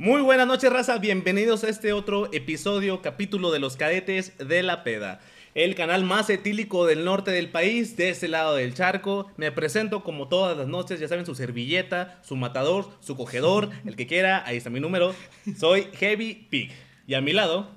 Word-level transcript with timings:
Muy 0.00 0.22
buenas 0.22 0.46
noches, 0.46 0.72
raza. 0.72 0.96
Bienvenidos 0.96 1.62
a 1.62 1.68
este 1.68 1.92
otro 1.92 2.32
episodio, 2.32 3.02
capítulo 3.02 3.50
de 3.52 3.58
los 3.58 3.76
cadetes 3.76 4.32
de 4.38 4.62
la 4.62 4.82
peda. 4.82 5.20
El 5.54 5.74
canal 5.74 6.04
más 6.04 6.30
etílico 6.30 6.86
del 6.86 7.04
norte 7.04 7.32
del 7.32 7.50
país, 7.50 7.98
de 7.98 8.08
este 8.08 8.26
lado 8.26 8.54
del 8.54 8.72
charco. 8.72 9.30
Me 9.36 9.52
presento 9.52 10.02
como 10.02 10.26
todas 10.26 10.56
las 10.56 10.68
noches, 10.68 11.00
ya 11.00 11.08
saben, 11.08 11.26
su 11.26 11.34
servilleta, 11.34 12.18
su 12.22 12.34
matador, 12.36 12.88
su 13.00 13.14
cogedor, 13.14 13.68
el 13.84 13.94
que 13.94 14.06
quiera. 14.06 14.42
Ahí 14.46 14.56
está 14.56 14.70
mi 14.70 14.80
número. 14.80 15.14
Soy 15.58 15.86
Heavy 15.92 16.46
Pig. 16.48 16.72
Y 17.06 17.12
a 17.12 17.20
mi 17.20 17.34
lado, 17.34 17.68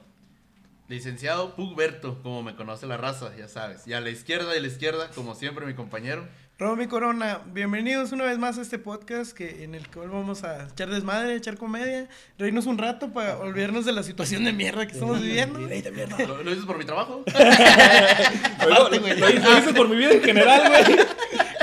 Licenciado 0.88 1.56
Pugberto, 1.56 2.22
como 2.24 2.42
me 2.42 2.56
conoce 2.56 2.86
la 2.88 2.98
raza, 2.98 3.36
ya 3.36 3.50
sabes. 3.50 3.88
Y 3.88 3.94
a 3.94 4.00
la 4.00 4.12
izquierda 4.12 4.54
y 4.54 4.60
a 4.60 4.62
la 4.62 4.68
izquierda, 4.68 5.10
como 5.16 5.36
siempre, 5.36 5.66
mi 5.66 5.74
compañero. 5.74 6.28
Romy 6.60 6.88
Corona, 6.88 7.40
bienvenidos 7.52 8.12
una 8.12 8.26
vez 8.26 8.38
más 8.38 8.58
a 8.58 8.62
este 8.62 8.78
podcast 8.78 9.36
que, 9.36 9.64
en 9.64 9.74
el 9.76 9.88
que 9.90 10.00
hoy 10.00 10.08
vamos 10.08 10.44
a 10.44 10.68
echar 10.68 10.88
desmadre, 10.90 11.36
echar 11.36 11.58
comedia, 11.58 12.08
reírnos 12.38 12.68
un 12.68 12.78
rato 12.78 13.12
para 13.12 13.38
olvidarnos 13.40 13.86
de 13.86 13.92
la 13.92 14.04
situación 14.04 14.46
de 14.46 14.54
mierda 14.54 14.86
que 14.86 14.94
estamos 14.94 15.20
viviendo. 15.22 15.60
¿Lo, 16.28 16.44
lo 16.44 16.50
dices 16.52 16.66
por 16.66 16.78
mi 16.78 16.86
trabajo? 16.86 17.24
lo, 18.70 18.90
lo 18.90 18.96
hice- 19.08 19.40
lo 19.40 19.58
hice 19.60 19.74
por 19.74 19.90
mi 19.90 19.96
vida 19.98 20.12
en 20.12 20.22
general, 20.24 20.70
güey. 20.70 20.98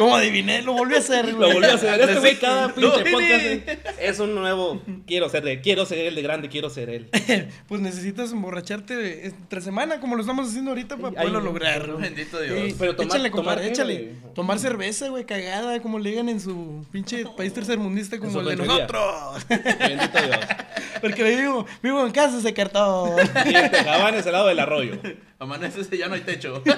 Como 0.01 0.17
adiviné, 0.17 0.63
lo 0.63 0.73
volví 0.73 0.95
a 0.95 0.99
hacer, 0.99 1.29
Lo 1.29 1.37
güey. 1.39 1.53
volví 1.53 1.67
a 1.67 1.75
hacer. 1.75 2.01
Este 2.01 2.19
güey 2.21 2.37
cada 2.39 2.69
No, 2.69 2.75
pinche 2.75 3.05
Heavy. 3.05 3.59
podcast 3.61 4.01
es 4.01 4.19
un 4.19 4.35
nuevo. 4.35 4.83
Quiero 5.07 5.29
ser 5.29 5.43
de, 5.45 5.61
quiero 5.61 5.87
ser 5.87 5.99
el 6.07 6.15
de 6.15 6.23
grande, 6.23 6.49
quiero 6.49 6.71
ser 6.71 6.91
él. 6.91 7.09
Pues 7.69 7.81
necesitas 7.81 8.33
emborracharte 8.33 9.27
entre 9.27 9.61
semana, 9.61 10.01
como 10.01 10.17
lo 10.17 10.23
estamos 10.23 10.49
haciendo 10.49 10.71
ahorita, 10.73 10.97
para 10.97 11.13
poderlo 11.15 11.39
ay, 11.39 11.45
lograr. 11.45 11.87
güey. 11.87 12.03
Bendito 12.03 12.41
Dios. 12.41 12.59
Sí, 12.67 12.77
Pero 12.79 12.97
tomar- 12.97 13.07
échale, 13.17 13.31
tomar 13.31 13.45
compadre, 13.45 13.69
échale. 13.69 13.95
güey. 13.95 14.35
Tomar 14.35 14.59
cerveza, 14.59 15.09
güey, 15.09 15.25
cagada, 15.25 15.81
como 15.81 15.99
le 15.99 16.11
digan 16.11 16.29
en 16.29 16.41
su 16.41 16.85
pinche 16.91 17.25
país 17.37 17.53
tercermundista 17.53 18.19
como 18.19 18.41
el 18.41 18.47
de 18.47 18.57
nosotros. 18.57 19.47
Bendito 19.49 20.19
Dios. 20.23 20.39
Porque 21.01 21.23
vivo, 21.23 21.67
vivo 21.83 22.05
en 22.05 22.13
casa 22.13 22.39
ese 22.39 22.53
cartón. 22.53 23.11
Y 23.47 23.55
en 23.55 23.71
Tejabán 23.71 24.15
es 24.15 24.27
el 24.27 24.33
lado 24.33 24.49
del 24.49 24.59
arroyo. 24.59 24.99
Amanece 25.39 25.81
ese 25.81 25.97
ya 25.97 26.09
no 26.09 26.15
hay 26.15 26.21
techo. 26.21 26.63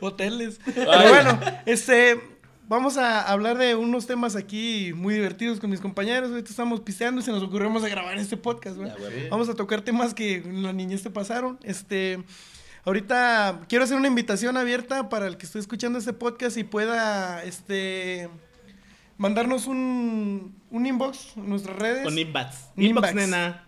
Hoteles. 0.00 0.60
Ay. 0.66 0.72
Pero 0.74 1.08
bueno, 1.08 1.40
este, 1.66 2.20
vamos 2.68 2.96
a 2.96 3.22
hablar 3.30 3.58
de 3.58 3.74
unos 3.74 4.06
temas 4.06 4.36
aquí 4.36 4.92
muy 4.94 5.14
divertidos 5.14 5.58
con 5.60 5.70
mis 5.70 5.80
compañeros. 5.80 6.30
Ahorita 6.30 6.50
estamos 6.50 6.80
pisteando 6.80 7.20
y 7.20 7.24
se 7.24 7.32
nos 7.32 7.42
ocurrió 7.42 7.66
vamos 7.68 7.84
a 7.84 7.88
grabar 7.88 8.16
este 8.18 8.36
podcast, 8.36 8.76
güey. 8.76 8.90
Vamos 9.28 9.48
a 9.48 9.54
tocar 9.54 9.82
temas 9.82 10.14
que 10.14 10.36
en 10.36 10.62
la 10.62 10.72
niñez 10.72 11.02
te 11.02 11.10
pasaron. 11.10 11.58
Este, 11.62 12.22
ahorita 12.84 13.62
quiero 13.68 13.84
hacer 13.84 13.96
una 13.96 14.08
invitación 14.08 14.56
abierta 14.56 15.08
para 15.08 15.26
el 15.26 15.36
que 15.36 15.46
esté 15.46 15.58
escuchando 15.58 15.98
este 15.98 16.12
podcast 16.12 16.56
y 16.56 16.64
pueda, 16.64 17.42
este, 17.44 18.28
mandarnos 19.18 19.66
un, 19.66 20.54
un 20.70 20.86
inbox 20.86 21.36
en 21.36 21.48
nuestras 21.48 21.76
redes. 21.76 22.06
Inbox. 22.06 22.70
Un 22.76 22.82
Inbox, 22.84 23.10
inbox. 23.10 23.14
nena. 23.14 23.66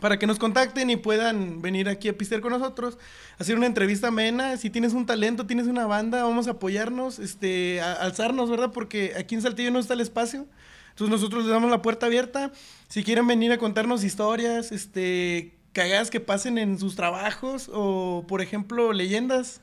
Para 0.00 0.18
que 0.18 0.26
nos 0.26 0.38
contacten 0.38 0.90
y 0.90 0.96
puedan 0.96 1.60
venir 1.62 1.88
aquí 1.88 2.08
a 2.08 2.16
pistear 2.16 2.40
con 2.40 2.52
nosotros, 2.52 2.98
hacer 3.38 3.56
una 3.56 3.66
entrevista 3.66 4.08
amena. 4.08 4.56
Si 4.56 4.70
tienes 4.70 4.92
un 4.92 5.06
talento, 5.06 5.46
tienes 5.46 5.66
una 5.66 5.86
banda, 5.86 6.22
vamos 6.24 6.48
a 6.48 6.52
apoyarnos, 6.52 7.18
este, 7.18 7.80
a- 7.80 7.92
alzarnos, 7.94 8.50
¿verdad? 8.50 8.70
Porque 8.72 9.12
aquí 9.18 9.34
en 9.34 9.42
Saltillo 9.42 9.70
no 9.70 9.78
está 9.78 9.94
el 9.94 10.00
espacio. 10.00 10.46
Entonces 10.90 11.10
nosotros 11.10 11.44
les 11.44 11.52
damos 11.52 11.70
la 11.70 11.82
puerta 11.82 12.06
abierta. 12.06 12.50
Si 12.88 13.04
quieren 13.04 13.26
venir 13.26 13.52
a 13.52 13.58
contarnos 13.58 14.02
historias, 14.04 14.72
este, 14.72 15.54
cagadas 15.72 16.10
que 16.10 16.20
pasen 16.20 16.58
en 16.58 16.78
sus 16.78 16.96
trabajos 16.96 17.70
o, 17.72 18.24
por 18.26 18.40
ejemplo, 18.42 18.92
leyendas 18.92 19.60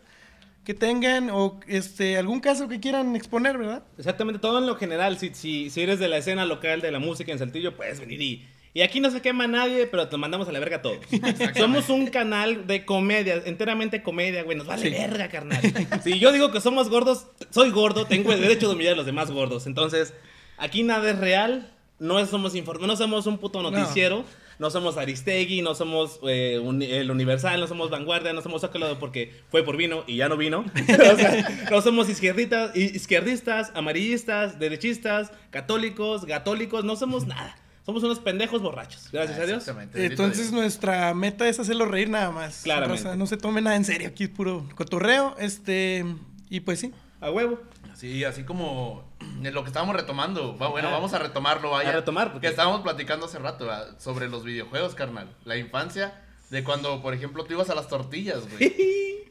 que 0.63 0.73
tengan 0.73 1.29
o 1.31 1.59
este 1.67 2.17
algún 2.17 2.39
caso 2.41 2.67
que 2.67 2.79
quieran 2.79 3.15
exponer, 3.15 3.57
¿verdad? 3.57 3.83
Exactamente, 3.97 4.39
todo 4.39 4.59
en 4.59 4.67
lo 4.67 4.75
general. 4.75 5.17
Si, 5.17 5.33
si, 5.33 5.69
si 5.69 5.81
eres 5.81 5.99
de 5.99 6.07
la 6.09 6.17
escena 6.17 6.45
local 6.45 6.81
de 6.81 6.91
la 6.91 6.99
música 6.99 7.31
en 7.31 7.39
Saltillo, 7.39 7.75
puedes 7.75 7.99
venir 7.99 8.21
y. 8.21 8.45
Y 8.77 8.83
aquí 8.83 8.99
no 8.99 9.09
se 9.09 9.23
quema 9.23 9.47
nadie, 9.47 9.87
pero 9.87 10.07
te 10.07 10.17
mandamos 10.17 10.47
a 10.47 10.51
la 10.51 10.59
verga 10.59 10.83
todos. 10.83 10.99
somos 11.57 11.89
un 11.89 12.05
canal 12.05 12.67
de 12.67 12.85
comedia, 12.85 13.41
enteramente 13.43 14.03
comedia, 14.03 14.43
güey. 14.43 14.55
Nos 14.55 14.67
vale 14.67 14.91
verga, 14.91 15.29
carnal. 15.29 15.59
Si 16.03 16.19
yo 16.19 16.31
digo 16.31 16.51
que 16.51 16.61
somos 16.61 16.87
gordos, 16.87 17.25
soy 17.49 17.71
gordo, 17.71 18.05
tengo 18.05 18.31
el 18.31 18.39
derecho 18.39 18.67
de 18.67 18.75
humillar 18.75 18.93
a 18.93 18.97
los 18.97 19.07
demás 19.07 19.31
gordos. 19.31 19.65
Entonces, 19.65 20.13
aquí 20.59 20.83
nada 20.83 21.09
es 21.09 21.17
real. 21.17 21.73
No 21.97 22.23
somos 22.27 22.53
inform 22.53 22.85
no 22.85 22.95
somos 22.95 23.25
un 23.25 23.39
puto 23.39 23.63
noticiero. 23.63 24.23
No, 24.59 24.69
somos 24.69 24.95
Aristegui, 24.97 25.63
no 25.63 25.73
somos 25.73 26.19
eh, 26.27 26.61
el 26.91 27.09
Universal, 27.09 27.59
no 27.59 27.65
somos 27.65 27.89
Vanguardia, 27.89 28.31
no 28.33 28.43
somos 28.43 28.61
Zócalo 28.61 28.99
porque 28.99 29.33
fue 29.49 29.63
por 29.63 29.75
vino 29.75 30.03
y 30.05 30.17
ya 30.17 30.29
no 30.29 30.37
vino. 30.37 30.63
o 31.13 31.15
sea, 31.17 31.67
no 31.71 31.81
somos 31.81 32.09
izquierditas, 32.09 32.75
i- 32.75 32.95
izquierdistas, 32.95 33.71
amarillistas, 33.73 34.59
derechistas, 34.59 35.31
católicos, 35.49 36.25
gatólicos, 36.25 36.85
no 36.85 36.95
somos 36.95 37.25
nada. 37.25 37.55
Somos 37.87 38.03
unos 38.03 38.19
pendejos 38.19 38.61
borrachos. 38.61 39.07
Gracias 39.13 39.39
a 39.39 39.45
Dios. 39.45 39.59
Exactamente. 39.59 40.05
Entonces 40.05 40.51
Dios. 40.51 40.61
nuestra 40.61 41.13
meta 41.13 41.47
es 41.47 41.57
hacerlo 41.57 41.85
reír 41.85 42.09
nada 42.09 42.31
más. 42.31 42.63
Claramente. 42.63 43.01
Raza, 43.05 43.15
no 43.15 43.25
se 43.27 43.37
tome 43.37 43.61
nada 43.61 43.77
en 43.77 43.85
serio, 43.85 44.09
aquí 44.09 44.25
es 44.25 44.29
puro 44.29 44.67
cotorreo. 44.75 45.35
Este, 45.39 46.03
y 46.49 46.59
pues 46.59 46.81
sí. 46.81 46.93
A 47.21 47.31
huevo. 47.31 47.59
Sí, 47.95 48.25
así 48.25 48.43
como 48.43 49.09
lo 49.41 49.63
que 49.63 49.69
estábamos 49.69 49.95
retomando. 49.95 50.53
Bueno, 50.53 50.89
Ajá. 50.89 50.97
vamos 50.97 51.13
a 51.13 51.19
retomarlo, 51.19 51.71
vaya. 51.71 51.89
A 51.89 51.93
retomar, 51.93 52.33
porque- 52.33 52.47
Que 52.47 52.51
estábamos 52.51 52.81
platicando 52.81 53.25
hace 53.25 53.39
rato 53.39 53.65
¿verdad? 53.65 53.97
sobre 53.99 54.27
los 54.27 54.43
videojuegos, 54.43 54.93
carnal. 54.93 55.33
La 55.45 55.55
infancia 55.55 56.21
de 56.49 56.65
cuando, 56.65 57.01
por 57.01 57.13
ejemplo, 57.13 57.45
tú 57.45 57.53
ibas 57.53 57.69
a 57.69 57.75
las 57.75 57.87
tortillas, 57.87 58.41
güey. 58.51 58.75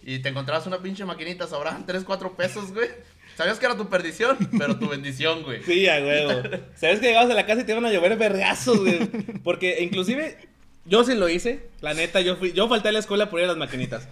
y 0.03 0.21
te 0.21 0.31
encontrabas 0.31 0.66
una 0.66 0.78
pinche 0.78 1.05
maquinita, 1.05 1.47
sobraban 1.47 1.84
3, 1.84 2.05
4 2.05 2.34
pesos, 2.37 2.72
güey. 2.72 2.89
Sabías 3.37 3.59
que 3.59 3.67
era 3.67 3.77
tu 3.77 3.89
perdición, 3.89 4.39
pero 4.59 4.79
tu 4.79 4.89
bendición, 4.89 5.43
güey. 5.43 5.63
Sí, 5.63 5.87
a 5.89 5.97
huevo. 5.97 6.43
Sabes 6.75 7.01
que 7.01 7.09
llegabas 7.09 7.31
a 7.31 7.35
la 7.35 7.45
casa 7.45 7.61
y 7.61 7.65
te 7.65 7.73
iban 7.73 7.85
a 7.85 7.93
llover 7.93 8.17
vergazos, 8.17 8.81
güey. 8.81 8.99
Porque 9.45 9.83
inclusive 9.83 10.39
yo 10.87 11.05
sí 11.05 11.15
lo 11.15 11.29
hice. 11.29 11.69
La 11.81 11.93
neta, 11.93 12.23
yo 12.23 12.37
fui, 12.37 12.53
yo 12.53 12.67
falté 12.69 12.89
a 12.89 12.93
la 12.93 12.99
escuela 12.99 13.29
por 13.29 13.41
ir 13.41 13.45
a 13.45 13.49
las 13.49 13.59
maquinitas. 13.59 14.09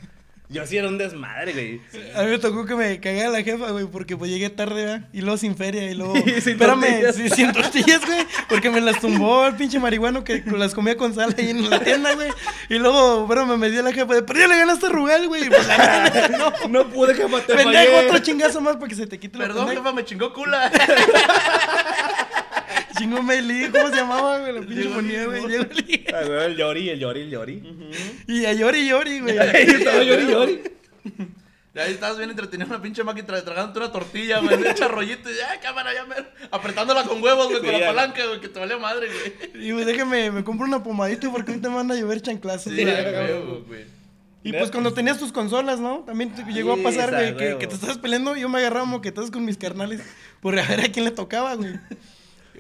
Yo 0.55 0.65
sí 0.69 0.77
era 0.77 0.87
un 0.87 0.99
desmadre, 0.99 1.53
güey. 1.53 1.81
A 2.15 2.23
mí 2.23 2.31
me 2.31 2.39
tocó 2.39 2.65
que 2.65 2.77
me 2.77 3.01
cagara 3.01 3.29
la 3.29 3.43
jefa, 3.43 3.73
güey, 3.73 3.87
porque 3.87 4.17
pues 4.17 4.31
llegué 4.31 4.51
tarde, 4.51 4.85
¿verdad? 4.85 5.09
Y 5.13 5.21
luego 5.21 5.37
sin 5.37 5.57
feria, 5.57 5.91
y 5.91 5.95
luego... 5.95 6.15
Y 6.25 6.41
sin 6.41 6.53
Espérame, 6.53 7.13
sí, 7.13 7.29
sin 7.29 7.53
tortillas, 7.53 8.07
güey, 8.07 8.25
porque 8.49 8.71
me 8.71 8.81
las 8.81 9.01
tumbó 9.01 9.47
el 9.47 9.57
pinche 9.57 9.81
marihuano 9.81 10.23
que 10.23 10.45
las 10.47 10.73
comía 10.73 10.97
con 10.97 11.13
sal 11.13 11.35
ahí 11.37 11.51
en 11.51 11.69
la 11.69 11.81
tienda, 11.81 12.15
güey. 12.15 12.29
Y 12.69 12.75
luego, 12.79 13.25
espérame, 13.25 13.59
me 13.59 13.69
dio 13.69 13.83
la 13.83 13.93
jefa 13.93 14.15
de, 14.15 14.23
pero 14.23 14.39
ya 14.39 14.47
le 14.47 14.57
ganaste 14.57 14.89
Rugal, 14.91 15.27
güey. 15.27 15.49
Pues 15.49 15.69
no. 16.39 16.69
No 16.69 16.89
pude, 16.89 17.17
jefa, 17.17 17.41
te 17.41 17.55
Pendejo, 17.57 18.07
otro 18.07 18.19
chingazo 18.21 18.61
más 18.61 18.77
para 18.77 18.87
que 18.87 18.95
se 18.95 19.09
te 19.09 19.19
quite 19.19 19.37
la 19.37 19.47
Perdón, 19.47 19.71
jefa, 19.71 19.93
me 19.93 20.05
chingó 20.05 20.33
cula. 20.33 20.71
Chingó 22.97 23.23
Meli, 23.23 23.69
¿cómo 23.71 23.89
se 23.89 23.97
llamaba, 23.97 24.39
güey? 24.39 24.53
La 24.55 24.61
pinche 24.61 24.89
ponía, 24.89 25.25
güey. 25.27 25.43
Ah, 26.15 26.45
el 26.47 26.57
llori, 26.57 26.91
el 26.91 26.99
llori, 26.99 27.21
el 27.23 27.31
llori. 27.31 27.63
Y 28.29 28.45
a 28.45 28.53
llori, 28.53 28.89
llori, 28.89 29.21
güey. 29.21 29.39
Ahí 29.39 29.65
estaba 29.69 30.03
llori, 30.03 30.27
llori. 30.27 30.63
Y 31.75 31.79
ahí 31.81 31.93
estabas 31.93 32.19
bien 32.19 32.31
entretenido 32.31 32.69
una 32.69 32.81
pinche 32.81 33.03
máquina 33.03 33.27
tra- 33.27 33.43
tragándote 33.43 33.81
una 33.81 33.91
tortilla, 33.91 34.39
güey. 34.41 34.61
Le 34.61 34.71
echa 34.71 34.87
rollito 34.87 35.29
y 35.29 35.35
ya, 35.35 35.59
cámara, 35.61 35.93
ya 35.93 36.05
me. 36.05 36.15
Apretándola 36.53 37.03
con 37.03 37.21
huevos, 37.21 37.47
güey, 37.49 37.59
Sí, 37.59 37.65
con 37.65 37.73
la 37.73 37.81
ya. 37.81 37.87
palanca, 37.89 38.25
güey, 38.27 38.41
que 38.41 38.49
te 38.49 38.61
vale 38.61 38.77
madre, 38.77 39.09
güey. 39.09 39.67
Y 39.67 39.73
güey, 39.73 39.85
déjame, 39.85 40.31
me 40.31 40.45
compro 40.45 40.67
una 40.67 40.85
pomadita 40.85 41.29
porque 41.33 41.51
ahorita 41.51 41.69
me 41.71 41.75
van 41.77 41.91
a 41.91 41.97
llover 41.97 42.21
chanclazos. 42.23 42.73
Sí, 42.73 42.81
güey. 42.81 42.95
a 42.97 43.11
huevo, 43.25 43.65
güey. 43.67 43.87
Y 44.45 44.53
pues 44.53 44.71
cuando 44.71 44.93
tenías 44.93 45.19
tus 45.19 45.33
consolas, 45.33 45.81
¿no? 45.81 46.05
También 46.07 46.31
te 46.33 46.45
llegó 46.53 46.75
a 46.75 46.77
pasar, 46.77 47.11
güey, 47.11 47.59
que, 47.59 47.67
te 47.67 47.75
estabas 47.75 47.97
peleando 47.99 48.37
y 48.37 48.43
yo 48.43 48.49
me 48.49 48.59
agarraba 48.59 48.85
moquetazos 48.85 49.31
con 49.31 49.45
mis 49.45 49.57
carnales 49.57 50.01
por 50.41 50.57
a 50.59 50.65
ver 50.69 50.81
a 50.83 50.89
quién 50.93 51.07
le 51.07 51.11
tocaba, 51.11 51.55
güey. 51.55 51.73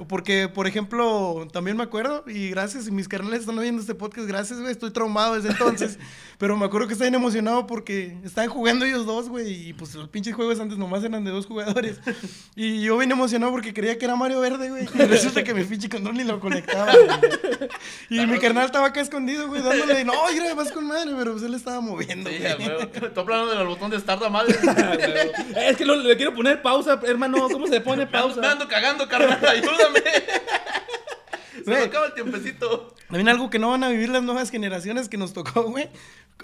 Porque, 0.08 0.48
por 0.48 0.66
ejemplo, 0.66 1.46
también 1.52 1.76
me 1.76 1.84
acuerdo, 1.84 2.24
y 2.26 2.50
gracias, 2.50 2.88
y 2.88 2.90
mis 2.90 3.06
carnales 3.06 3.40
están 3.40 3.56
viendo 3.58 3.80
este 3.80 3.94
podcast, 3.94 4.26
gracias, 4.26 4.58
güey, 4.58 4.72
estoy 4.72 4.90
traumado 4.90 5.36
desde 5.36 5.50
entonces, 5.50 5.98
pero 6.38 6.56
me 6.56 6.64
acuerdo 6.66 6.88
que 6.88 6.94
estaba 6.94 7.08
bien 7.10 7.20
emocionado 7.20 7.66
porque 7.68 8.16
estaban 8.24 8.50
jugando 8.50 8.84
ellos 8.84 9.06
dos, 9.06 9.28
güey, 9.28 9.68
y 9.68 9.72
pues 9.72 9.94
los 9.94 10.08
pinches 10.08 10.34
juegos 10.34 10.58
antes 10.58 10.78
nomás 10.78 11.04
eran 11.04 11.22
de 11.24 11.30
dos 11.30 11.46
jugadores, 11.46 12.00
y 12.56 12.80
yo 12.80 12.98
bien 12.98 13.12
emocionado 13.12 13.52
porque 13.52 13.72
creía 13.72 13.96
que 13.96 14.04
era 14.04 14.16
Mario 14.16 14.40
Verde, 14.40 14.68
güey, 14.70 14.84
y 14.92 14.98
resulta 15.06 15.44
que 15.44 15.54
mi 15.54 15.62
pinche 15.64 15.88
control 15.88 16.16
ni 16.16 16.24
lo 16.24 16.40
conectaba. 16.40 16.92
Y 18.10 18.26
mi 18.26 18.38
carnal 18.38 18.66
estaba 18.66 18.88
acá 18.88 19.00
escondido, 19.00 19.46
güey, 19.48 19.62
dándole, 19.62 20.04
no, 20.04 20.12
mira, 20.32 20.54
vas 20.54 20.72
con 20.72 20.86
madre, 20.86 21.12
pero 21.16 21.32
pues 21.32 21.44
él 21.44 21.54
estaba 21.54 21.80
moviendo, 21.80 22.30
Sí, 22.30 22.38
güey. 22.38 23.12
Tú 23.14 23.20
hablando 23.20 23.56
del 23.56 23.66
botón 23.68 23.90
de 23.90 24.00
start 24.00 24.22
a 24.24 24.28
madre. 24.28 24.56
Es 25.56 25.76
que 25.76 25.84
lo- 25.84 25.96
le 25.96 26.16
quiero 26.16 26.34
poner 26.34 26.60
pausa, 26.62 27.00
hermano. 27.06 27.48
¿Cómo 27.48 27.66
se 27.66 27.80
pone 27.80 28.06
Me 28.06 28.18
ando, 28.18 28.28
me 28.28 28.34
pausa? 28.34 28.50
ando 28.52 28.68
cagando, 28.68 29.08
carnal, 29.08 29.38
ayúdame. 29.84 30.00
Se 31.64 31.70
me 31.70 31.76
acaba 31.76 32.06
el 32.06 32.14
tiempecito. 32.14 32.94
También 33.08 33.28
algo 33.28 33.48
que 33.48 33.58
no 33.58 33.70
van 33.70 33.84
a 33.84 33.88
vivir 33.88 34.08
las 34.08 34.22
nuevas 34.22 34.50
generaciones 34.50 35.08
que 35.08 35.16
nos 35.16 35.32
tocó, 35.32 35.64
güey. 35.64 35.88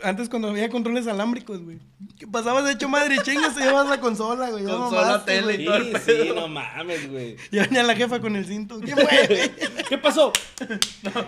Antes 0.03 0.29
cuando 0.31 0.49
había 0.49 0.71
controles 0.71 1.07
alámbricos, 1.07 1.63
güey. 1.63 1.79
Que 2.19 2.27
pasabas 2.27 2.65
de 2.65 2.73
hecho 2.73 2.89
madre 2.89 3.19
chingas 3.23 3.55
te 3.55 3.61
llevas 3.61 3.87
la 3.89 4.01
consola, 4.01 4.49
güey. 4.51 4.65
Consola, 4.65 5.03
mamaste, 5.03 5.33
tele 5.33 5.43
güey. 5.43 5.63
y 5.63 5.65
todo 5.67 5.99
Sí, 5.99 6.13
sí, 6.23 6.33
no 6.35 6.49
mames, 6.49 7.11
güey. 7.11 7.37
Y 7.51 7.59
venía 7.59 7.83
la 7.83 7.95
jefa 7.95 8.19
con 8.21 8.35
el 8.37 8.47
cinto. 8.47 8.81
¿Qué 8.81 8.95
fue? 8.95 9.53
¿Qué 9.89 9.99
pasó? 9.99 10.33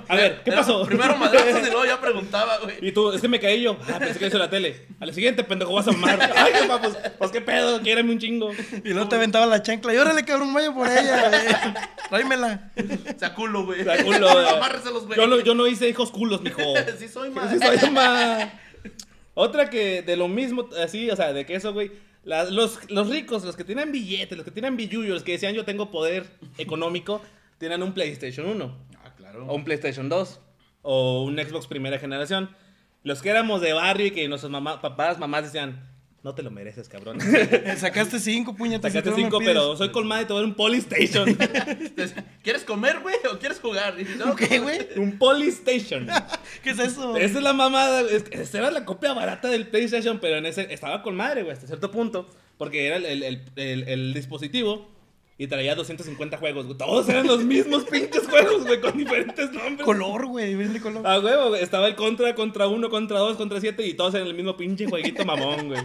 A 0.08 0.16
ver, 0.16 0.42
¿qué 0.42 0.50
Era 0.50 0.60
pasó? 0.60 0.84
Primero 0.84 1.16
madrazos 1.18 1.60
y 1.60 1.70
luego 1.70 1.84
ya 1.84 2.00
preguntaba, 2.00 2.58
güey. 2.58 2.76
Y 2.80 2.92
tú, 2.92 3.12
es 3.12 3.20
que 3.20 3.28
me 3.28 3.40
caí 3.40 3.60
yo. 3.62 3.76
Ah, 3.92 3.98
pensé 3.98 4.18
que 4.18 4.28
hizo 4.28 4.38
la 4.38 4.48
tele. 4.48 4.86
A 5.00 5.06
la 5.06 5.12
siguiente, 5.12 5.44
pendejo, 5.44 5.74
vas 5.74 5.88
a 5.88 5.92
mamar. 5.92 6.32
Ay, 6.34 6.52
jefa, 6.54 6.80
pues, 6.80 6.96
pues 7.18 7.30
qué 7.30 7.40
pedo, 7.42 7.82
quiéreme 7.82 8.12
un 8.12 8.18
chingo. 8.18 8.52
Y 8.84 8.90
luego 8.90 9.08
te 9.08 9.16
aventaba 9.16 9.44
la 9.44 9.62
chancla. 9.62 9.92
Y 9.92 9.98
órale, 9.98 10.24
cabrón, 10.24 10.54
vaya 10.54 10.72
por 10.72 10.88
ella, 10.88 11.28
güey. 11.28 11.82
Tráemela. 12.08 12.70
O 13.14 13.18
sea, 13.18 13.34
culo, 13.34 13.66
güey. 13.66 13.82
O 13.82 13.84
sea, 13.84 14.02
culo, 14.02 14.32
güey. 14.32 14.48
Amárreselos, 14.56 15.06
güey. 15.06 15.18
Yo 15.18 15.26
no, 15.26 15.40
yo 15.40 15.54
no 15.54 15.66
hice 15.66 15.88
hijos 15.88 16.10
culos, 16.10 16.40
mijo. 16.40 16.62
Sí 16.98 17.08
soy, 17.08 17.30
ma. 17.30 17.50
Sí 17.50 17.58
soy 17.58 17.90
ma. 17.90 18.50
Otra 19.34 19.70
que 19.70 20.02
de 20.02 20.16
lo 20.16 20.28
mismo, 20.28 20.68
así, 20.82 21.10
o 21.10 21.16
sea, 21.16 21.32
de 21.32 21.46
que 21.46 21.54
eso, 21.54 21.72
güey. 21.72 21.92
la- 22.24 22.44
los, 22.44 22.90
los 22.90 23.08
ricos, 23.08 23.44
los 23.44 23.56
que 23.56 23.64
tienen 23.64 23.90
billetes, 23.92 24.36
los 24.36 24.44
que 24.44 24.50
tienen 24.52 24.76
billullos, 24.76 25.14
los 25.14 25.22
que 25.24 25.32
decían 25.32 25.54
yo 25.54 25.64
tengo 25.64 25.90
poder 25.90 26.26
económico, 26.58 27.20
tienen 27.58 27.82
un 27.82 27.92
PlayStation 27.94 28.46
1. 28.46 28.78
Ah, 29.04 29.14
claro. 29.16 29.46
o 29.46 29.54
un 29.54 29.64
PlayStation 29.64 30.08
2 30.08 30.40
o 30.82 31.22
un 31.24 31.36
Xbox 31.38 31.66
primera 31.66 31.98
generación. 31.98 32.50
Los 33.04 33.22
que 33.22 33.30
éramos 33.30 33.60
de 33.60 33.72
barrio 33.72 34.06
y 34.06 34.10
que 34.12 34.28
nuestros 34.28 34.50
mamá, 34.52 34.80
papás, 34.80 35.18
mamás 35.18 35.44
decían, 35.44 35.88
no 36.22 36.34
te 36.34 36.42
lo 36.42 36.50
mereces, 36.50 36.88
cabrón. 36.88 37.18
Sacaste 37.78 38.18
cinco 38.20 38.54
puñetas. 38.54 38.92
Sacaste 38.92 39.14
cinco, 39.20 39.38
pero 39.40 39.76
soy 39.76 39.90
colmada 39.90 40.22
y 40.22 40.24
te 40.26 40.32
voy 40.32 40.40
a 40.40 40.42
dar 40.42 40.48
un 40.50 40.54
Polystation. 40.56 41.34
¿Quieres 42.42 42.64
comer, 42.64 43.00
güey? 43.00 43.16
¿O 43.32 43.38
quieres 43.38 43.58
jugar? 43.60 43.94
Y 43.96 44.04
dices, 44.04 44.16
no, 44.18 44.34
¿Qué, 44.36 44.58
güey? 44.60 44.78
un 44.96 45.18
Polystation. 45.18 46.06
¿Qué 46.62 46.70
es 46.70 46.78
eso? 46.78 47.16
Esa 47.16 47.38
es 47.38 47.42
la 47.44 47.52
mamada. 47.52 48.02
Esa 48.30 48.58
era 48.58 48.70
la 48.70 48.84
copia 48.84 49.12
barata 49.12 49.48
del 49.48 49.66
PlayStation, 49.68 50.18
pero 50.20 50.36
en 50.36 50.46
ese 50.46 50.72
estaba 50.72 51.02
con 51.02 51.16
madre, 51.16 51.42
güey, 51.42 51.52
hasta 51.54 51.66
cierto 51.66 51.90
punto. 51.90 52.28
Porque 52.58 52.86
era 52.86 52.96
el- 52.96 53.22
el- 53.22 53.42
el- 53.56 53.88
el 53.88 54.14
dispositivo 54.14 54.88
y 55.42 55.48
traía 55.48 55.74
250 55.74 56.36
juegos. 56.36 56.66
güey. 56.66 56.78
Todos 56.78 57.08
eran 57.08 57.26
los 57.26 57.42
mismos 57.42 57.82
pinches 57.84 58.28
juegos, 58.28 58.64
güey, 58.64 58.80
con 58.80 58.96
diferentes 58.96 59.50
nombres. 59.50 59.84
Color, 59.84 60.26
güey. 60.26 60.54
Vende 60.54 60.80
color. 60.80 61.02
Ah, 61.04 61.18
huevo, 61.18 61.48
güey. 61.48 61.62
Estaba 61.62 61.88
el 61.88 61.96
contra, 61.96 62.32
contra 62.36 62.68
uno, 62.68 62.88
contra 62.90 63.18
dos, 63.18 63.36
contra 63.36 63.60
siete 63.60 63.84
y 63.84 63.94
todos 63.94 64.14
en 64.14 64.22
el 64.22 64.34
mismo 64.34 64.56
pinche 64.56 64.86
jueguito 64.86 65.24
mamón, 65.24 65.66
güey. 65.66 65.82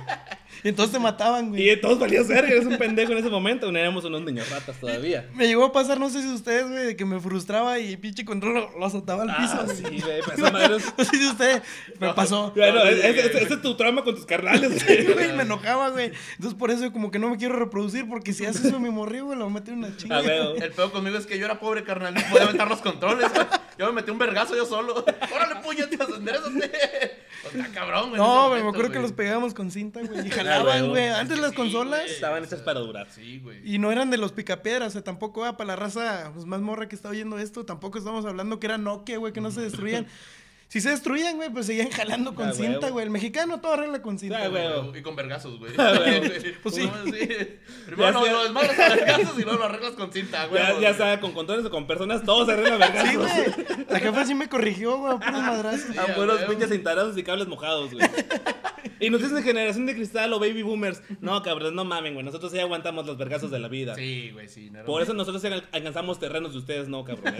Y 0.63 0.69
entonces 0.69 0.93
te 0.93 0.99
mataban, 0.99 1.49
güey. 1.49 1.69
Y 1.69 1.77
todos 1.81 1.99
valían 1.99 2.25
ser, 2.25 2.45
eres 2.45 2.65
un 2.65 2.77
pendejo 2.77 3.11
en 3.11 3.19
ese 3.19 3.29
momento. 3.29 3.71
No 3.71 3.77
éramos 3.79 4.03
unos 4.05 4.21
niños 4.23 4.49
ratas 4.49 4.79
todavía. 4.79 5.27
Me 5.33 5.47
llegó 5.47 5.65
a 5.65 5.71
pasar, 5.71 5.99
no 5.99 6.09
sé 6.09 6.21
si 6.21 6.27
ustedes, 6.29 6.67
güey, 6.69 6.85
de 6.85 6.95
que 6.95 7.05
me 7.05 7.19
frustraba 7.19 7.79
y 7.79 7.95
pinche 7.97 8.25
control 8.25 8.53
lo, 8.55 8.79
lo 8.79 8.85
azotaba 8.85 9.23
al 9.23 9.35
piso. 9.35 9.57
Ah, 9.59 9.63
güey. 9.65 9.77
sí, 9.77 9.83
güey. 10.01 10.21
pues 10.23 10.37
esa 10.39 10.51
madre 10.51 10.75
es- 10.77 10.93
No 10.97 11.03
sé 11.05 11.17
si 11.17 11.27
usted 11.27 11.63
me 11.99 12.13
pasó. 12.13 12.51
Bueno, 12.55 12.83
No, 12.83 12.89
ese 12.89 13.37
es 13.53 13.61
tu 13.61 13.75
trauma 13.77 14.03
con 14.03 14.15
tus 14.15 14.25
carnales, 14.25 14.81
Sí, 14.81 14.85
güey. 15.03 15.13
güey, 15.13 15.33
me 15.33 15.43
enojaba, 15.43 15.89
güey. 15.89 16.11
Entonces 16.35 16.57
por 16.57 16.71
eso 16.71 16.91
como 16.91 17.11
que 17.11 17.19
no 17.19 17.29
me 17.29 17.37
quiero 17.37 17.55
reproducir 17.57 18.07
porque 18.09 18.33
si 18.33 18.45
haces 18.45 18.65
eso 18.65 18.77
a 18.77 18.79
mi 18.79 18.89
morrillo, 18.89 19.25
güey, 19.25 19.37
lo 19.37 19.45
voy 19.45 19.51
a 19.51 19.59
meter 19.59 19.73
en 19.73 19.79
una 19.79 19.95
chinga. 19.97 20.19
El 20.19 20.71
peor 20.71 20.91
conmigo 20.91 21.17
es 21.17 21.25
que 21.25 21.37
yo 21.37 21.45
era 21.45 21.59
pobre, 21.59 21.83
carnal. 21.83 22.13
No 22.13 22.21
podía 22.29 22.43
aventar 22.45 22.67
los 22.67 22.79
controles, 22.81 23.31
güey. 23.33 23.45
Yo 23.77 23.85
me 23.87 23.91
metí 23.93 24.11
un 24.11 24.17
vergazo 24.17 24.55
yo 24.55 24.65
solo. 24.65 25.05
Órale, 25.35 25.55
puñetas, 25.63 26.07
enderezate. 26.09 27.26
O 27.45 27.51
sea, 27.51 27.67
cabrón, 27.71 28.09
güey. 28.09 28.21
No, 28.21 28.49
güey, 28.49 28.63
me 28.63 28.69
acuerdo 28.69 28.91
que 28.91 28.99
los 28.99 29.11
pegábamos 29.11 29.53
con 29.53 29.71
cinta, 29.71 30.01
güey. 30.01 30.27
Y 30.27 30.31
Ah, 30.31 30.35
jalaban, 30.35 30.89
güey. 30.89 31.07
Antes 31.09 31.39
las 31.39 31.51
Sí, 31.51 31.55
consolas. 31.55 32.05
Estaban 32.09 32.43
hechas 32.43 32.61
para 32.61 32.79
durar. 32.79 33.07
Sí, 33.13 33.39
güey. 33.39 33.59
Y 33.63 33.77
no 33.79 33.91
eran 33.91 34.09
de 34.09 34.17
los 34.17 34.31
picapiedras, 34.31 34.89
o 34.89 34.91
sea, 34.91 35.03
tampoco 35.03 35.43
era 35.43 35.55
para 35.57 35.67
la 35.69 35.75
raza 35.75 36.31
pues, 36.33 36.45
más 36.45 36.61
morra 36.61 36.87
que 36.87 36.95
está 36.95 37.09
oyendo 37.09 37.37
esto. 37.39 37.65
Tampoco 37.65 37.97
estamos 37.97 38.25
hablando 38.25 38.59
que 38.59 38.67
era 38.67 38.77
Nokia, 38.77 39.17
güey, 39.17 39.33
que 39.33 39.41
no 39.41 39.51
se 39.51 39.61
destruían. 39.61 40.07
Si 40.69 40.81
se 40.81 40.89
destruían, 40.89 41.37
güey, 41.37 41.49
pues 41.49 41.65
seguían 41.65 41.89
jalando 41.89 42.35
con 42.35 42.49
Ah, 42.49 42.53
cinta, 42.53 42.89
güey. 42.89 43.05
El 43.05 43.09
mexicano 43.09 43.61
todo 43.61 43.73
arregla 43.73 44.01
con 44.01 44.19
cinta. 44.19 44.43
Ah, 44.43 44.47
güey. 44.49 44.67
güey. 44.89 44.99
Y 44.99 45.01
con 45.01 45.15
vergazos, 45.15 45.57
güey. 45.59 45.71
Ah, 45.77 45.93
güey. 45.97 46.53
Pues 46.63 46.75
sí. 46.75 46.89
Primero 47.85 48.11
lo 48.25 48.43
desmadras 48.43 48.75
con 48.75 48.97
vergazos 48.97 49.39
y 49.39 49.43
luego 49.43 49.59
lo 49.59 49.65
arreglas 49.65 49.93
con 49.93 50.11
cinta, 50.11 50.45
güey. 50.47 50.61
Ya, 50.61 50.79
ya 50.79 50.93
sea 50.93 51.19
con 51.21 51.31
controles 51.31 51.65
o 51.65 51.69
con 51.69 51.87
personas, 51.87 52.23
todos 52.23 52.47
se 52.47 52.53
arreglan 52.53 52.79
vergazos. 52.79 53.09
Sí, 53.09 53.15
güey. 53.15 53.85
La 53.89 53.99
jefa 53.99 54.25
sí 54.25 54.35
me 54.35 54.49
corrigió, 54.49 54.97
güey, 54.97 55.17
puros 55.17 55.41
madrazos. 55.41 55.87
Sí, 55.93 55.97
A 55.97 56.13
puros 56.15 56.41
pinches 56.43 56.69
cintarazos 56.69 57.17
y 57.17 57.23
cables 57.23 57.47
mojados, 57.47 57.93
güey. 57.93 58.05
Y 58.99 59.11
nos 59.11 59.21
dicen 59.21 59.43
generación 59.43 59.85
de 59.85 59.93
cristal 59.93 60.33
o 60.33 60.39
baby 60.39 60.63
boomers. 60.63 61.03
No, 61.21 61.43
cabrón, 61.43 61.75
no 61.75 61.85
mamen, 61.85 62.13
güey. 62.15 62.25
Nosotros 62.25 62.51
sí 62.51 62.57
aguantamos 62.59 63.05
los 63.05 63.15
vergazos 63.15 63.51
de 63.51 63.59
la 63.59 63.67
vida. 63.67 63.93
Sí, 63.93 64.31
güey, 64.33 64.49
sí. 64.49 64.71
no 64.71 64.83
Por 64.85 65.03
eso 65.03 65.13
nosotros 65.13 65.39
sí 65.39 65.47
al- 65.49 65.67
alcanzamos 65.71 66.19
terrenos 66.19 66.53
de 66.53 66.57
ustedes, 66.57 66.87
no, 66.87 67.03
cabrón. 67.05 67.35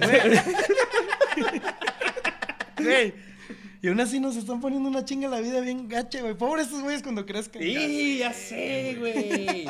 Güey. 2.77 3.13
Y 3.81 3.87
aún 3.89 3.99
así 3.99 4.19
nos 4.19 4.35
están 4.35 4.59
poniendo 4.59 4.89
una 4.89 5.05
chinga 5.05 5.29
la 5.29 5.39
vida 5.39 5.61
bien 5.61 5.87
gacha, 5.87 6.21
güey. 6.21 6.33
Pobres 6.33 6.65
estos 6.65 6.81
güeyes 6.81 7.03
cuando 7.03 7.25
crezcan. 7.25 7.61
Sí, 7.61 8.17
ya 8.19 8.33
sé, 8.33 8.95
güey. 8.99 9.67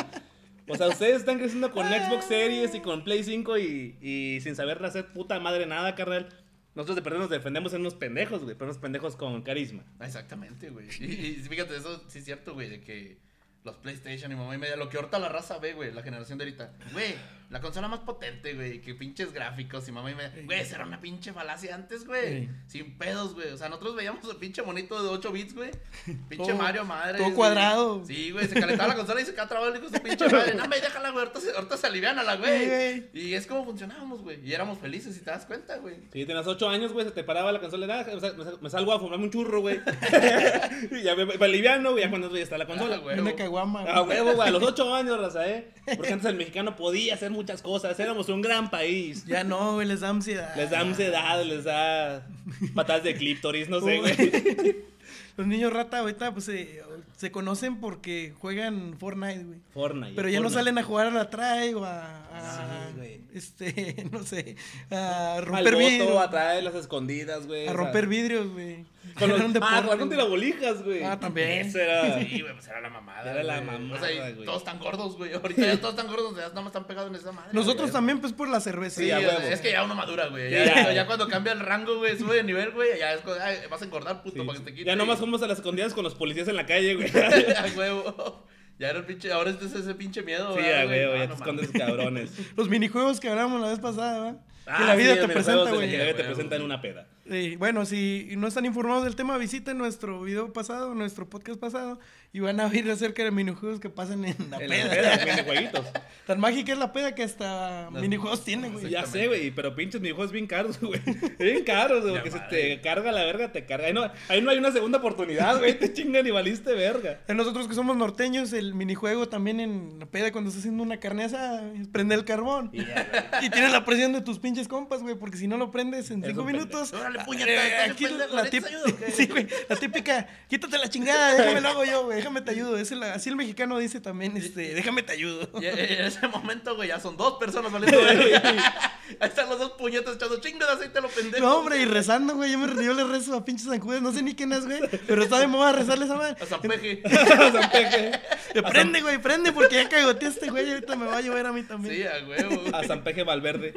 O 0.70 0.76
sea, 0.76 0.88
ustedes 0.88 1.18
están 1.18 1.38
creciendo 1.38 1.72
con 1.72 1.88
Xbox 1.88 2.26
Series 2.26 2.74
y 2.76 2.80
con 2.82 3.04
Play 3.04 3.24
5 3.24 3.58
y, 3.58 3.98
y 4.02 4.42
sin 4.42 4.56
saber 4.56 4.84
hacer 4.84 5.14
puta 5.14 5.40
madre 5.40 5.66
nada, 5.66 5.96
carnal. 5.96 6.30
Nosotros 6.76 6.96
de 6.96 7.02
perder 7.02 7.20
nos 7.20 7.30
defendemos 7.30 7.74
en 7.74 7.82
unos 7.82 7.96
pendejos, 7.96 8.44
güey, 8.44 8.56
pero 8.56 8.66
unos 8.66 8.78
pendejos 8.78 9.16
con 9.16 9.42
carisma. 9.42 9.84
Ah, 10.00 10.06
Exactamente, 10.06 10.70
güey. 10.70 10.88
Y, 11.00 11.40
y 11.40 11.46
fíjate, 11.50 11.76
eso 11.76 12.04
sí 12.08 12.20
es 12.20 12.26
cierto, 12.26 12.54
güey, 12.54 12.70
de 12.70 12.82
que 12.82 13.18
los 13.64 13.78
PlayStation 13.78 14.32
y 14.32 14.36
mamá 14.36 14.56
y 14.56 14.58
media, 14.58 14.76
lo 14.76 14.90
que 14.90 14.98
ahorita 14.98 15.20
la 15.20 15.30
raza 15.30 15.58
ve, 15.58 15.74
güey, 15.74 15.94
la 15.94 16.04
generación 16.04 16.38
de 16.38 16.46
ahorita. 16.46 16.74
Güey, 16.94 17.16
la 17.50 17.62
consola 17.62 17.88
más 17.88 18.02
potente, 18.02 18.54
güey, 18.56 18.82
que 18.82 18.94
pinches 18.94 19.32
gráficos 19.32 19.88
y 19.88 19.92
mamá 19.94 20.12
y 20.12 20.16
media. 20.16 20.32
Güey, 20.44 20.60
esa 20.60 20.76
era 20.76 20.86
una 20.86 21.00
pinche 21.00 21.32
falacia 21.32 21.74
antes, 21.76 22.06
güey. 22.06 22.46
Sí. 22.46 22.50
Sin 22.68 22.98
pedos, 22.98 23.34
güey. 23.36 23.50
O 23.52 23.58
sea, 23.58 23.70
nosotros 23.70 23.96
veíamos 23.96 24.30
el 24.30 24.36
pinche 24.36 24.62
monito 24.64 25.02
de 25.02 25.10
8 25.10 25.32
bits, 25.32 25.56
güey. 25.56 25.72
Pinche 26.30 26.52
Todo- 26.52 26.58
Mario, 26.58 26.84
madre. 26.84 27.14
todo 27.18 27.24
güey. 27.28 27.36
cuadrado. 27.36 28.04
Sí, 28.06 28.32
güey, 28.32 28.48
se 28.48 28.60
calentaba 28.60 28.90
la 28.90 28.96
consola 28.96 29.22
y 29.22 29.26
se 29.26 29.32
quedaba 29.32 29.48
trabado 29.48 29.72
el 29.74 29.80
hijo 29.80 29.90
de 29.90 29.98
su 29.98 30.04
pinche 30.04 30.28
madre. 30.32 30.56
No, 30.56 30.68
me 30.68 30.80
déjala, 30.82 31.12
güey, 31.12 31.24
ahorita 31.26 31.40
se, 31.40 31.52
ahorita 31.52 31.78
se 31.78 31.88
aliviana 31.88 32.24
la, 32.24 32.34
Sí, 32.36 32.40
güey. 32.42 33.10
Y 33.14 33.34
es 33.34 33.48
como 33.48 33.64
funcionábamos, 33.64 34.22
güey. 34.24 34.46
Y 34.46 34.54
éramos 34.54 34.78
felices, 34.80 35.16
si 35.16 35.22
te 35.22 35.32
das 35.32 35.46
cuenta, 35.46 35.78
güey. 35.78 35.96
Si 36.12 36.26
tenías 36.26 36.46
8 36.48 36.70
años, 36.70 36.92
güey, 36.92 37.06
se 37.06 37.12
te 37.12 37.24
paraba 37.24 37.52
la 37.54 37.60
consola 37.62 37.86
y 37.86 37.88
nada, 37.88 38.04
me, 38.14 38.20
sal- 38.20 38.36
me 38.38 38.44
sal- 38.44 38.58
me 38.62 38.70
salgo 38.70 38.92
a 38.94 39.00
fumarme 39.00 39.24
un 39.26 39.32
churro, 39.32 39.62
güey. 39.62 39.80
y 40.92 41.02
ya 41.04 41.16
me, 41.16 41.26
me 41.26 41.48
liviano, 41.48 41.92
güey, 41.92 42.04
ya 42.04 42.10
cuando 42.10 42.36
ya 42.36 42.44
está 42.44 42.58
la 42.58 42.66
consola. 42.68 42.96
Ah, 42.96 43.00
güey. 43.00 43.20
Una 43.20 43.36
caguama, 43.36 43.84
güey. 43.84 44.20
huevo, 44.20 44.34
güey, 44.36 44.48
a 44.50 44.52
los 44.52 44.64
8 44.64 44.96
años, 44.96 45.20
raza, 45.20 45.48
¿eh? 45.48 45.72
Porque 45.96 46.12
antes 46.14 46.26
el 46.30 46.36
mexicano 46.36 46.76
podía 46.76 47.14
hacer 47.14 47.32
muchas 47.38 47.62
cosas, 47.62 47.98
éramos 48.00 48.28
un 48.30 48.42
gran 48.42 48.70
país. 48.70 49.26
Ya 49.26 49.44
no, 49.44 49.76
güey, 49.76 49.88
les 49.88 50.02
da 50.02 50.10
ansiedad. 50.10 50.54
Les 50.56 50.70
da 50.70 50.82
ansiedad, 50.82 51.44
les 51.46 51.64
da 51.64 52.28
patadas 52.76 53.04
de 53.04 53.16
clítoris, 53.16 53.70
no 53.70 53.80
sé, 53.80 54.00
güey. 54.00 54.76
Los 55.38 55.46
niños 55.46 55.72
rata 55.72 56.00
ahorita 56.00 56.34
pues 56.34 56.46
se, 56.46 56.82
se 57.16 57.30
conocen 57.32 57.80
porque 57.80 58.34
juegan 58.40 58.98
Fortnite, 58.98 59.44
güey. 59.44 59.60
Fortnite. 59.72 60.14
Pero 60.16 60.30
ya 60.30 60.40
no 60.40 60.50
salen 60.50 60.80
a 60.80 60.84
jugar 60.84 61.08
a 61.08 61.12
la 61.12 61.30
try 61.30 61.76
o 61.76 61.86
a, 61.86 62.26
a- 62.34 62.90
Sí, 63.00 63.22
este, 63.36 64.06
no 64.12 64.24
sé, 64.24 64.56
a 64.90 65.40
romper 65.42 65.76
vidrios. 65.76 66.18
a 66.20 66.30
traer 66.32 66.64
las 66.64 66.74
escondidas, 66.74 67.46
güey. 67.46 67.68
A 67.68 67.74
romper 67.74 68.08
vidrios, 68.08 68.48
güey. 68.52 68.84
Con 69.16 69.30
los, 69.30 69.38
Era 69.40 69.46
un 69.46 69.52
ah, 69.52 69.54
deporte, 69.54 69.88
con 69.88 69.98
güey. 69.98 70.10
tirabolijas, 70.10 70.84
güey. 70.84 71.04
Ah, 71.04 71.20
también. 71.20 71.50
Ese 71.68 71.84
era. 71.84 72.20
Sí, 72.28 72.42
güey, 72.42 72.54
pues 72.54 72.68
era 72.68 72.82
la 72.82 72.90
mamada. 72.90 73.32
Era 73.32 73.44
la 73.44 73.60
güey. 73.62 73.66
mamada, 73.80 73.96
O 73.96 74.06
sea, 74.06 74.12
y 74.30 74.34
güey. 74.34 74.46
todos 74.46 74.58
están 74.60 74.80
gordos, 74.80 75.18
güey. 75.18 75.34
Ahorita 75.34 75.62
ya 75.62 75.78
todos 75.80 75.96
están 75.96 76.08
gordos, 76.08 76.36
ya 76.36 76.48
nada 76.50 76.62
más 76.62 76.68
están 76.68 76.86
pegados 76.88 77.10
en 77.10 77.16
esa 77.16 77.32
madre. 77.32 77.50
Nosotros 77.54 77.82
güey. 77.84 77.92
también, 77.94 78.20
pues 78.20 78.34
por 78.34 78.48
la 78.50 78.60
cerveza. 78.60 79.02
Sí, 79.02 79.08
Sí, 79.08 79.12
huevo. 79.14 79.40
es 79.40 79.60
que 79.62 79.72
ya 79.72 79.84
uno 79.84 79.96
madura, 79.96 80.28
güey. 80.28 80.50
Sí, 80.50 80.56
Ya, 80.56 80.66
ya. 80.66 80.94
ya 80.94 81.06
cuando 81.08 81.28
cambia 81.28 81.54
el 81.54 81.60
rango, 81.60 81.98
güey, 81.98 82.18
sube 82.18 82.36
de 82.36 82.44
nivel, 82.44 82.72
güey, 82.72 82.98
ya 83.00 83.14
es 83.14 83.22
ay, 83.42 83.58
vas 83.70 83.82
a 83.82 83.86
engordar, 83.86 84.22
puto, 84.24 84.42
Sí, 84.42 84.46
para 84.48 84.60
que 84.60 84.66
te 84.66 84.74
quite. 84.74 84.86
Ya 84.86 84.96
nomás 84.96 85.20
fuimos 85.20 85.42
a 85.42 85.48
las 85.48 85.58
escondidas 85.60 85.94
con 85.94 86.04
los 86.04 86.16
policías 86.16 86.48
en 86.48 86.56
la 86.56 86.66
calle, 86.66 86.96
güey. 86.96 87.08
sí, 87.10 87.18
a 87.18 87.66
huevo. 87.78 88.46
Ya 88.80 88.90
era 88.90 89.00
el 89.00 89.06
pinche, 89.06 89.32
ahora 89.32 89.50
es 89.50 89.60
ese 89.74 89.96
pinche 89.96 90.22
miedo, 90.22 90.50
a 90.50 90.54
¿verdad, 90.54 90.86
güey? 90.86 91.00
huevo, 91.00 91.14
No, 91.14 91.20
ya 91.24 91.28
te 91.30 91.34
escondes, 91.34 91.72
cabrones. 91.72 92.32
Los 92.56 92.70
minijuegos 92.70 93.20
que 93.20 93.28
hablamos 93.30 93.60
la 93.60 93.70
vez 93.70 93.80
pasada, 93.80 94.20
¿verdad? 94.24 94.40
Que 94.68 94.84
Ah, 94.84 94.86
la 94.88 94.96
vida 94.96 95.14
sí, 95.16 95.20
te 95.22 95.28
presenta, 95.30 95.72
güey. 95.72 95.90
que 95.90 95.98
la 95.98 96.04
vida 96.04 96.16
te 96.18 96.24
presenta 96.26 96.56
en 96.58 96.62
una 96.62 96.82
peda. 96.82 97.08
Sí, 97.30 97.56
bueno, 97.58 97.86
si 97.86 98.30
no 98.38 98.48
están 98.48 98.66
informados 98.66 99.04
del 99.04 99.16
tema, 99.16 99.38
visiten 99.38 99.78
nuestro 99.78 100.22
video 100.22 100.54
pasado, 100.54 100.94
nuestro 100.96 101.30
podcast 101.30 101.60
pasado, 101.60 102.00
y 102.32 102.40
van 102.40 102.60
a 102.62 102.68
oír 102.68 102.90
acerca 102.90 103.24
de 103.24 103.32
minijuegos 103.32 103.80
que 103.82 103.90
pasan 103.90 104.24
en 104.24 104.36
la 104.50 104.58
En 104.58 104.70
la 104.70 104.76
peda. 104.76 104.90
peda, 104.90 105.26
minijueguitos. 105.26 105.86
Tan 106.26 106.40
mágica 106.40 106.72
es 106.72 106.78
la 106.80 106.94
peda 106.94 107.16
que 107.16 107.24
hasta 107.24 107.90
Las- 107.92 108.02
minijuegos 108.02 108.44
tiene, 108.46 108.70
güey. 108.70 108.90
Ya 108.90 109.06
sé, 109.06 109.28
güey, 109.28 109.52
pero 109.52 109.76
pinches 109.76 110.00
minijuegos 110.00 110.32
bien 110.32 110.48
caros, 110.48 110.80
güey. 110.80 111.02
Bien 111.40 111.64
caros, 111.64 112.02
güey, 112.04 112.14
porque 112.16 112.32
se 112.32 112.40
te 112.50 112.82
carga 112.82 113.12
la 113.12 113.24
verga, 113.26 113.52
te 113.52 113.66
carga. 113.66 113.88
Ahí 113.88 113.94
no, 113.94 114.10
ahí 114.30 114.42
no 114.42 114.50
hay 114.52 114.58
una 114.58 114.72
segunda 114.72 114.98
oportunidad, 115.00 115.60
güey. 115.60 115.78
Te 115.78 115.92
chingan 115.94 116.26
y 116.26 116.32
valiste 116.32 116.74
verga. 116.74 117.20
En 117.28 117.38
nosotros 117.38 117.68
que 117.68 117.74
somos 117.76 117.96
norteños, 117.98 118.54
el 118.54 118.74
minijuego 118.74 119.28
también 119.28 119.60
en 119.60 120.00
la 120.00 120.06
peda 120.06 120.32
cuando 120.32 120.50
estás 120.50 120.62
haciendo 120.62 120.82
una 120.84 121.00
carne 121.00 121.26
asada, 121.26 121.72
es 121.74 121.88
prender 121.90 122.20
el 122.20 122.26
carbón. 122.26 122.70
Y 122.74 122.86
ya, 122.86 123.08
güey. 123.32 123.46
Y 123.46 123.50
tienes 123.50 123.72
la 123.72 123.84
presión 123.86 124.14
de 124.14 124.22
tus 124.22 124.40
pinches 124.40 124.57
pinches 124.58 124.68
compas, 124.68 125.04
güey, 125.04 125.14
porque 125.16 125.38
si 125.38 125.48
no 125.48 125.56
lo 125.58 125.70
prendes 125.70 126.10
en 126.10 126.24
cinco 126.24 126.44
minutos. 126.44 126.92
Órale, 126.94 127.20
puñeta, 127.26 127.84
aquí 127.86 128.08
la, 128.08 128.46
sí, 129.14 129.28
güey, 129.28 129.48
la 129.70 129.76
típica, 129.76 130.28
quítate 130.50 130.78
la 130.80 130.90
chingada, 130.90 131.36
déjame 131.38 131.62
lo 131.62 131.70
hago 131.70 131.86
yo, 131.86 132.06
güey, 132.06 132.18
déjame 132.18 132.42
te 132.42 132.52
ayudo. 132.52 132.76
Es 132.78 132.92
el- 132.92 133.04
así 133.04 133.30
el 133.30 133.36
mexicano 133.36 133.78
dice 133.78 134.00
también, 134.02 134.36
este, 134.36 134.74
déjame 134.74 135.04
te 135.04 135.14
ayudo. 135.14 135.48
Y 135.62 135.66
en 135.66 136.06
ese 136.06 136.28
momento, 136.28 136.76
güey, 136.76 136.90
ya 136.90 137.00
son 137.00 137.18
dos 137.18 137.38
personas 137.38 137.72
valiendo 137.72 138.02
verga. 138.02 138.42
Ahí 139.22 139.30
están 139.30 139.48
los 139.48 139.58
dos 139.58 139.72
puñetas 139.72 140.16
echando 140.16 140.42
chingo 140.42 140.66
de 140.66 140.72
aceite 140.74 141.00
a 141.00 141.02
lo 141.02 141.08
pendejo. 141.08 141.46
No, 141.46 141.60
hombre, 141.60 141.80
y 141.82 141.86
rezando, 141.86 142.36
güey, 142.36 142.52
yo, 142.52 142.58
me, 142.60 142.84
yo 142.84 142.94
le 142.94 143.06
rezo 143.06 143.36
a 143.38 143.46
pinches 143.46 143.68
zancudas, 143.68 144.02
no 144.02 144.12
sé 144.12 144.22
ni 144.22 144.36
quién 144.36 144.52
es, 144.52 144.66
güey, 144.66 144.82
pero 145.08 145.24
está 145.24 145.40
de 145.40 145.48
moda 145.48 145.72
rezarle 145.72 146.04
a 146.04 146.08
esa 146.08 146.16
madre. 146.18 146.36
A 146.42 146.46
Zampeje. 146.46 147.02
San 147.08 147.70
Peje. 147.72 148.12
Eh, 148.54 148.64
Prende, 148.64 149.02
güey, 149.02 149.18
prende, 149.20 149.54
porque 149.54 149.76
ya 149.76 149.88
cagoteaste, 149.88 150.50
güey, 150.50 150.68
y 150.68 150.72
ahorita 150.74 150.96
me 150.98 151.06
va 151.06 151.18
a 151.18 151.22
llover 151.22 151.46
a 151.46 151.54
mí 151.54 151.64
también. 151.64 151.96
Sí, 151.96 152.04
a 152.04 152.28
huevo. 152.28 152.76
A 152.76 152.84
San 152.84 153.02
Peje 153.04 153.24
Valverde. 153.24 153.74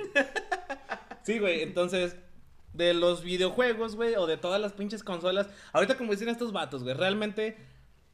Sí, 1.31 1.39
güey, 1.39 1.63
entonces, 1.63 2.17
de 2.73 2.93
los 2.93 3.23
videojuegos, 3.23 3.95
güey, 3.95 4.17
o 4.17 4.27
de 4.27 4.37
todas 4.37 4.61
las 4.61 4.73
pinches 4.73 5.05
consolas, 5.05 5.49
ahorita 5.73 5.97
como 5.97 6.11
dicen 6.11 6.29
estos 6.29 6.53
vatos, 6.53 6.83
güey, 6.83 6.95
realmente 6.95 7.57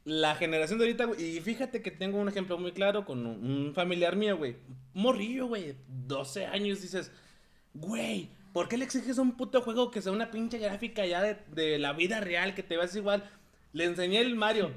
la 0.05 0.35
generación 0.35 0.79
de 0.79 0.85
ahorita, 0.85 1.05
güey, 1.07 1.37
y 1.37 1.41
fíjate 1.41 1.81
que 1.81 1.91
tengo 1.91 2.19
un 2.19 2.29
ejemplo 2.29 2.59
muy 2.59 2.73
claro 2.73 3.07
con 3.07 3.25
un, 3.27 3.73
familiar 3.75 4.17
mío, 4.17 4.37
güey, 4.37 4.57
un 4.95 5.03
morrillo, 5.03 5.47
güey, 5.47 5.77
12 5.89 6.47
años, 6.47 6.83
dices, 6.83 7.11
güey, 7.73 8.29
¿por 8.53 8.69
qué 8.69 8.77
le 8.77 8.85
exiges 8.85 9.19
a 9.19 9.23
un 9.23 9.37
puto 9.37 9.63
juego 9.63 9.91
que 9.91 10.03
sea 10.03 10.13
una 10.13 10.31
pinche 10.31 10.59
gráfica 10.59 11.07
ya 11.07 11.23
de, 11.23 11.39
de 11.53 11.79
la 11.79 11.95
vida 11.95 12.21
real, 12.21 12.55
que 12.55 12.63
te 12.63 12.77
veas 12.77 12.95
igual? 12.97 13.29
Le 13.73 13.85
enseñé 13.85 14.21
el 14.21 14.37
Mario. 14.37 14.73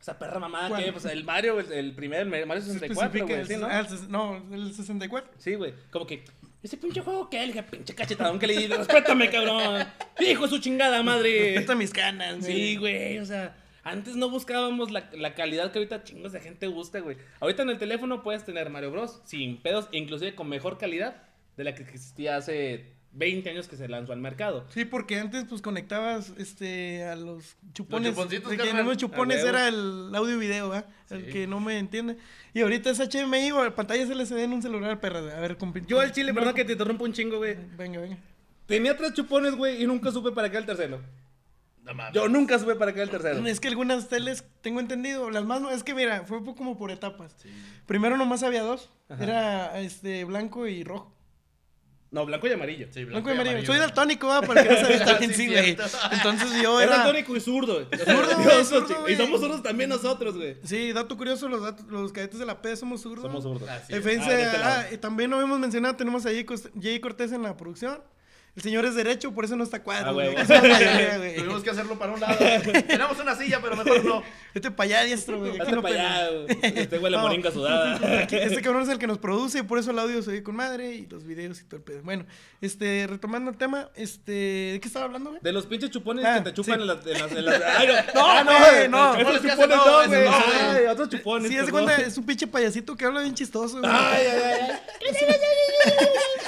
Esa 0.00 0.18
perra 0.18 0.38
mamada 0.38 0.68
¿Cuál? 0.70 0.84
que, 0.84 0.92
pues 0.92 1.04
el 1.04 1.24
Mario, 1.24 1.60
el, 1.60 1.70
el 1.72 1.92
primer, 1.94 2.20
el 2.22 2.46
Mario 2.46 2.62
64, 2.62 3.26
güey, 3.26 3.44
sí, 3.44 3.56
¿no? 3.56 3.66
Ah, 3.66 3.80
el 3.80 4.10
no, 4.10 4.42
el 4.50 4.72
64. 4.72 5.32
Sí, 5.36 5.56
güey. 5.56 5.74
Como 5.90 6.06
que, 6.06 6.24
ese 6.62 6.76
pinche 6.76 7.00
juego 7.00 7.30
que 7.30 7.42
él, 7.42 7.52
pinche 7.70 7.94
cachetadón 7.94 8.38
que 8.38 8.46
le 8.46 8.56
di, 8.56 8.66
respétame, 8.66 9.30
cabrón. 9.30 9.86
Hijo 10.20 10.46
su 10.46 10.58
chingada 10.58 11.02
madre. 11.02 11.54
Estas 11.56 11.76
mis 11.76 11.90
canas. 11.90 12.44
Sí, 12.44 12.76
güey, 12.76 13.18
o 13.18 13.24
sea, 13.24 13.56
antes 13.82 14.16
no 14.16 14.28
buscábamos 14.28 14.90
la, 14.90 15.08
la 15.14 15.34
calidad 15.34 15.72
que 15.72 15.78
ahorita 15.78 16.04
chingos 16.04 16.32
de 16.32 16.40
gente 16.40 16.66
busca, 16.66 17.00
güey. 17.00 17.16
Ahorita 17.40 17.62
en 17.62 17.70
el 17.70 17.78
teléfono 17.78 18.22
puedes 18.22 18.44
tener 18.44 18.68
Mario 18.68 18.90
Bros. 18.90 19.22
sin 19.24 19.62
pedos, 19.62 19.88
inclusive 19.92 20.34
con 20.34 20.48
mejor 20.48 20.76
calidad 20.76 21.22
de 21.56 21.64
la 21.64 21.74
que 21.74 21.82
existía 21.82 22.36
hace 22.36 22.92
20 23.12 23.50
años 23.50 23.66
que 23.68 23.76
se 23.76 23.88
lanzó 23.88 24.12
al 24.12 24.20
mercado. 24.20 24.64
Sí, 24.72 24.84
porque 24.84 25.18
antes 25.18 25.44
pues 25.48 25.60
conectabas 25.62 26.32
este 26.38 27.04
a 27.04 27.16
los 27.16 27.56
chupones. 27.72 28.10
chuponcitos, 28.10 28.50
de 28.50 28.56
que 28.58 28.72
no 28.72 28.82
los 28.84 28.96
chupones 28.96 29.42
era 29.44 29.66
el 29.68 30.12
audio 30.14 30.36
y 30.36 30.38
video, 30.38 30.68
¿verdad? 30.70 30.88
El 31.10 31.26
Sí. 31.26 31.32
que 31.32 31.46
no 31.46 31.58
me 31.60 31.76
entiende. 31.78 32.16
Y 32.54 32.60
ahorita 32.60 32.90
es 32.90 33.00
HDMI 33.00 33.50
o 33.52 33.74
pantallas 33.74 34.08
LCD 34.10 34.44
en 34.44 34.52
un 34.52 34.62
celular, 34.62 35.00
perra. 35.00 35.18
A 35.36 35.40
ver, 35.40 35.58
compi- 35.58 35.84
Yo 35.86 35.98
al 36.00 36.12
chile, 36.12 36.32
perdón 36.32 36.54
que 36.54 36.64
te 36.64 36.72
interrumpo 36.72 37.04
un 37.04 37.12
chingo, 37.12 37.38
güey. 37.38 37.56
Venga, 37.76 38.00
venga. 38.00 38.16
Tenía 38.66 38.96
tres 38.96 39.14
chupones, 39.14 39.56
güey, 39.56 39.82
y 39.82 39.86
nunca 39.86 40.12
supe 40.12 40.30
para 40.30 40.48
qué 40.48 40.56
era 40.58 40.60
el 40.60 40.66
tercero. 40.66 41.00
No 41.82 41.94
mames. 41.94 42.14
Yo 42.14 42.28
nunca 42.28 42.58
supe 42.60 42.76
para 42.76 42.92
qué 42.92 42.98
era 43.00 43.04
el 43.04 43.10
tercero. 43.10 43.44
Es 43.46 43.58
que 43.58 43.66
algunas 43.66 44.08
teles, 44.08 44.44
tengo 44.60 44.78
entendido, 44.78 45.30
las 45.30 45.44
más 45.44 45.60
no, 45.60 45.70
es 45.72 45.82
que 45.82 45.94
mira, 45.94 46.22
fue 46.26 46.44
como 46.54 46.78
por 46.78 46.90
etapas. 46.92 47.34
Primero 47.86 48.16
nomás 48.16 48.44
había 48.44 48.62
dos, 48.62 48.88
Ajá. 49.08 49.24
era 49.24 49.80
este 49.80 50.24
blanco 50.24 50.68
y 50.68 50.84
rojo. 50.84 51.12
No, 52.12 52.26
blanco 52.26 52.48
y 52.48 52.52
amarillo. 52.52 52.88
Sí, 52.90 53.04
Blanco, 53.04 53.28
y 53.30 53.32
amarillo. 53.34 53.64
Soy 53.64 53.78
daltónico, 53.78 54.26
va, 54.26 54.40
para 54.42 54.64
que 54.64 54.68
no 54.68 54.76
se 54.76 54.82
vea 54.98 55.14
bien, 55.18 55.30
Sí, 55.32 55.44
sí, 55.44 55.48
güey. 55.48 55.76
Entonces 56.10 56.60
yo 56.60 56.80
Era 56.80 56.96
era... 56.96 57.04
tónico 57.04 57.36
y 57.36 57.40
zurdo. 57.40 57.84
güey. 57.86 57.86
Zurdo. 58.04 59.08
Y 59.08 59.14
somos 59.16 59.40
zurdos 59.40 59.62
también 59.62 59.90
nosotros, 59.90 60.36
güey. 60.36 60.56
Sí, 60.64 60.92
dato 60.92 61.16
curioso, 61.16 61.48
los, 61.48 61.62
datos- 61.62 61.86
los 61.88 62.12
cadetes 62.12 62.40
de 62.40 62.46
la 62.46 62.60
P 62.60 62.74
somos 62.76 63.02
zurdos. 63.02 63.22
Somos 63.24 63.44
zurdos. 63.44 63.68
Así 63.68 63.92
es. 63.94 64.02
Fíjense, 64.02 64.28
Ah, 64.30 64.36
de 64.36 64.42
este 64.42 64.56
ah, 64.58 64.86
y 64.92 64.96
también 64.98 65.30
no 65.30 65.36
habíamos 65.36 65.60
mencionado, 65.60 65.94
tenemos 65.94 66.26
a 66.26 66.30
Jay 66.30 67.00
Cortés 67.00 67.30
en 67.32 67.42
la 67.42 67.56
producción. 67.56 68.00
El 68.56 68.62
señor 68.62 68.84
es 68.84 68.94
derecho, 68.96 69.32
por 69.32 69.44
eso 69.44 69.54
no 69.56 69.62
está 69.64 69.82
cuadro, 69.82 70.10
Ah, 70.10 70.12
güey. 70.12 70.34
Tuvimos 71.36 71.62
que 71.62 71.70
hacerlo 71.70 71.96
para 71.98 72.12
un 72.12 72.20
lado. 72.20 72.36
Tenemos 72.86 73.18
una 73.20 73.36
silla, 73.36 73.60
pero 73.62 73.76
mejor 73.76 74.04
no. 74.04 74.22
Este 74.54 74.70
para 74.72 74.86
allá, 74.98 75.02
diestro, 75.04 75.38
güey. 75.38 75.58
Hazte 75.60 75.72
no 75.72 75.82
para 75.82 75.94
allá. 75.94 76.28
Este 76.62 76.98
huele 76.98 77.16
a 77.16 77.20
No. 77.20 77.28
moringa 77.28 77.50
sudada. 77.52 78.22
Aquí- 78.24 78.36
Este 78.36 78.60
cabrón 78.60 78.82
es 78.82 78.88
el 78.88 78.98
que 78.98 79.06
nos 79.06 79.18
produce 79.18 79.60
y 79.60 79.62
por 79.62 79.78
eso 79.78 79.92
el 79.92 79.98
audio 80.00 80.20
se 80.22 80.30
oye 80.30 80.42
con 80.42 80.56
madre 80.56 80.92
y 80.94 81.06
los 81.06 81.24
videos 81.24 81.60
y 81.60 81.64
todo 81.64 81.76
el 81.76 81.82
pedo. 81.82 82.02
Bueno, 82.02 82.26
este, 82.60 83.06
retomando 83.08 83.50
el 83.50 83.56
tema, 83.56 83.88
este, 83.94 84.32
¿de 84.72 84.78
qué 84.82 84.88
estaba 84.88 85.04
hablando, 85.06 85.30
güey? 85.30 85.40
De 85.42 85.52
los 85.52 85.66
pinches 85.66 85.90
chupones 85.90 86.24
Ah, 86.24 86.38
que 86.42 86.50
te 86.50 86.54
chupan 86.54 86.74
sí. 86.76 86.80
en 86.82 86.86
las... 86.88 87.06
En 87.06 87.12
las, 87.20 87.32
en 87.32 87.44
las- 87.44 87.62
Ay, 87.78 87.86
no, 87.86 87.94
No, 88.14 88.26
Ah, 88.30 88.42
güey, 88.72 88.88
no. 88.88 89.14
Esos 89.16 89.42
Chupones 89.42 89.76
no, 89.76 90.06
güey. 90.08 90.26
Ay, 90.28 90.86
otros 90.90 91.08
chupones. 91.08 91.48
Sí, 91.50 91.56
es 91.56 91.70
cuenta, 91.70 91.96
es 91.96 92.18
un 92.18 92.26
pinche 92.26 92.46
payasito 92.48 92.96
que 92.96 93.04
habla 93.04 93.20
bien 93.22 93.34
chistoso, 93.34 93.78
güey. 93.78 93.90
Ay, 93.94 94.26
ay, 94.26 94.42
ay. 94.60 94.78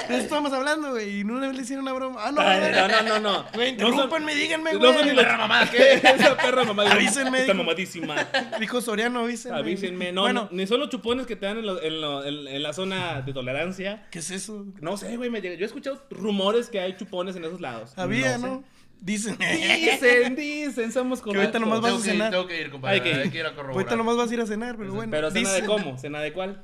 De 0.07 0.13
eso 0.15 0.23
estábamos 0.23 0.53
hablando, 0.53 0.91
güey, 0.91 1.19
y 1.19 1.23
una 1.23 1.47
vez 1.47 1.55
le 1.55 1.61
hicieron 1.63 1.83
una 1.83 1.93
broma. 1.93 2.21
Ah, 2.25 2.31
no, 2.31 2.41
Ay, 2.41 2.71
no, 2.71 2.87
no, 2.87 3.03
no, 3.03 3.19
no. 3.19 3.45
Güey, 3.53 3.75
No 3.75 3.87
interrúmpanme, 3.89 4.35
díganme, 4.35 4.73
No 4.73 4.79
güey. 4.79 4.93
son 4.93 5.07
ni. 5.07 5.15
Perra 5.15 5.37
mamada, 5.37 5.71
¿qué? 5.71 5.93
Esa 6.03 6.37
perra 6.37 6.63
mamá. 6.63 6.83
Avísenme, 6.91 7.41
Está 7.41 7.53
mamadísima. 7.53 8.15
Dijo 8.59 8.81
Soriano, 8.81 9.21
avísenme. 9.21 9.57
Avísenme. 9.57 10.11
No, 10.11 10.21
bueno, 10.21 10.47
no, 10.51 10.55
ni 10.57 10.67
son 10.67 10.79
los 10.79 10.89
chupones 10.89 11.25
que 11.27 11.35
te 11.35 11.45
dan 11.45 11.57
en, 11.57 11.65
lo- 11.65 11.81
en, 11.81 12.01
lo- 12.01 12.23
en- 12.25 12.47
en 12.47 12.63
la 12.63 12.73
zona 12.73 13.21
de 13.21 13.33
tolerancia. 13.33 14.07
¿qué 14.11 14.19
es 14.19 14.31
eso? 14.31 14.65
No 14.81 14.97
sé, 14.97 15.15
güey. 15.17 15.29
me 15.29 15.41
llega- 15.41 15.55
Yo 15.55 15.63
he 15.63 15.67
escuchado 15.67 16.01
rumores 16.09 16.69
que 16.69 16.79
hay 16.79 16.95
chupones 16.97 17.35
en 17.35 17.45
esos 17.45 17.61
lados. 17.61 17.93
Había, 17.97 18.37
sé. 18.37 18.45
¿no? 18.47 18.63
Dicen. 18.99 19.37
Dicen, 19.37 20.35
dicen, 20.35 20.91
somos 20.93 21.21
Que 21.21 21.29
ahorita 21.29 21.59
correctos. 21.59 21.61
nomás 21.61 21.81
vas 21.81 21.91
a 21.91 21.95
Tengo 21.95 22.01
que, 22.03 22.07
ir, 22.07 22.13
cenar. 22.13 22.31
tengo 22.31 22.47
que 22.47 22.61
ir, 22.61 22.71
compadre. 22.71 22.95
Hay 22.95 23.01
que 23.01 23.09
ir. 23.09 23.15
Hay 23.17 23.29
que 23.29 23.37
ir 23.39 23.45
a 23.45 23.49
corroborar. 23.49 23.75
Ahorita 23.75 23.95
nomás 23.97 24.15
vas 24.17 24.31
a 24.31 24.33
ir 24.33 24.41
a 24.41 24.45
cenar, 24.45 24.77
pero 24.77 24.93
bueno. 24.93 25.11
Pero 25.11 25.29
cena 25.31 25.49
de 25.49 25.61
dicen. 25.61 25.65
cómo, 25.67 25.97
cena 25.97 26.21
de 26.21 26.31
cuál. 26.33 26.63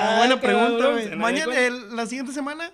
Ah, 0.00 0.18
buena 0.18 0.40
pregunta, 0.40 0.88
güey. 0.88 1.16
Mañana, 1.16 1.58
el- 1.58 1.94
la 1.96 2.06
siguiente 2.06 2.32
semana, 2.32 2.70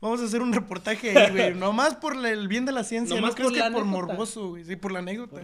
vamos 0.00 0.20
a 0.20 0.24
hacer 0.24 0.42
un 0.42 0.52
reportaje 0.52 1.16
ahí, 1.18 1.30
güey. 1.32 1.54
Nomás 1.54 1.94
por 1.96 2.16
la- 2.16 2.30
el 2.30 2.48
bien 2.48 2.64
de 2.64 2.72
la 2.72 2.84
ciencia. 2.84 3.14
Nomás 3.16 3.30
no 3.30 3.36
crees 3.36 3.50
por 3.50 3.58
que 3.70 3.74
por 3.74 3.84
morboso, 3.84 4.48
güey. 4.50 4.64
Sí, 4.64 4.76
por 4.76 4.92
la 4.92 4.98
anécdota. 5.00 5.40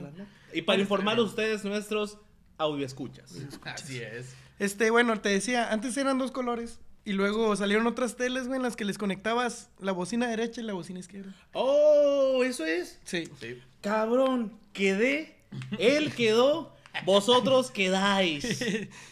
Y 0.53 0.63
para 0.63 0.81
informar 0.81 1.19
a 1.19 1.23
ustedes, 1.23 1.65
nuestros 1.65 2.19
audioescuchas. 2.59 3.33
Así 3.65 4.01
es. 4.01 4.35
Este, 4.59 4.91
bueno, 4.91 5.19
te 5.21 5.31
decía, 5.31 5.71
antes 5.73 5.97
eran 5.97 6.19
dos 6.19 6.31
colores. 6.31 6.79
Y 7.03 7.13
luego 7.15 7.57
salieron 7.57 7.87
otras 7.87 8.17
teles, 8.17 8.47
güey, 8.47 8.59
en 8.59 8.63
las 8.63 8.77
que 8.77 8.85
les 8.85 8.99
conectabas 8.99 9.71
la 9.79 9.93
bocina 9.93 10.27
derecha 10.29 10.61
y 10.61 10.65
la 10.65 10.75
bocina 10.75 10.99
izquierda. 11.01 11.35
Oh, 11.55 12.43
eso 12.45 12.67
es. 12.67 12.99
Sí. 13.05 13.27
Sí. 13.41 13.59
Cabrón, 13.81 14.53
quedé. 14.75 15.35
Él 15.79 16.13
quedó. 16.15 16.77
Vosotros 17.07 17.71
quedáis. 17.73 18.63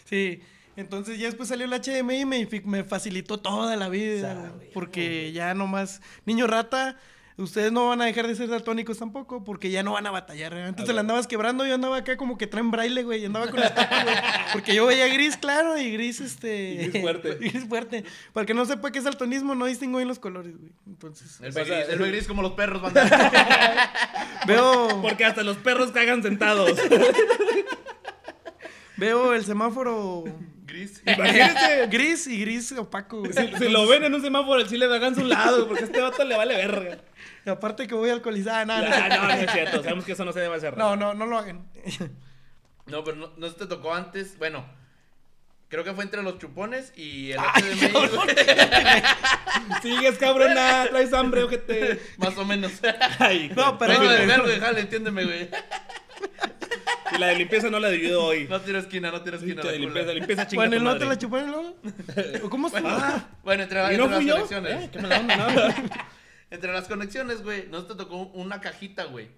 sí. 0.05 0.41
Entonces 0.79 1.19
ya 1.19 1.25
después 1.27 1.49
salió 1.49 1.65
el 1.65 1.71
HDMI 1.73 2.21
y 2.21 2.25
me, 2.65 2.83
facilitó 2.83 3.37
toda 3.39 3.75
la 3.75 3.89
vida. 3.89 4.33
Sabe, 4.33 4.49
güey, 4.49 4.71
porque 4.71 5.31
ya 5.31 5.53
nomás, 5.53 6.01
niño 6.25 6.47
rata, 6.47 6.95
ustedes 7.37 7.71
no 7.71 7.87
van 7.87 8.01
a 8.01 8.05
dejar 8.05 8.27
de 8.27 8.35
ser 8.35 8.49
daltónicos 8.49 8.97
tampoco, 8.97 9.43
porque 9.45 9.71
ya 9.71 9.81
no 9.83 9.93
van 9.93 10.05
a 10.07 10.11
batallar. 10.11 10.53
Antes 10.53 10.83
A 10.83 10.85
te 10.87 10.91
la 10.91 10.95
ver. 10.95 10.99
andabas 11.01 11.27
quebrando, 11.27 11.65
yo 11.65 11.73
andaba 11.75 11.97
acá 11.97 12.17
como 12.17 12.37
que 12.37 12.47
traen 12.47 12.69
braille, 12.71 13.03
güey, 13.03 13.21
y 13.21 13.25
andaba 13.25 13.47
con 13.49 13.59
la 13.61 13.73
tapa, 13.73 14.03
güey. 14.03 14.15
Porque 14.53 14.73
yo 14.75 14.85
veía 14.85 15.07
gris, 15.07 15.37
claro, 15.37 15.77
y 15.77 15.89
gris, 15.91 16.19
este... 16.19 16.71
Y 16.73 16.87
gris 16.89 17.01
fuerte. 17.01 17.37
y 17.39 17.49
gris 17.49 17.65
fuerte. 17.67 18.03
Para 18.33 18.45
que 18.45 18.53
no 18.53 18.65
sepa 18.65 18.91
qué 18.91 18.97
es 18.99 19.05
daltonismo, 19.05 19.55
no 19.55 19.65
distingo 19.67 19.97
bien 19.99 20.07
los 20.09 20.19
colores, 20.19 20.57
güey. 20.57 20.71
Entonces, 20.87 21.39
El 21.41 21.53
gris, 21.53 21.69
el- 21.89 21.99
gris 22.11 22.27
como 22.27 22.41
los 22.41 22.53
perros, 22.53 22.81
banda. 22.81 23.05
veo, 24.47 24.99
Porque 25.01 25.23
hasta 25.23 25.43
los 25.43 25.55
perros 25.57 25.91
cagan 25.91 26.21
sentados. 26.23 26.77
veo 28.97 29.33
el 29.33 29.45
semáforo 29.45 30.25
Gris. 30.69 31.01
Imagínense. 31.05 31.87
gris 31.87 32.27
y 32.27 32.39
gris 32.41 32.71
opaco, 32.73 33.19
güey. 33.19 33.33
Si, 33.33 33.47
si 33.57 33.69
lo 33.69 33.87
ven 33.87 34.03
en 34.03 34.13
un 34.13 34.21
semáforo, 34.21 34.59
el 34.61 34.67
chile 34.67 34.87
le 34.87 34.95
hagan 34.95 35.15
su 35.15 35.23
lado, 35.25 35.67
porque 35.67 35.83
a 35.83 35.85
este 35.87 35.99
vato 35.99 36.23
le 36.23 36.37
vale 36.37 36.55
verga. 36.55 36.97
Y 37.45 37.49
aparte 37.49 37.87
que 37.87 37.95
voy 37.95 38.09
alcoholizada, 38.09 38.65
nada, 38.65 39.05
Ah, 39.05 39.09
no, 39.09 39.23
no 39.27 39.33
es 39.33 39.51
cierto. 39.51 39.81
Sabemos 39.83 40.05
que 40.05 40.11
eso 40.13 40.25
no 40.25 40.31
se 40.33 40.39
debe 40.41 40.55
hacer. 40.55 40.77
No, 40.77 40.95
no, 40.95 41.13
no 41.13 41.25
lo 41.25 41.37
hagan. 41.37 41.65
No, 42.85 43.03
pero 43.03 43.17
no, 43.17 43.31
no 43.37 43.49
se 43.49 43.55
te 43.55 43.65
tocó 43.67 43.93
antes. 43.93 44.37
Bueno, 44.37 44.65
creo 45.69 45.83
que 45.83 45.93
fue 45.93 46.03
entre 46.03 46.21
los 46.23 46.37
chupones 46.39 46.91
y 46.97 47.31
el 47.31 47.39
Ay, 47.39 47.63
HDMI, 47.63 47.91
cabrón. 47.91 48.27
Sigues, 49.81 50.17
cabrona. 50.17 50.85
Traes 50.89 51.13
hambre, 51.13 51.43
ojete. 51.43 51.99
Más 52.17 52.37
o 52.37 52.45
menos. 52.45 52.71
Ay, 53.19 53.51
No, 53.55 53.77
pero- 53.77 53.99
de 54.01 54.59
jale, 54.59 54.81
entiéndeme, 54.81 55.23
güey. 55.25 55.49
La 57.19 57.27
de 57.27 57.35
limpieza 57.35 57.69
no 57.69 57.79
la 57.79 57.89
ayudó 57.89 58.25
hoy. 58.25 58.47
No 58.49 58.59
tiro 58.61 58.79
esquina, 58.79 59.11
no 59.11 59.21
tiro 59.21 59.37
esquina. 59.37 59.61
de 59.61 59.71
la 59.71 59.77
limpieza, 59.77 60.03
cula. 60.05 60.13
limpieza 60.13 60.47
chinga 60.47 60.67
Bueno, 60.67 60.83
¿no 60.83 60.97
te 60.97 61.05
la 61.05 61.17
chuparon 61.17 61.51
luego? 61.51 61.75
¿O 62.43 62.49
¿Cómo 62.49 62.67
está? 62.67 62.81
Bueno, 62.81 63.23
bueno, 63.43 63.63
entre, 63.63 63.79
¿Y 63.79 63.83
entre 63.85 63.97
no 63.97 64.07
las 64.09 64.25
yo? 64.25 64.33
conexiones. 64.35 64.73
¿Eh? 64.85 64.89
¿Qué 64.91 64.97
onda, 64.99 65.37
no? 65.37 65.73
Entre 66.51 66.73
las 66.73 66.87
conexiones, 66.87 67.43
güey, 67.43 67.67
no 67.69 67.85
te 67.85 67.93
tocó 67.95 68.17
una 68.33 68.59
cajita, 68.61 69.03
güey. 69.05 69.29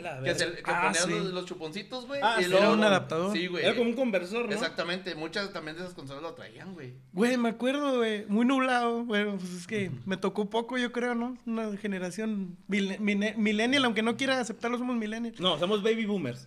La 0.00 0.22
Que, 0.22 0.32
se, 0.36 0.52
que 0.52 0.62
Ah, 0.66 0.92
sí. 0.94 1.10
los, 1.10 1.32
los 1.32 1.44
chuponcitos, 1.46 2.06
güey. 2.06 2.20
Ah, 2.22 2.36
y 2.38 2.44
sí, 2.44 2.50
luego 2.50 2.66
era 2.66 2.72
un 2.74 2.84
adaptador. 2.84 3.32
Sí, 3.32 3.48
güey. 3.48 3.64
Era 3.64 3.74
como 3.74 3.90
un 3.90 3.96
conversor, 3.96 4.46
¿no? 4.46 4.52
Exactamente, 4.52 5.14
muchas 5.16 5.52
también 5.52 5.76
de 5.76 5.82
esas 5.82 5.94
consolas 5.94 6.22
lo 6.22 6.34
traían, 6.34 6.72
güey. 6.74 6.92
Güey, 7.12 7.36
me 7.36 7.48
acuerdo, 7.48 7.96
güey. 7.96 8.24
Muy 8.26 8.46
nublado. 8.46 9.02
Bueno, 9.04 9.36
pues 9.38 9.52
es 9.52 9.66
que 9.66 9.90
me 10.06 10.16
tocó 10.16 10.48
poco, 10.50 10.78
yo 10.78 10.92
creo, 10.92 11.16
¿no? 11.16 11.36
Una 11.46 11.76
generación 11.78 12.56
millennial, 12.68 13.84
aunque 13.84 14.02
no 14.02 14.16
quiera 14.16 14.38
aceptarlo, 14.38 14.78
somos 14.78 14.94
millennials. 14.96 15.40
No, 15.40 15.58
somos 15.58 15.82
baby 15.82 16.04
boomers. 16.06 16.46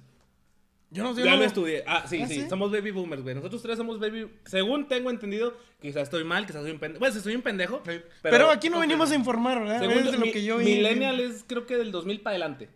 Yo 0.95 1.03
no 1.03 1.13
sé. 1.13 1.23
Ya 1.23 1.31
lo 1.31 1.37
no- 1.37 1.43
estudié. 1.43 1.83
Ah, 1.85 2.05
sí, 2.07 2.21
¿Ah, 2.23 2.27
sí, 2.27 2.41
sí? 2.41 2.49
somos 2.49 2.71
baby 2.71 2.91
boomers, 2.91 3.21
güey. 3.21 3.35
Nosotros 3.35 3.61
tres 3.61 3.77
somos 3.77 3.99
baby. 3.99 4.27
Según 4.45 4.87
tengo 4.87 5.09
entendido, 5.09 5.53
quizás 5.81 6.03
estoy 6.03 6.23
mal, 6.23 6.45
quizás 6.47 6.61
soy 6.61 6.71
un 6.71 6.79
pendejo. 6.79 6.99
Bueno, 6.99 7.13
si 7.13 7.19
soy 7.21 7.35
un 7.35 7.41
pendejo. 7.41 7.83
Pero, 8.21 8.49
aquí 8.49 8.69
no 8.69 8.79
venimos 8.79 9.11
a 9.11 9.15
informar, 9.15 9.59
¿verdad? 9.59 9.79
Según 9.81 9.97
Es 9.97 10.11
de 10.11 10.17
lo 10.17 10.23
que 10.31 10.43
yo 10.43 10.57
vi. 10.57 10.65
Millennial 10.65 11.19
es 11.19 11.43
creo 11.45 11.65
que 11.65 11.75
del 11.75 11.91
2000 11.91 12.21
para 12.21 12.31
adelante. 12.31 12.69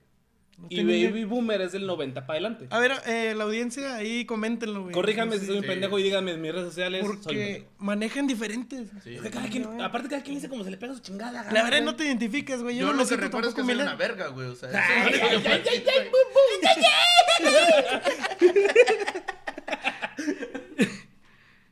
Y 0.70 0.76
tengo 0.76 0.92
idea. 0.92 1.10
baby 1.10 1.24
boomer 1.24 1.62
es 1.62 1.72
del 1.72 1.86
90 1.88 2.26
para 2.26 2.34
adelante. 2.40 2.68
A 2.70 2.80
ver, 2.80 2.92
eh, 3.06 3.34
la 3.38 3.44
audiencia, 3.46 3.96
ahí 3.96 4.26
coméntenlo, 4.26 4.82
güey. 4.82 4.94
Corríjanme 4.94 5.36
si 5.36 5.42
Sí, 5.42 5.46
soy 5.48 5.56
un 5.58 5.62
sí. 5.64 5.68
pendejo 5.70 5.98
y 6.00 6.04
díganme 6.04 6.32
en 6.34 6.42
mis 6.42 6.52
redes 6.52 6.68
sociales. 6.68 7.02
soy 7.02 7.10
un 7.16 7.22
Porque 7.22 7.38
pendejo. 7.46 7.66
manejan 7.80 8.28
diferentes. 8.28 8.90
Sí. 9.04 9.18
Cada 9.32 9.48
quien, 9.50 9.82
aparte 9.82 10.10
cada 10.10 10.22
quien 10.24 10.36
dice 10.36 10.50
como 10.50 10.64
se 10.64 10.72
le 10.72 10.78
pega 10.78 10.94
su 10.94 11.00
chingada. 11.02 11.52
La 11.52 11.64
verdad 11.64 11.82
no 11.82 11.96
te 11.96 12.06
identificas, 12.06 12.62
güey. 12.62 12.76
Yo, 12.78 12.88
Yo 12.88 12.94
no 12.94 13.04
lo 13.04 13.08
que 13.08 13.16
recuerdo 13.16 13.50
es 13.50 13.56
que 13.56 13.64
soy 13.64 13.74
una 13.76 13.96
verga, 13.96 14.28
güey. 14.28 14.48
O 14.48 14.56
sea, 14.56 14.70
Ay, 14.74 15.14
eso 15.14 15.26
es 15.26 15.32
lo 15.44 15.50
ay, 15.50 15.56
único 15.56 15.70
que 15.70 15.90
ay, 15.92 16.10
puedo 16.10 16.46
ay, 16.52 16.76
decir, 16.76 16.86
ay, 16.86 17.90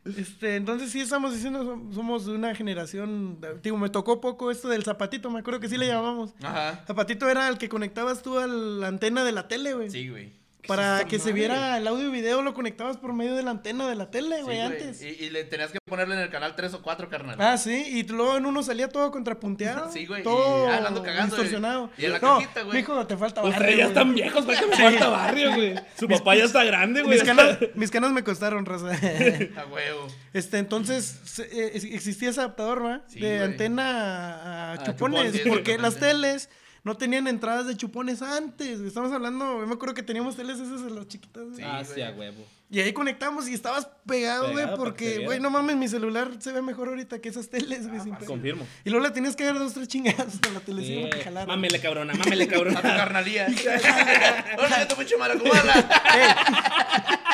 güey. 0.05 0.06
Este, 0.17 0.55
entonces 0.55 0.91
sí 0.91 0.99
estamos 1.01 1.33
diciendo, 1.33 1.63
som- 1.63 1.93
somos 1.93 2.25
de 2.25 2.33
una 2.33 2.53
generación, 2.55 3.39
digo, 3.63 3.77
me 3.77 3.89
tocó 3.89 4.19
poco 4.19 4.49
esto 4.51 4.67
del 4.67 4.83
zapatito, 4.83 5.29
me 5.29 5.39
acuerdo 5.39 5.59
que 5.59 5.69
sí 5.69 5.77
le 5.77 5.87
llamamos. 5.87 6.33
Ajá. 6.41 6.83
Zapatito 6.87 7.29
era 7.29 7.47
el 7.47 7.57
que 7.57 7.69
conectabas 7.69 8.21
tú 8.21 8.37
a 8.39 8.47
la 8.47 8.87
antena 8.87 9.23
de 9.23 9.31
la 9.31 9.47
tele, 9.47 9.73
güey. 9.73 9.89
Sí, 9.89 10.09
güey. 10.09 10.31
Para 10.67 11.05
que 11.05 11.19
se 11.19 11.31
viera 11.33 11.77
el 11.77 11.87
audio 11.87 12.07
y 12.07 12.11
video 12.11 12.41
lo 12.41 12.53
conectabas 12.53 12.97
por 12.97 13.13
medio 13.13 13.35
de 13.35 13.43
la 13.43 13.51
antena 13.51 13.87
de 13.87 13.95
la 13.95 14.11
tele, 14.11 14.43
güey, 14.43 14.59
antes. 14.59 15.01
Y, 15.01 15.07
y 15.07 15.29
le 15.29 15.43
tenías 15.45 15.71
que 15.71 15.79
ponerle 15.85 16.15
en 16.15 16.21
el 16.21 16.29
canal 16.29 16.55
3 16.55 16.73
o 16.75 16.81
4, 16.81 17.09
carnal. 17.09 17.35
Ah, 17.39 17.57
sí, 17.57 17.83
y 17.87 18.03
luego 18.03 18.37
en 18.37 18.45
uno 18.45 18.61
salía 18.63 18.89
todo 18.89 19.11
contrapunteado. 19.11 19.91
Sí, 19.97 20.05
güey, 20.05 20.21
y 20.21 20.23
Todo 20.23 20.69
hablando 20.69 21.01
cagando, 21.01 21.35
distorsionado. 21.35 21.89
y 21.97 22.05
en 22.05 22.11
la 22.13 22.19
no, 22.19 22.39
cajita, 22.39 22.61
güey. 22.63 22.77
mijo, 22.77 23.07
te 23.07 23.17
falta 23.17 23.41
Ustedes 23.41 23.59
barrio, 23.59 23.77
ya 23.77 23.83
güey. 23.85 23.87
están 23.87 24.13
viejos, 24.13 24.45
güey, 24.45 24.59
que 24.59 24.65
me 24.67 24.75
falta 24.75 25.07
barrio, 25.09 25.55
güey. 25.55 25.75
Su 25.99 26.07
papá 26.07 26.35
ya 26.35 26.43
está 26.43 26.63
grande, 26.63 27.01
güey. 27.03 27.17
Mis 27.17 27.23
canas, 27.27 27.57
mis 27.75 27.89
canas 27.91 28.11
me 28.11 28.23
costaron, 28.23 28.65
raza. 28.65 28.87
A 28.91 29.65
huevo. 29.65 30.07
Este, 30.33 30.57
entonces, 30.57 31.39
eh, 31.51 31.71
ex- 31.73 31.83
existía 31.85 32.29
ese 32.29 32.41
adaptador, 32.41 32.85
¿va? 32.85 33.01
Sí, 33.07 33.19
de 33.19 33.37
güey. 33.37 33.43
antena 33.51 33.83
a, 34.33 34.71
a 34.71 34.73
A 34.73 34.83
chupones, 34.83 35.41
porque 35.47 35.77
las 35.77 35.95
teles 35.97 36.49
no 36.87 36.97
tenían 36.97 37.27
entradas 37.27 37.67
de 37.67 37.75
chupones 37.77 38.21
antes. 38.21 38.79
Estamos 38.79 39.11
hablando, 39.11 39.59
yo 39.59 39.67
me 39.67 39.73
acuerdo 39.73 39.93
que 39.93 40.03
teníamos 40.03 40.35
teles 40.35 40.57
esas 40.59 40.83
de 40.83 40.89
las 40.91 41.07
chiquitas, 41.07 41.43
güey. 41.43 41.57
Sí, 41.57 41.63
ah, 41.65 41.83
sí, 41.83 42.01
a 42.01 42.11
huevo. 42.11 42.43
Y 42.69 42.79
ahí 42.79 42.91
conectamos 42.93 43.47
y 43.47 43.53
estabas 43.53 43.87
pegado, 44.05 44.51
güey, 44.51 44.65
porque, 44.75 45.23
güey, 45.25 45.39
no 45.39 45.49
mames, 45.49 45.75
mi 45.77 45.87
celular 45.87 46.31
se 46.39 46.51
ve 46.51 46.61
mejor 46.61 46.87
ahorita 46.89 47.19
que 47.19 47.29
esas 47.29 47.49
teles, 47.49 47.87
güey, 47.87 48.01
sin 48.01 48.15
pedo. 48.15 48.25
Confirmo. 48.27 48.65
Y 48.83 48.89
luego 48.89 49.05
le 49.05 49.11
tenías 49.13 49.35
que 49.35 49.43
dar 49.45 49.57
dos, 49.59 49.73
tres 49.73 49.87
chingadas 49.87 50.39
a 50.47 50.51
la 50.51 50.59
televisión 50.61 51.03
Sí. 51.03 51.03
para 51.09 51.17
que 51.17 51.23
jalara. 51.23 51.45
Mámele, 51.47 51.79
cabrona, 51.79 52.13
mámele, 52.13 52.43
A 52.43 52.47
tu 52.47 52.53
cabrona. 52.53 52.81
carnalía. 52.81 53.47
Hola, 54.57 54.79
que 54.79 54.85
te 54.85 54.95
pinche 54.95 55.17
maracuala. 55.17 55.73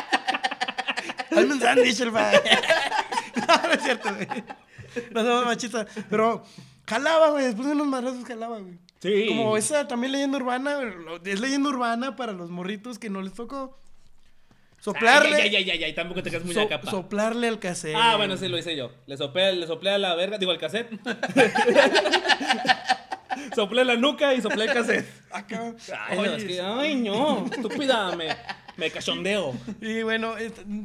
Hazme 1.32 1.54
un 1.54 1.60
sándwich, 1.60 2.00
el 2.02 2.16
va. 2.16 2.32
no, 2.32 3.68
no 3.68 3.74
es 3.74 3.84
cierto, 3.84 4.10
güey. 4.14 4.28
No 5.12 5.22
somos 5.24 5.46
machistas. 5.46 5.88
Pero 6.10 6.44
jalaba, 6.88 7.30
güey. 7.32 7.46
Después 7.46 7.68
de 7.68 7.74
unos 7.74 7.88
madrazos 7.88 8.24
jalaba, 8.26 8.60
güey. 8.60 8.78
Sí. 9.04 9.26
Como 9.28 9.58
esa 9.58 9.86
también 9.86 10.14
leyenda 10.14 10.38
urbana. 10.38 10.80
Es 11.26 11.42
leyenda 11.42 11.68
urbana 11.68 12.16
para 12.16 12.32
los 12.32 12.50
morritos 12.50 12.98
que 12.98 13.10
no 13.10 13.22
les 13.22 13.34
tocó. 13.34 13.78
Soplarle. 14.80 15.36
Ay, 15.36 15.42
ay, 15.42 15.56
ay, 15.58 15.70
ay, 15.72 15.84
ay, 15.84 15.94
tampoco 15.94 16.24
te 16.24 16.30
quedas 16.30 16.46
muy 16.46 16.54
so- 16.54 16.62
acá, 16.62 16.80
pa. 16.80 16.90
soplarle 16.90 17.50
al 17.50 17.60
cassette. 17.60 17.98
Ah, 17.98 18.16
bueno, 18.16 18.38
sí 18.38 18.48
lo 18.48 18.58
hice 18.58 18.78
yo. 18.78 18.92
Le 19.06 19.18
soplé, 19.18 19.52
le 19.54 19.68
soplé 19.68 19.90
a 19.90 19.98
la 19.98 20.16
verga, 20.16 20.38
digo 20.38 20.54
al 20.54 20.58
cassette. 20.58 20.90
soplé 23.56 23.84
la 23.84 23.98
nuca 23.98 24.34
y 24.34 24.42
soplé 24.42 24.66
el 24.66 24.74
cassette. 24.74 25.06
Acá. 25.32 25.76
Ay, 26.08 26.18
no, 26.18 26.26
es 26.36 26.44
que, 26.46 26.62
ay, 26.62 26.96
no, 26.96 27.46
estúpida, 27.46 28.16
me, 28.16 28.30
me 28.78 28.90
cachondeo. 28.90 29.54
Y 29.82 30.02
bueno, 30.04 30.36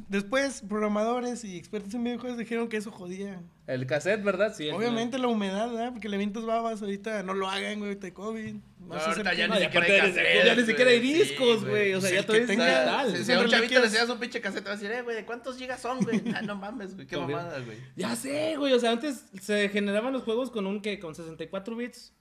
después 0.09 0.63
programadores 0.69 1.45
y 1.45 1.57
expertos 1.57 1.95
en 1.95 2.03
videojuegos 2.03 2.39
dijeron 2.39 2.69
que 2.69 2.79
eso 2.79 2.91
jodía. 2.91 3.41
El 3.69 3.87
cassette, 3.87 4.25
¿verdad? 4.25 4.55
Sí. 4.57 4.67
el- 4.69 4.75
Obviamente 4.75 5.19
la 5.19 5.29
humedad, 5.29 5.71
¿verdad? 5.71 5.93
Porque 5.93 6.09
le 6.09 6.17
avientas 6.17 6.45
babas 6.45 6.81
ahorita. 6.83 7.23
No 7.23 7.35
lo 7.35 7.49
hagan, 7.49 7.79
güey, 7.79 7.95
te 7.97 8.13
COVID. 8.15 8.55
No, 8.81 8.95
ahorita 8.95 9.35
ya 9.35 9.45
acerquen. 9.45 9.49
No, 9.51 9.55
ni 9.57 9.61
siquiera 9.61 9.87
hay 9.87 10.13
ya 10.15 10.23
ni- 10.43 10.47
ya 10.47 10.55
ni 10.57 10.63
siquiera 10.65 10.91
hay 10.91 11.01
discos, 11.01 11.65
güey. 11.67 11.93
O 11.93 12.01
sea, 12.01 12.09
Pues 12.11 12.21
ya 12.23 12.27
todo 12.27 12.37
es 12.39 12.47
tenga- 12.49 12.65
digital. 12.65 13.25
Si, 13.25 13.33
a 13.33 13.41
un 13.41 13.49
chavito 13.49 13.79
le 13.81 13.85
enseñas 13.85 14.09
un 14.09 14.19
pinche 14.19 14.41
cassette, 14.41 14.65
te 14.65 14.71
va 14.71 14.75
a 14.75 14.79
decir, 14.79 14.91
eh, 14.91 15.03
güey, 15.03 15.17
¿de 15.17 15.27
cuántos 15.27 15.59
gigas 15.59 15.83
son, 15.83 15.99
güey? 16.01 16.23
Ah, 16.35 16.43
no 16.43 16.57
mames, 16.57 16.95
güey, 16.95 17.07
qué 17.07 17.17
mamada, 17.19 17.61
güey. 17.61 17.77
Ya 17.95 18.17
sé, 18.17 18.57
güey. 18.57 18.73
O 18.73 18.81
sea, 18.81 18.91
antes 18.93 19.27
se 19.41 19.69
generaban 19.69 20.15
los 20.15 20.23
juegos 20.23 20.51
con 20.51 20.67
un 20.67 20.81
que 20.81 20.99
con 20.99 21.15
64 21.15 21.77
bits. 21.77 22.15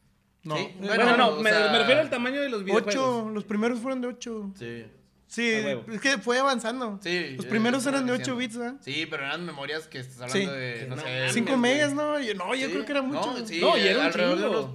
No. 0.44 0.58
Sí, 0.58 0.70
Bueno, 0.80 0.96
Bueno, 1.06 1.18
no, 1.18 1.36
me, 1.42 1.50
sea, 1.50 1.72
me 1.72 1.80
refiero 1.80 2.01
al 2.01 2.10
tamaño 2.10 2.42
de 2.42 2.50
los 2.50 2.63
videojuegos. 2.66 2.94
Ocho, 2.96 3.30
los 3.34 3.44
primeros 3.46 3.80
fueron 3.80 4.01
de 4.01 4.08
8. 4.10 4.51
Sí. 4.60 4.86
Sí, 5.27 5.46
es 5.50 6.01
que 6.01 6.17
fue 6.19 6.39
avanzando. 6.39 7.00
Sí. 7.03 7.31
Los 7.36 7.46
eh, 7.46 7.50
primeros 7.50 7.86
eran 7.86 8.05
de 8.05 8.13
diciendo. 8.13 8.34
8 8.34 8.38
bits, 8.38 8.57
¿verdad? 8.57 8.75
Sí, 8.81 9.05
pero 9.10 9.25
eran 9.25 9.46
memorias 9.46 9.88
que 9.88 10.00
estás 10.00 10.31
Sí. 10.31 10.39
hablando 10.39 10.53
de, 10.53 10.86
no 10.88 10.96
No 10.96 11.01
sé. 11.01 11.07
mames, 11.10 11.34
5 11.34 11.48
güey. 11.50 11.60
megas, 11.60 11.93
¿no? 11.93 12.19
Yo, 12.19 12.34
no, 12.36 12.55
yo 12.55 12.67
Sí. 12.67 12.74
creo 12.74 12.86
que 12.86 12.91
era 12.93 13.01
mucho. 13.01 13.34
No, 13.39 13.46
sí, 13.46 13.60
No, 13.60 13.77
y 13.77 13.81
era 13.81 14.00
un 14.00 14.05
alrededor 14.05 14.38
de 14.39 14.48
unos 14.48 14.65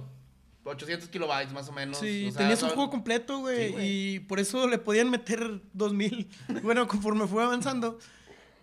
800 0.65 1.09
kilobytes 1.09 1.51
más 1.51 1.67
o 1.67 1.71
menos. 1.71 1.97
Sí, 1.99 2.27
o 2.27 2.31
sea, 2.31 2.41
tenías 2.43 2.61
un 2.63 2.69
juego 2.69 2.89
completo, 2.91 3.39
güey. 3.39 3.67
Sí, 3.67 3.71
güey. 3.73 3.87
y 4.15 4.19
por 4.19 4.39
eso 4.39 4.67
le 4.67 4.77
podían 4.77 5.09
meter 5.09 5.59
2000. 5.73 6.29
bueno, 6.63 6.87
conforme 6.87 7.27
fue 7.27 7.43
avanzando, 7.43 7.97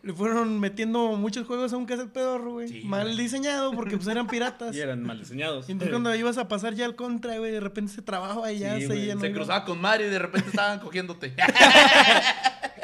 le 0.03 0.13
fueron 0.15 0.59
metiendo 0.61 1.17
muchos 1.17 1.47
juegos 1.47 1.73
a 1.73 1.77
un 1.77 1.85
cassette 1.87 2.11
pedorro, 2.13 2.53
güey. 2.53 2.69
Sí, 2.69 2.83
Mal 2.85 3.05
güey. 3.05 3.17
diseñado 3.17 3.73
porque 3.73 3.97
pues 3.97 4.09
eran 4.09 4.27
piratas. 4.27 4.75
Y 4.77 4.81
eran 4.81 5.03
mal 5.03 5.19
diseñados. 5.19 5.69
Y 5.69 5.73
entonces 5.73 5.91
cuando 5.93 6.15
ibas 6.15 6.39
a 6.39 6.49
pasar 6.49 6.75
ya 6.75 6.85
al 6.87 6.97
contra, 6.97 7.37
güey, 7.39 7.53
de 7.53 7.61
repente 7.61 7.93
se 7.93 8.03
trabajaba 8.03 8.51
y 8.53 8.61
ya 8.61 8.77
Sí, 8.77 8.83
se 8.87 9.15
no 9.15 9.21
Se 9.21 9.27
iba. 9.29 9.35
cruzaba 9.37 9.65
con 9.65 9.81
Mario 9.81 10.07
y 10.07 10.11
de 10.11 10.19
repente 10.19 10.49
estaban 10.49 10.79
cogiéndote. 10.81 11.35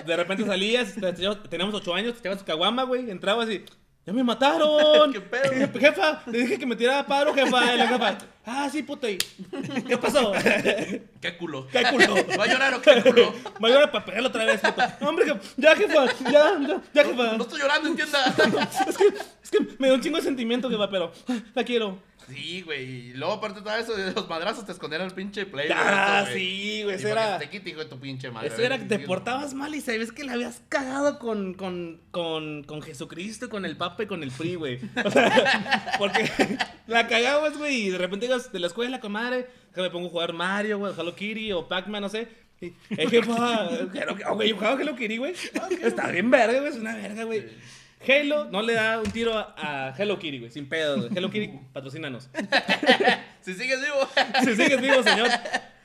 De 0.06 0.14
repente 0.16 0.44
salías, 0.46 0.94
te- 0.94 1.12
te- 1.12 1.34
teníamos 1.48 1.74
8 1.74 1.94
años, 1.94 2.12
te 2.14 2.20
echabas 2.20 2.38
tu 2.38 2.44
caguama, 2.44 2.84
güey, 2.84 3.10
entrabas 3.10 3.48
y. 3.50 3.64
¡Ya 4.06 4.12
me 4.12 4.22
mataron! 4.22 5.12
¿Qué 5.12 5.20
pedo? 5.20 5.50
Je- 5.52 5.80
Jefa, 5.80 6.22
le 6.26 6.38
dije 6.38 6.58
que 6.58 6.64
me 6.66 6.76
tirara 6.76 7.04
paro, 7.04 7.34
jefa. 7.34 7.74
Y 7.74 7.76
la 7.76 7.88
jefa, 7.88 8.18
ah, 8.46 8.68
sí, 8.70 8.84
puta. 8.84 9.10
y, 9.10 9.18
¿Qué 9.88 9.98
pasó? 9.98 10.32
¡Qué 11.20 11.36
culo! 11.36 11.66
¿Qué 11.72 11.82
culo? 11.90 12.14
¿Va 12.38 12.44
a 12.44 12.46
llorar 12.46 12.74
o 12.74 12.80
qué 12.80 13.02
culo? 13.02 13.34
Voy 13.60 13.72
a 13.72 13.90
para 13.90 14.04
pegarlo 14.04 14.28
otra 14.28 14.44
vez, 14.44 14.60
puta. 14.60 14.96
Hombre, 15.00 15.24
jefa, 15.26 15.40
ya, 15.56 15.74
jefa, 15.74 16.06
ya, 16.22 16.30
ya, 16.60 16.80
ya, 16.94 17.04
jefa. 17.04 17.32
No 17.36 17.42
estoy 17.42 17.60
llorando, 17.60 17.88
entienda. 17.88 18.24
Es 18.88 18.96
que, 18.96 19.04
es 19.42 19.50
que 19.50 19.58
me 19.78 19.88
da 19.88 19.94
un 19.94 20.00
chingo 20.00 20.18
de 20.18 20.22
sentimiento, 20.22 20.70
jefa, 20.70 20.88
pero 20.88 21.10
la 21.54 21.64
quiero. 21.64 21.98
Sí, 22.28 22.62
güey. 22.62 22.84
Y 22.84 23.12
luego, 23.14 23.34
aparte 23.34 23.60
de 23.60 23.64
todo 23.64 23.76
eso, 23.76 23.96
los 24.14 24.28
madrazos 24.28 24.66
te 24.66 24.72
escondían 24.72 25.02
el 25.02 25.12
pinche 25.12 25.46
play. 25.46 25.68
Ah, 25.72 26.26
sí, 26.32 26.80
güey, 26.84 26.96
eso 26.96 27.08
era. 27.08 27.38
que 27.38 27.46
Te 27.46 27.50
quite, 27.50 27.70
hijo 27.70 27.80
de 27.80 27.86
tu 27.86 27.98
pinche 28.00 28.30
madre. 28.30 28.48
Eso 28.48 28.60
era 28.62 28.78
que 28.78 28.84
te 28.84 28.98
portabas 28.98 29.54
mal 29.54 29.74
y 29.74 29.80
sabes 29.80 30.10
que 30.12 30.24
la 30.24 30.32
habías 30.32 30.60
cagado 30.68 31.18
con, 31.18 31.54
con, 31.54 32.00
con, 32.10 32.64
con 32.64 32.82
Jesucristo, 32.82 33.48
con 33.48 33.64
el 33.64 33.76
Papa 33.76 34.02
y 34.02 34.06
con 34.06 34.22
el 34.22 34.30
PRI, 34.32 34.54
güey. 34.56 34.80
O 35.04 35.10
sea, 35.10 35.94
porque 35.98 36.30
la 36.88 37.06
cagabas, 37.06 37.56
güey, 37.56 37.86
y 37.86 37.90
de 37.90 37.98
repente 37.98 38.26
ibas 38.26 38.50
de 38.52 38.58
la 38.58 38.66
escuela 38.66 38.98
con 39.00 39.12
madre, 39.12 39.46
que 39.74 39.80
me 39.80 39.90
pongo 39.90 40.08
a 40.08 40.10
jugar 40.10 40.32
Mario, 40.32 40.78
güey, 40.78 40.92
Hello 40.98 41.14
Kitty 41.14 41.52
o 41.52 41.68
Pac-Man, 41.68 42.02
no 42.02 42.08
sé. 42.08 42.28
Jefa, 42.88 43.68
Hello- 43.94 44.16
oh, 44.30 44.34
güey, 44.34 44.48
yo 44.48 44.56
jugaba 44.56 44.80
Hello 44.80 44.96
Kitty, 44.96 45.18
güey. 45.18 45.34
Está 45.82 46.08
bien 46.10 46.30
verga, 46.30 46.58
güey, 46.60 46.72
es 46.72 46.78
una 46.78 46.94
verga, 46.96 47.24
güey. 47.24 47.44
Halo 48.06 48.44
no 48.50 48.62
le 48.62 48.74
da 48.74 49.00
un 49.00 49.10
tiro 49.10 49.36
a, 49.36 49.94
Hello 49.96 50.18
Kitty, 50.18 50.38
güey, 50.38 50.50
sin 50.50 50.68
pedo, 50.68 50.96
güey. 50.98 51.10
Hello 51.16 51.30
Kitty, 51.30 51.58
patrocínanos. 51.72 52.28
Si 53.40 53.54
sigues 53.54 53.80
vivo. 53.80 54.08
Si 54.44 54.54
sigues 54.54 54.80
vivo, 54.80 55.02
señor. 55.02 55.28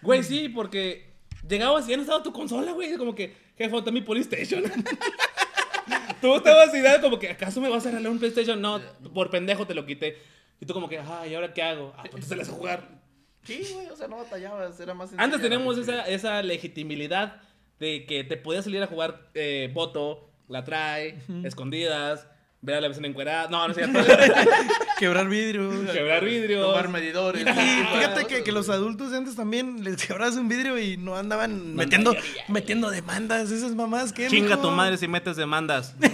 Güey, 0.02 0.24
sí, 0.24 0.50
porque 0.50 1.12
llegabas 1.48 1.88
y 1.88 1.92
ya 1.92 1.98
no 1.98 2.04
estaba 2.04 2.24
tu 2.24 2.34
consola, 2.34 2.72
güey. 2.72 2.98
Como 2.98 3.16
que, 3.16 3.36
jefa, 3.58 3.78
está 3.78 3.92
mi 3.92 4.02
Polystation. 4.02 4.64
tú 6.22 6.36
estabas 6.36 6.74
idea 6.74 7.02
como 7.02 7.20
que, 7.20 7.30
¿acaso 7.30 7.62
me 7.62 7.70
vas 7.70 7.86
a 7.86 7.90
regalar 7.90 8.12
un 8.12 8.20
PlayStation? 8.20 8.62
No, 8.62 8.80
por 9.14 9.30
pendejo 9.30 9.66
te 9.66 9.74
lo 9.74 9.86
quité. 9.86 10.18
Y 10.60 10.66
tú 10.66 10.74
como 10.74 10.90
que, 10.90 11.00
ay, 11.00 11.32
¿y 11.32 11.36
ahora 11.36 11.54
qué 11.54 11.64
hago? 11.64 11.94
Ah, 11.98 12.04
pues 12.10 12.28
te 12.28 12.36
las 12.36 12.50
a 12.50 12.52
jugar. 12.52 13.02
Sí, 13.44 13.68
güey, 13.74 13.88
o 13.88 13.96
sea, 13.96 14.08
no 14.08 14.18
batallabas, 14.18 14.80
era 14.80 14.94
más 14.94 15.12
Antes 15.18 15.42
teníamos 15.42 15.78
esa 15.78 16.44
legitimidad 16.44 17.42
de 17.80 18.06
que 18.06 18.24
te 18.24 18.38
podías 18.38 18.64
salir 18.64 18.84
a 18.84 18.88
jugar 18.88 19.30
eh, 19.34 19.72
voto, 19.74 20.31
la 20.52 20.64
trae, 20.64 21.18
escondidas, 21.44 22.28
ver 22.62 22.76
a 22.76 22.82
la 22.82 22.88
vecina 22.88 23.08
encuerada. 23.08 23.48
No, 23.50 23.68
no 23.68 23.74
es 23.74 23.78
cierto. 23.78 24.00
Quebrar 25.00 25.28
vidrios. 25.28 25.90
Quebrar 25.90 26.24
vidrios. 26.24 26.68
Tomar 26.68 26.90
medidores. 26.90 27.42
Y 27.42 27.46
de 27.46 27.54
fíjate 27.54 28.26
que, 28.26 28.44
que 28.44 28.52
los 28.52 28.70
adultos 28.70 29.12
de 29.12 29.18
antes 29.18 29.36
también 29.36 29.84
les 29.84 30.06
quebrabas 30.06 30.36
un 30.36 30.48
vidrio 30.48 30.78
y 30.78 30.96
no 30.98 31.16
andaban 31.16 31.76
metiendo, 31.76 32.14
mayoría, 32.14 32.44
metiendo 32.50 32.90
demandas, 32.92 33.50
esas 33.50 33.74
mamás 33.74 34.14
que 34.14 34.28
Chinga 34.28 34.62
tu 34.62 34.70
madre 34.70 34.98
si 34.98 35.08
metes 35.08 35.36
demandas. 35.36 35.96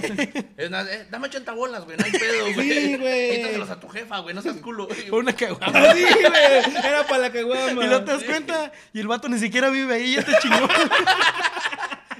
Es 0.57 0.71
eh, 0.71 1.07
dame 1.11 1.27
80 1.27 1.51
bolas, 1.53 1.85
güey, 1.85 1.97
no 1.97 2.05
hay 2.05 2.11
pedo, 2.11 2.53
güey. 2.53 2.71
Sí, 2.71 2.97
güey. 2.97 3.35
Quítatelos 3.35 3.69
a 3.69 3.79
tu 3.79 3.87
jefa, 3.89 4.19
güey, 4.19 4.33
no 4.33 4.41
seas 4.41 4.57
culo. 4.57 4.87
Una 5.11 5.33
caguama. 5.33 5.67
Ah, 5.67 5.93
sí, 5.93 6.03
güey. 6.03 6.85
Era 6.85 7.05
para 7.05 7.23
la 7.23 7.31
caguama. 7.31 7.85
Y 7.85 7.87
no 7.87 8.03
te 8.03 8.11
das 8.11 8.23
cuenta, 8.23 8.71
y 8.93 8.99
el 8.99 9.07
vato 9.07 9.29
ni 9.29 9.37
siquiera 9.37 9.69
vive 9.69 9.93
ahí, 9.95 10.15
ya 10.15 10.23
te 10.23 10.31
chingó. 10.41 10.67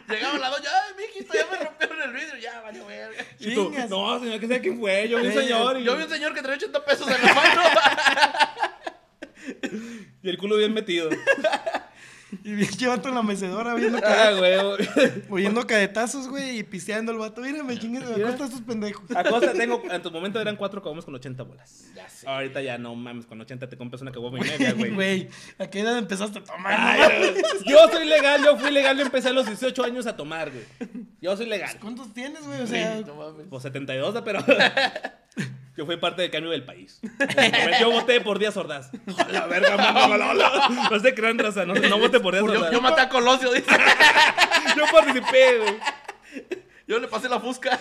Llegaba 0.08 0.38
la 0.38 0.50
doña, 0.50 0.70
ay, 0.70 0.94
mijito, 0.96 1.34
ya 1.34 1.46
me 1.52 1.66
rompieron 1.66 2.02
el 2.02 2.14
vidrio, 2.14 2.38
ya, 2.38 2.62
vale, 2.62 2.82
verga. 2.84 3.26
Y 3.40 3.54
tú, 3.54 3.74
no, 3.90 4.20
señor, 4.20 4.40
que 4.40 4.48
sea 4.48 4.62
quién 4.62 4.80
fue. 4.80 5.10
Yo 5.10 5.20
vi 5.20 5.28
un 5.28 5.34
señor 5.34 5.80
y, 5.80 5.84
Yo 5.84 5.98
vi 5.98 6.04
un 6.04 6.10
señor 6.10 6.34
que 6.34 6.42
traía 6.42 6.58
80 6.58 6.86
pesos 6.86 7.08
en 7.10 7.22
la 7.22 7.34
mano. 7.34 7.62
y 10.24 10.30
el 10.30 10.38
culo 10.38 10.56
bien 10.58 10.74
metido. 10.74 11.10
Y 12.44 12.56
bien 12.56 12.70
llevando 12.72 13.08
en 13.10 13.16
la 13.16 13.24
mecedora 13.24 13.74
viendo 13.76 14.00
Ah, 14.04 14.32
güey. 14.38 14.58
oyendo 15.30 15.66
cadetazos, 15.66 16.28
güey, 16.28 16.60
y 16.60 16.64
pisteando 16.64 17.12
el 17.14 17.18
vato. 17.18 17.42
Mira, 17.42 17.64
me 17.64 17.78
chingues, 17.80 18.04
acosta 18.04 18.46
estos 18.46 18.62
pendejos. 18.62 19.04
A 19.16 19.24
costa 19.24 19.54
tengo, 19.54 19.82
en 19.90 20.02
tu 20.02 20.12
momento 20.12 20.40
eran 20.42 20.56
cuatro 20.58 20.82
caguamas 20.82 21.06
con 21.06 21.16
80 21.16 21.44
bolas. 21.44 21.86
Ahorita 22.26 22.62
ya 22.62 22.78
no 22.78 22.96
mames, 22.96 23.26
con 23.26 23.40
80 23.40 23.70
te 23.70 23.78
compras 23.78 24.02
una 24.02 24.12
caguama 24.12 24.40
y 24.40 24.42
media, 24.42 24.74
güey. 24.74 24.92
Güey, 24.94 25.30
¿a 25.58 25.68
qué 25.68 25.80
edad 25.80 25.98
empezaste 25.98 26.40
a 26.40 26.44
tomar? 26.44 26.74
Ay, 26.78 27.34
yo 27.66 27.78
soy 27.92 28.06
legal, 28.06 28.44
yo 28.44 28.58
fui 28.58 28.72
legal, 28.72 28.98
yo 28.98 29.04
empecé 29.04 29.30
a 29.30 29.34
los 29.34 29.46
18 29.46 29.84
años 29.86 30.06
a 30.08 30.16
tomar, 30.18 30.52
güey. 30.52 30.66
Yo 31.22 31.36
soy 31.38 31.46
legal. 31.46 31.78
¿Cuántos 31.80 32.14
tienes, 32.14 32.46
güey? 32.46 32.62
O 32.62 32.68
sea, 32.68 33.02
No 33.06 33.16
mames. 33.16 33.48
Pues 33.50 33.64
72, 33.64 34.14
¿no? 34.14 34.24
pero 34.24 34.44
yo 35.78 35.86
fui 35.86 35.96
parte 35.98 36.24
del 36.24 36.32
cambio 36.32 36.50
del 36.50 36.66
país. 36.66 37.00
Yo 37.80 37.92
voté 37.92 38.20
por 38.20 38.40
Díaz 38.40 38.58
Ordaz. 38.58 38.90
A 39.18 39.32
la 39.32 39.46
verga, 39.46 39.78
mamá, 39.78 40.08
hola, 40.08 40.32
hola. 40.32 40.88
No 40.92 41.00
se 41.00 41.14
crean, 41.14 41.38
raza, 41.38 41.66
no, 41.66 41.76
no 41.76 42.00
voté 42.00 42.20
por 42.20 42.34
Díaz 42.34 42.44
Ordaz. 42.44 42.72
yo 42.72 42.82
maté 42.82 43.02
a 43.02 43.10
Colosio, 43.10 43.54
dice. 43.54 43.70
Yo 44.76 44.84
participé, 44.92 45.58
güey. 45.60 45.80
Yo 46.88 47.00
le 47.00 47.08
pasé 47.08 47.30
la 47.30 47.40
fusca. 47.40 47.80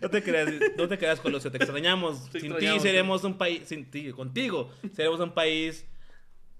No 0.00 0.08
te 0.08 0.22
creas, 0.22 0.48
no 0.76 0.88
te 0.88 0.98
creas, 0.98 1.20
Colosio, 1.20 1.50
te 1.50 1.58
extrañamos. 1.58 2.30
Te 2.30 2.40
sin 2.40 2.56
ti 2.56 2.80
seremos 2.80 3.22
un 3.24 3.36
país, 3.36 3.68
sin 3.68 3.90
ti, 3.90 4.12
contigo, 4.12 4.72
seremos 4.94 5.20
un 5.20 5.32
país 5.32 5.84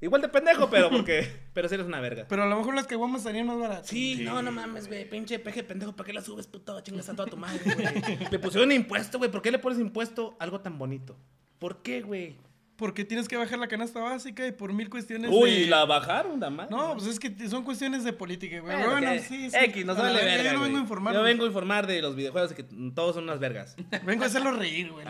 igual 0.00 0.22
de 0.22 0.28
pendejo, 0.28 0.68
pero 0.70 0.90
porque, 0.90 1.26
pero 1.54 1.68
si 1.68 1.74
eres 1.74 1.86
una 1.86 2.00
verga. 2.00 2.26
pero 2.28 2.42
a 2.42 2.46
lo 2.46 2.56
mejor 2.56 2.74
las 2.74 2.86
caguamas 2.86 3.20
estarían 3.22 3.46
más 3.46 3.58
baratas. 3.58 3.86
Sí, 3.86 4.20
no, 4.22 4.42
no 4.42 4.52
mames, 4.52 4.88
güey, 4.88 5.08
pinche 5.08 5.38
peje 5.38 5.62
pendejo, 5.62 5.94
¿para 5.94 6.06
qué 6.06 6.12
la 6.12 6.22
subes, 6.22 6.46
puto? 6.46 6.80
Chingas 6.80 7.08
a 7.08 7.14
toda 7.16 7.28
tu 7.28 7.36
madre, 7.36 7.60
güey. 7.64 8.18
Le 8.30 8.38
pusieron 8.38 8.70
impuesto, 8.72 9.18
güey, 9.18 9.30
¿por 9.30 9.42
qué 9.42 9.50
le 9.50 9.58
pones 9.58 9.78
impuesto 9.78 10.36
a 10.38 10.44
algo 10.44 10.60
tan 10.60 10.78
bonito? 10.78 11.16
¿Por 11.58 11.82
qué, 11.82 12.02
güey? 12.02 12.36
Porque 12.76 13.04
tienes 13.04 13.26
que 13.26 13.36
bajar 13.36 13.58
la 13.58 13.66
canasta 13.66 13.98
básica 13.98 14.46
y 14.46 14.52
por 14.52 14.72
mil 14.72 14.88
cuestiones 14.88 15.32
Uy, 15.34 15.62
de... 15.62 15.66
la 15.66 15.84
bajaron, 15.84 16.38
la 16.38 16.48
madre. 16.48 16.70
No, 16.70 16.94
pues 16.94 17.08
es 17.08 17.18
que 17.18 17.48
son 17.48 17.64
cuestiones 17.64 18.04
de 18.04 18.12
política, 18.12 18.60
güey. 18.60 18.76
Bueno, 18.76 18.92
Bueno, 18.92 19.10
que- 19.14 19.18
sí, 19.18 19.50
sí. 19.50 19.56
X, 19.60 19.84
nos 19.84 19.98
vale 19.98 20.24
verga, 20.24 20.52
Yo 20.52 20.58
no 20.58 20.64
vengo 20.64 20.78
a 20.78 20.80
informar. 20.82 21.12
Yo 21.12 21.22
vengo 21.24 21.42
a 21.42 21.48
informar 21.48 21.88
de 21.88 22.00
los 22.00 22.14
videojuegos 22.14 22.52
y 22.52 22.54
que 22.54 22.62
todos 22.94 23.16
son 23.16 23.24
unas 23.24 23.40
vergas. 23.40 23.74
Vengo 24.04 24.22
a 24.22 24.26
hacerlo 24.28 24.52
reír, 24.52 24.92
güey. 24.92 25.04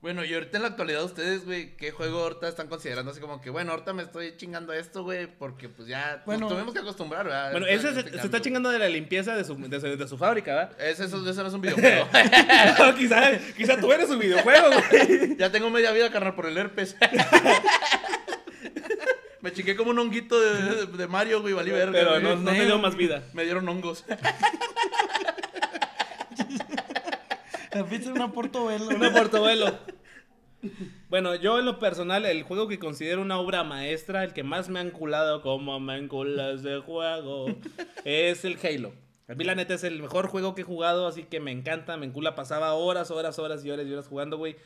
Bueno, 0.00 0.24
y 0.24 0.32
ahorita 0.32 0.56
en 0.56 0.62
la 0.62 0.68
actualidad, 0.70 1.04
ustedes, 1.04 1.44
güey, 1.44 1.76
¿qué 1.76 1.90
juego 1.90 2.20
ahorita 2.20 2.48
están 2.48 2.68
considerando? 2.68 3.10
Así 3.10 3.20
como 3.20 3.42
que, 3.42 3.50
bueno, 3.50 3.72
ahorita 3.72 3.92
me 3.92 4.02
estoy 4.02 4.34
chingando 4.34 4.72
esto, 4.72 5.02
güey, 5.02 5.26
porque 5.26 5.68
pues 5.68 5.88
ya 5.88 6.22
Bueno. 6.24 6.46
nos 6.46 6.54
tuvimos 6.54 6.72
que 6.72 6.80
acostumbrar, 6.80 7.26
¿verdad? 7.26 7.52
Bueno, 7.52 7.66
ese 7.66 7.92
se, 7.92 8.16
está 8.16 8.40
chingando 8.40 8.70
de 8.70 8.78
la 8.78 8.88
limpieza 8.88 9.36
de 9.36 9.44
su, 9.44 9.54
de 9.56 9.78
su, 9.78 9.86
de 9.98 10.08
su 10.08 10.16
fábrica, 10.16 10.54
¿verdad? 10.54 10.80
Ese, 10.80 11.04
eso, 11.04 11.28
eso 11.28 11.42
no 11.42 11.48
es 11.48 11.54
un 11.54 11.60
videojuego. 11.76 12.08
No, 12.78 12.94
quizá, 12.94 13.38
quizá 13.54 13.78
tú 13.78 13.92
eres 13.92 14.08
un 14.08 14.20
videojuego, 14.20 14.68
güey. 14.90 15.36
ya 15.36 15.52
tengo 15.52 15.68
media 15.68 15.92
vida, 15.92 16.10
carnal, 16.10 16.34
por 16.34 16.46
el 16.46 16.56
herpes. 16.56 16.96
me 19.42 19.52
chingué 19.52 19.76
como 19.76 19.90
un 19.90 19.98
honguito 19.98 20.40
de, 20.40 20.86
de 20.86 21.06
Mario, 21.08 21.42
güey, 21.42 21.52
valí 21.52 21.72
verga. 21.72 21.92
Pero 21.92 22.20
no, 22.20 22.36
no 22.36 22.52
te 22.52 22.64
dio 22.64 22.78
más 22.78 22.96
vida. 22.96 23.22
Me 23.34 23.44
dieron 23.44 23.68
hongos. 23.68 24.06
La 27.72 27.84
pizza 27.84 28.10
es 28.10 28.16
una 28.16 28.32
portobelo. 28.32 28.88
Una 28.88 29.12
portobelo. 29.12 29.78
Bueno, 31.08 31.34
yo 31.34 31.58
en 31.58 31.64
lo 31.64 31.78
personal, 31.78 32.26
el 32.26 32.42
juego 32.42 32.68
que 32.68 32.78
considero 32.78 33.22
una 33.22 33.38
obra 33.38 33.64
maestra, 33.64 34.24
el 34.24 34.32
que 34.32 34.42
más 34.42 34.68
me 34.68 34.80
han 34.80 34.90
culado 34.90 35.42
como 35.42 35.80
me 35.80 35.96
enculas 35.96 36.62
de 36.62 36.78
juego, 36.78 37.46
es 38.04 38.44
el 38.44 38.58
Halo. 38.62 38.92
A 39.28 39.34
mí 39.34 39.44
la 39.44 39.54
neta 39.54 39.74
es 39.74 39.84
el 39.84 40.00
mejor 40.02 40.26
juego 40.26 40.54
que 40.54 40.62
he 40.62 40.64
jugado, 40.64 41.06
así 41.06 41.22
que 41.22 41.40
me 41.40 41.52
encanta, 41.52 41.96
me 41.96 42.06
encula, 42.06 42.34
pasaba 42.34 42.74
horas, 42.74 43.10
horas, 43.10 43.38
horas 43.38 43.64
y 43.64 43.70
horas 43.70 43.86
y 43.86 43.92
horas 43.92 44.08
jugando, 44.08 44.36
güey. 44.36 44.56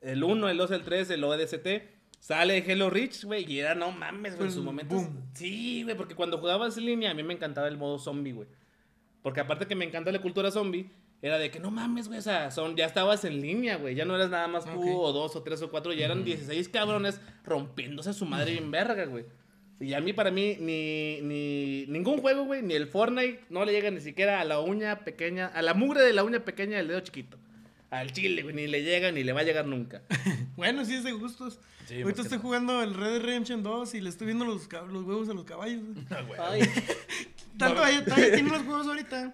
El 0.00 0.22
1, 0.24 0.48
el 0.48 0.56
2, 0.58 0.70
el 0.72 0.82
3, 0.82 1.10
el 1.10 1.24
ODST. 1.24 1.66
Sale 2.20 2.64
Halo 2.68 2.90
Reach, 2.90 3.24
güey, 3.24 3.50
y 3.50 3.60
era 3.60 3.74
no 3.76 3.92
mames, 3.92 4.36
güey, 4.36 4.48
en 4.48 4.54
su 4.54 4.62
momento. 4.62 4.96
boom. 4.96 5.30
Sí, 5.34 5.84
güey, 5.84 5.96
porque 5.96 6.16
cuando 6.16 6.38
jugabas 6.38 6.76
en 6.76 6.86
línea 6.86 7.12
a 7.12 7.14
mí 7.14 7.22
me 7.22 7.34
encantaba 7.34 7.68
el 7.68 7.76
modo 7.76 7.98
zombie, 7.98 8.32
güey. 8.32 8.48
Porque 9.22 9.40
aparte 9.40 9.66
que 9.66 9.76
me 9.76 9.84
encanta 9.84 10.10
la 10.10 10.20
cultura 10.20 10.50
zombie, 10.50 10.90
era 11.20 11.38
de 11.38 11.50
que 11.50 11.58
no 11.58 11.70
mames, 11.70 12.06
güey, 12.08 12.20
o 12.20 12.22
sea, 12.22 12.50
son, 12.50 12.76
ya 12.76 12.86
estabas 12.86 13.24
en 13.24 13.40
línea, 13.40 13.76
güey. 13.76 13.94
Ya 13.94 14.04
no 14.04 14.14
eras 14.14 14.30
nada 14.30 14.46
más 14.46 14.64
tú 14.64 15.00
o 15.00 15.12
dos 15.12 15.34
o 15.34 15.42
tres 15.42 15.60
o 15.62 15.70
cuatro, 15.70 15.92
ya 15.92 16.04
eran 16.04 16.24
16 16.24 16.68
cabrones 16.68 17.20
rompiéndose 17.44 18.12
su 18.12 18.24
madre 18.24 18.52
bien 18.52 18.70
verga, 18.70 19.04
güey. 19.06 19.24
Y 19.80 19.94
a 19.94 20.00
mí, 20.00 20.12
para 20.12 20.30
mí, 20.30 20.56
ni, 20.60 21.20
ni 21.22 21.86
ningún 21.86 22.18
juego, 22.20 22.44
güey, 22.44 22.62
ni 22.62 22.74
el 22.74 22.88
Fortnite, 22.88 23.44
no 23.48 23.64
le 23.64 23.72
llega 23.72 23.90
ni 23.90 24.00
siquiera 24.00 24.40
a 24.40 24.44
la 24.44 24.60
uña 24.60 25.00
pequeña, 25.04 25.46
a 25.46 25.62
la 25.62 25.74
mugre 25.74 26.02
de 26.02 26.12
la 26.12 26.24
uña 26.24 26.44
pequeña 26.44 26.78
del 26.78 26.88
dedo 26.88 27.00
chiquito. 27.00 27.36
Al 27.90 28.12
chile, 28.12 28.42
güey, 28.42 28.54
ni 28.54 28.66
le 28.66 28.82
llega 28.82 29.12
ni 29.12 29.24
le 29.24 29.32
va 29.32 29.40
a 29.40 29.44
llegar 29.44 29.66
nunca. 29.66 30.02
Bueno, 30.56 30.84
sí 30.84 30.96
es 30.96 31.04
de 31.04 31.12
gustos. 31.12 31.60
Sí, 31.86 32.02
Ahorita 32.02 32.22
estoy 32.22 32.38
jugando 32.38 32.82
el 32.82 32.92
Red 32.92 33.12
Dead 33.12 33.22
Redemption 33.22 33.62
2 33.62 33.94
y 33.94 34.00
le 34.00 34.10
estoy 34.10 34.26
viendo 34.26 34.44
los, 34.44 34.68
los 34.90 35.04
huevos 35.04 35.28
a 35.28 35.34
los 35.34 35.44
caballos. 35.44 35.80
güey. 36.26 36.40
Ay, 36.40 36.62
Tanto 37.58 37.82
ahí, 37.82 38.04
ahí 38.10 38.32
tiene 38.32 38.50
los 38.50 38.62
huevos 38.64 38.86
ahorita. 38.86 39.32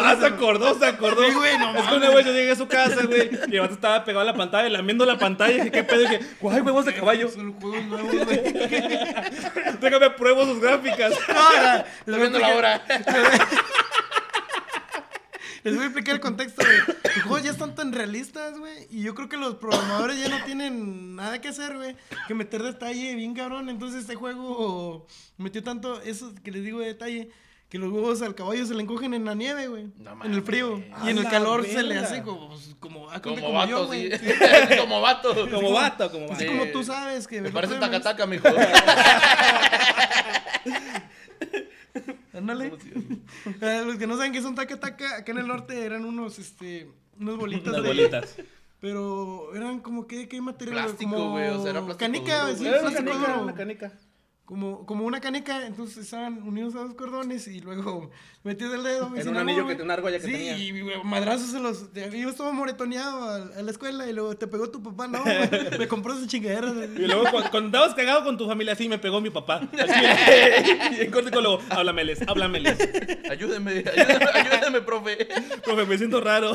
Ah, 0.00 0.16
se 0.18 0.26
acordó, 0.26 0.78
se 0.78 0.86
acordó. 0.86 1.24
Sí, 1.24 1.34
güey, 1.34 1.58
no 1.58 1.76
es 1.76 1.86
que 1.86 1.94
una 1.94 2.10
vez 2.10 2.26
yo 2.26 2.32
llegué 2.32 2.50
a 2.50 2.56
su 2.56 2.66
casa, 2.66 3.04
güey. 3.06 3.30
Y 3.48 3.54
el 3.54 3.60
vato 3.60 3.74
estaba 3.74 4.04
pegado 4.04 4.22
a 4.22 4.24
la 4.24 4.34
pantalla, 4.34 4.68
lamiendo 4.68 5.04
la 5.06 5.18
pantalla. 5.18 5.52
Y 5.52 5.58
dije, 5.58 5.70
¿qué 5.70 5.84
pedo? 5.84 6.02
Y 6.02 6.08
dije, 6.08 6.20
¡guay, 6.40 6.60
huevos 6.60 6.84
de 6.84 6.94
caballo! 6.94 7.28
Son 7.30 7.54
huevos 7.62 7.84
nuevos, 7.84 8.24
güey. 8.26 8.40
Déjame 9.80 10.10
pruebo 10.10 10.44
sus 10.44 10.60
gráficas. 10.60 11.12
No, 11.28 11.52
ya, 11.54 11.76
les 11.76 11.86
Estoy 11.86 12.14
voy 12.14 12.14
a 12.14 12.18
viendo 12.18 12.38
la 12.38 12.56
hora. 12.56 12.82
Les 15.64 15.74
voy 15.74 15.82
a 15.82 15.86
explicar 15.86 16.14
el 16.14 16.20
contexto, 16.20 16.62
güey. 16.64 16.78
Los 17.16 17.24
juegos 17.24 17.42
ya 17.42 17.50
están 17.50 17.74
tan 17.74 17.92
realistas, 17.92 18.58
güey. 18.58 18.86
Y 18.90 19.02
yo 19.02 19.14
creo 19.14 19.28
que 19.28 19.36
los 19.36 19.56
programadores 19.56 20.18
ya 20.18 20.28
no 20.28 20.44
tienen 20.44 21.16
nada 21.16 21.40
que 21.40 21.48
hacer, 21.48 21.76
güey. 21.76 21.96
Que 22.26 22.34
meter 22.34 22.62
detalle 22.62 23.14
bien 23.14 23.34
cabrón. 23.34 23.68
Entonces 23.68 24.02
este 24.02 24.14
juego 24.14 25.06
metió 25.36 25.62
tanto 25.62 26.00
eso 26.02 26.32
que 26.42 26.50
les 26.52 26.62
digo 26.64 26.80
de 26.80 26.86
detalle. 26.86 27.30
Que 27.68 27.76
los 27.78 27.92
huevos 27.92 28.22
al 28.22 28.34
caballo 28.34 28.64
se 28.64 28.72
le 28.74 28.82
encogen 28.82 29.12
en 29.12 29.26
la 29.26 29.34
nieve, 29.34 29.68
güey. 29.68 29.88
No 29.98 30.24
en 30.24 30.32
el 30.32 30.42
frío. 30.42 30.82
Y 31.04 31.10
en 31.10 31.18
el 31.18 31.28
calor 31.28 31.66
se 31.66 31.82
le 31.82 31.98
hace 31.98 32.22
como, 32.22 32.48
pues, 32.48 32.74
como, 32.80 33.10
ah, 33.10 33.20
Como, 33.20 33.36
como 33.36 33.52
vato, 33.52 33.70
yo, 33.70 33.92
sí. 33.92 34.08
güey. 34.08 34.78
como 34.78 35.00
vato. 35.02 35.50
Como 35.50 35.72
vato, 35.72 36.10
como 36.10 36.32
Así 36.32 36.32
vato. 36.32 36.38
Sí. 36.44 36.46
como 36.46 36.64
tú 36.72 36.82
sabes 36.82 37.26
que... 37.28 37.42
Me 37.42 37.50
parece 37.50 37.74
taca-taca, 37.74 38.24
mijo. 38.26 38.48
Ándale. 42.38 42.72
Los 43.86 43.96
que 43.96 44.06
no 44.06 44.16
saben 44.16 44.32
qué 44.32 44.42
son 44.42 44.54
taca 44.54 44.78
taca, 44.80 45.16
acá 45.18 45.32
en 45.32 45.38
el 45.38 45.46
norte 45.46 45.84
eran 45.84 46.04
unos, 46.04 46.38
este, 46.38 46.90
unos 47.18 47.36
bolitas 47.36 47.68
Unas 47.68 47.82
de... 47.82 47.88
bolitas. 47.88 48.36
Pero 48.80 49.54
eran 49.56 49.80
como, 49.80 50.06
¿qué, 50.06 50.28
qué 50.28 50.40
material? 50.40 50.84
Plástico, 50.84 51.10
como 51.10 51.30
güey, 51.32 51.48
o 51.48 51.60
sea, 51.60 51.72
era 51.72 51.84
plástico 51.84 51.98
Canica, 51.98 52.42
duro, 52.46 52.56
sí. 52.56 52.66
Era 52.66 52.80
una 52.80 52.88
plástico 52.90 53.10
canica, 53.10 53.28
duro. 53.32 53.42
una 53.42 53.54
canica. 53.54 53.92
Como, 54.48 54.86
como 54.86 55.04
una 55.04 55.20
canica, 55.20 55.66
entonces 55.66 55.98
estaban 55.98 56.42
unidos 56.42 56.74
a 56.74 56.78
dos 56.78 56.94
cordones 56.94 57.46
y 57.48 57.60
luego 57.60 58.10
metías 58.44 58.72
el 58.72 58.82
dedo. 58.82 59.14
En 59.14 59.28
un 59.28 59.36
anillo 59.36 59.66
que- 59.66 59.82
una 59.82 59.92
argolla 59.92 60.18
que 60.18 60.24
sí, 60.24 60.32
tenía. 60.32 60.56
y 60.56 60.80
güey, 60.80 61.04
madrazos 61.04 61.50
se 61.50 61.60
los... 61.60 61.92
Yo 61.92 62.30
estaba 62.30 62.50
moretoneado 62.52 63.24
a, 63.28 63.36
a 63.58 63.62
la 63.62 63.70
escuela 63.70 64.06
y 64.08 64.14
luego 64.14 64.34
te 64.38 64.46
pegó 64.46 64.70
tu 64.70 64.82
papá, 64.82 65.06
no, 65.06 65.22
güey, 65.22 65.78
me 65.78 65.86
compró 65.86 66.14
sus 66.14 66.28
chingaderas. 66.28 66.72
Y 66.96 67.06
luego 67.06 67.24
cuando, 67.30 67.50
cuando 67.50 67.66
estabas 67.68 67.94
cagado 67.94 68.24
con 68.24 68.38
tu 68.38 68.46
familia, 68.46 68.74
sí, 68.74 68.88
me 68.88 68.98
pegó 68.98 69.20
mi 69.20 69.28
papá. 69.28 69.68
Así, 69.78 70.96
y 70.96 71.00
en 71.02 71.10
corte 71.10 71.30
con 71.30 71.42
luego, 71.42 71.60
háblameles, 71.68 72.22
háblameles. 72.26 72.78
Ayúdeme, 73.30 73.84
ayúdeme, 73.86 74.24
ayúdeme, 74.32 74.80
profe. 74.80 75.28
Profe, 75.62 75.84
me 75.84 75.98
siento 75.98 76.22
raro. 76.22 76.54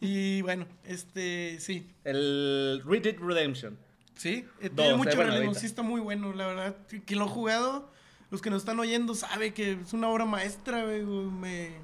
Y 0.00 0.42
bueno, 0.42 0.66
este, 0.84 1.58
sí. 1.58 1.90
El 2.04 2.80
Red 2.86 3.02
Dead 3.02 3.16
Redemption. 3.18 3.76
Sí, 4.18 4.44
eh, 4.60 4.68
tiene 4.68 4.90
eh, 4.90 4.96
mucho 4.96 5.54
sí 5.58 5.66
está 5.66 5.82
muy 5.82 6.00
bueno, 6.00 6.32
la 6.34 6.46
verdad. 6.48 6.76
Que- 7.06 7.16
lo 7.16 7.24
ha 7.24 7.28
jugado, 7.28 7.90
los 8.30 8.42
que 8.42 8.50
nos 8.50 8.62
están 8.62 8.78
oyendo, 8.80 9.14
sabe 9.14 9.54
que 9.54 9.72
es 9.80 9.92
una 9.92 10.08
obra 10.08 10.26
maestra, 10.26 10.84
güey. 10.84 11.02
Me... 11.04 11.76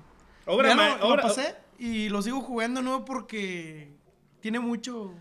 Obra 0.46 0.68
Ya 0.70 0.74
ma- 0.74 0.88
lo, 0.96 0.98
lo 0.98 1.08
obra- 1.14 1.22
pasé 1.22 1.54
y 1.78 2.08
lo 2.08 2.20
sigo 2.22 2.40
jugando, 2.40 2.82
¿no? 2.82 3.04
Porque 3.04 3.92
tiene 4.40 4.58
mucho, 4.58 5.14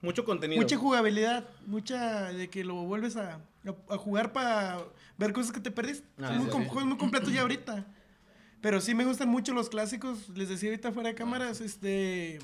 Mucho 0.00 0.24
contenido. 0.24 0.62
mucha 0.62 0.76
jugabilidad, 0.76 1.44
mucha 1.66 2.32
de 2.32 2.48
que 2.48 2.62
lo 2.64 2.76
vuelves 2.84 3.16
a, 3.16 3.34
a- 3.66 3.94
a 3.94 3.98
jugar 3.98 4.32
para 4.32 4.78
ver 5.18 5.32
cosas 5.32 5.50
que 5.52 5.60
te 5.60 5.70
perdiste. 5.72 6.06
Ah, 6.22 6.28
Son 6.28 6.38
muy 6.38 6.46
sí, 6.46 6.52
juegos 6.68 6.84
muy 6.86 6.96
completos 6.98 7.32
ya 7.32 7.40
ahorita. 7.42 7.84
Pero 8.60 8.80
sí 8.80 8.94
me 8.94 9.04
gustan 9.04 9.28
mucho 9.28 9.52
los 9.52 9.68
clásicos, 9.68 10.28
les 10.30 10.48
decía 10.48 10.70
ahorita 10.70 10.92
fuera 10.92 11.08
de 11.10 11.14
cámaras, 11.16 11.60
este... 11.60 12.38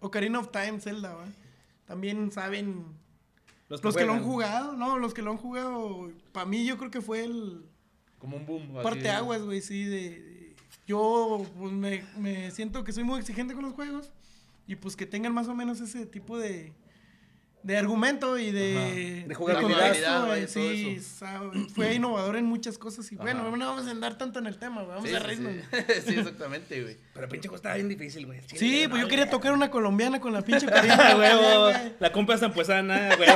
Ocarina 0.00 0.38
of 0.38 0.50
Time, 0.52 0.80
Zelda, 0.80 1.14
¿va? 1.14 1.26
También 1.86 2.32
saben 2.32 2.86
los 3.82 3.96
que, 3.96 4.04
lo 4.04 4.12
han 4.12 4.22
jugado, 4.22 4.72
no, 4.76 4.98
los 4.98 5.14
que 5.14 5.22
lo 5.22 5.30
han 5.30 5.36
jugado, 5.38 6.10
para 6.32 6.46
mí 6.46 6.64
yo 6.66 6.76
creo 6.78 6.90
que 6.90 7.00
fue 7.00 7.24
el 7.24 7.64
Como 8.18 8.36
un 8.36 8.46
boom. 8.46 8.62
así. 8.76 8.82
parte 8.82 9.08
aguas, 9.10 9.42
güey, 9.42 9.60
sí, 9.60 9.84
de, 9.84 10.20
de- 10.20 10.56
yo 10.86 11.46
pues 11.58 11.72
me, 11.72 12.04
me 12.18 12.50
siento 12.50 12.82
que 12.84 12.92
soy 12.92 13.04
muy 13.04 13.20
exigente 13.20 13.54
con 13.54 13.62
los 13.64 13.72
juegos 13.74 14.10
y 14.66 14.76
pues 14.76 14.96
que 14.96 15.06
tengan 15.06 15.32
más 15.32 15.48
o 15.48 15.54
menos 15.54 15.80
ese 15.80 16.06
tipo 16.06 16.36
de 16.38 16.72
de 17.62 17.76
argumento 17.78 18.38
y 18.38 18.50
de, 18.50 19.24
De 19.28 19.34
jugabilidad, 19.34 19.80
contexto, 19.80 20.26
güey, 20.26 20.40
todo 20.46 20.52
sí, 20.72 21.00
sabe, 21.00 21.66
fue 21.74 21.94
innovador 21.94 22.36
en 22.36 22.44
muchas 22.46 22.76
cosas 22.76 23.10
y 23.12 23.16
bueno, 23.16 23.44
no 23.56 23.66
vamos 23.66 23.86
a 23.86 23.90
andar 23.92 24.18
tanto 24.18 24.40
en 24.40 24.46
el 24.46 24.58
tema, 24.58 24.82
güey, 24.82 24.94
vamos 24.96 25.08
Sí, 25.08 25.14
a 25.14 25.18
reírnos. 25.20 25.52
sí. 25.52 26.02
Sí, 26.06 26.14
exactamente, 26.18 26.82
güey. 26.82 26.96
Pero 27.14 27.28
pinche 27.28 27.48
estaba 27.54 27.76
bien 27.76 27.88
difícil, 27.88 28.26
güey. 28.26 28.40
Sí, 28.46 28.86
pues 28.88 29.02
yo 29.02 29.08
quería 29.08 29.30
tocar 29.30 29.52
una 29.52 29.70
colombiana 29.70 30.20
con 30.20 30.32
la 30.32 30.42
pinche 30.42 30.66
Ah, 30.70 30.70
parienta, 30.72 31.16
huevo. 31.16 31.62
güey. 31.70 31.92
La 32.00 32.10
compra 32.12 32.36
zampuesana, 32.38 33.14
güey. 33.16 33.28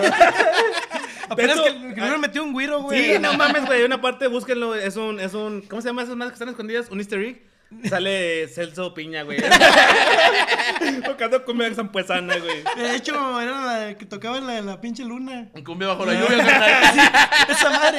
Apenas 1.29 1.57
De 1.57 1.63
que, 1.65 1.71
que 1.73 1.85
le 1.87 1.93
hubieran 2.03 2.21
metido 2.21 2.45
un 2.45 2.53
güiro, 2.53 2.83
güey. 2.83 3.15
Sí, 3.15 3.19
no 3.21 3.35
mames, 3.35 3.67
güey. 3.67 3.83
Una 3.85 4.01
parte, 4.01 4.27
búsquenlo. 4.29 4.75
Es 4.75 4.97
un, 4.97 5.19
es 5.21 5.35
un. 5.35 5.63
¿Cómo 5.63 5.83
se 5.83 5.89
llama 5.89 6.03
esas 6.03 6.17
madres 6.17 6.33
que 6.33 6.35
están 6.37 6.49
escondidas? 6.49 6.89
Un 6.91 6.99
easter 6.99 7.21
egg. 7.21 7.43
Sale 7.85 8.49
Celso 8.49 8.93
Piña, 8.95 9.23
güey. 9.23 9.39
Tocando 11.05 11.45
cumbia 11.45 11.73
zampuesana, 11.75 12.37
güey. 12.37 12.63
De 12.77 12.97
hecho, 12.97 13.41
era 13.41 13.61
la 13.89 13.95
que 13.99 14.07
tocaba 14.07 14.41
la, 14.41 14.61
la 14.61 14.81
pinche 14.81 15.05
luna. 15.05 15.49
Un 15.53 15.65
cumbia 15.65 15.89
bajo 15.89 16.05
la 16.05 16.15
lluvia, 16.15 16.45
carnal. 16.45 17.11
Esa 17.49 17.71
madre. 17.71 17.99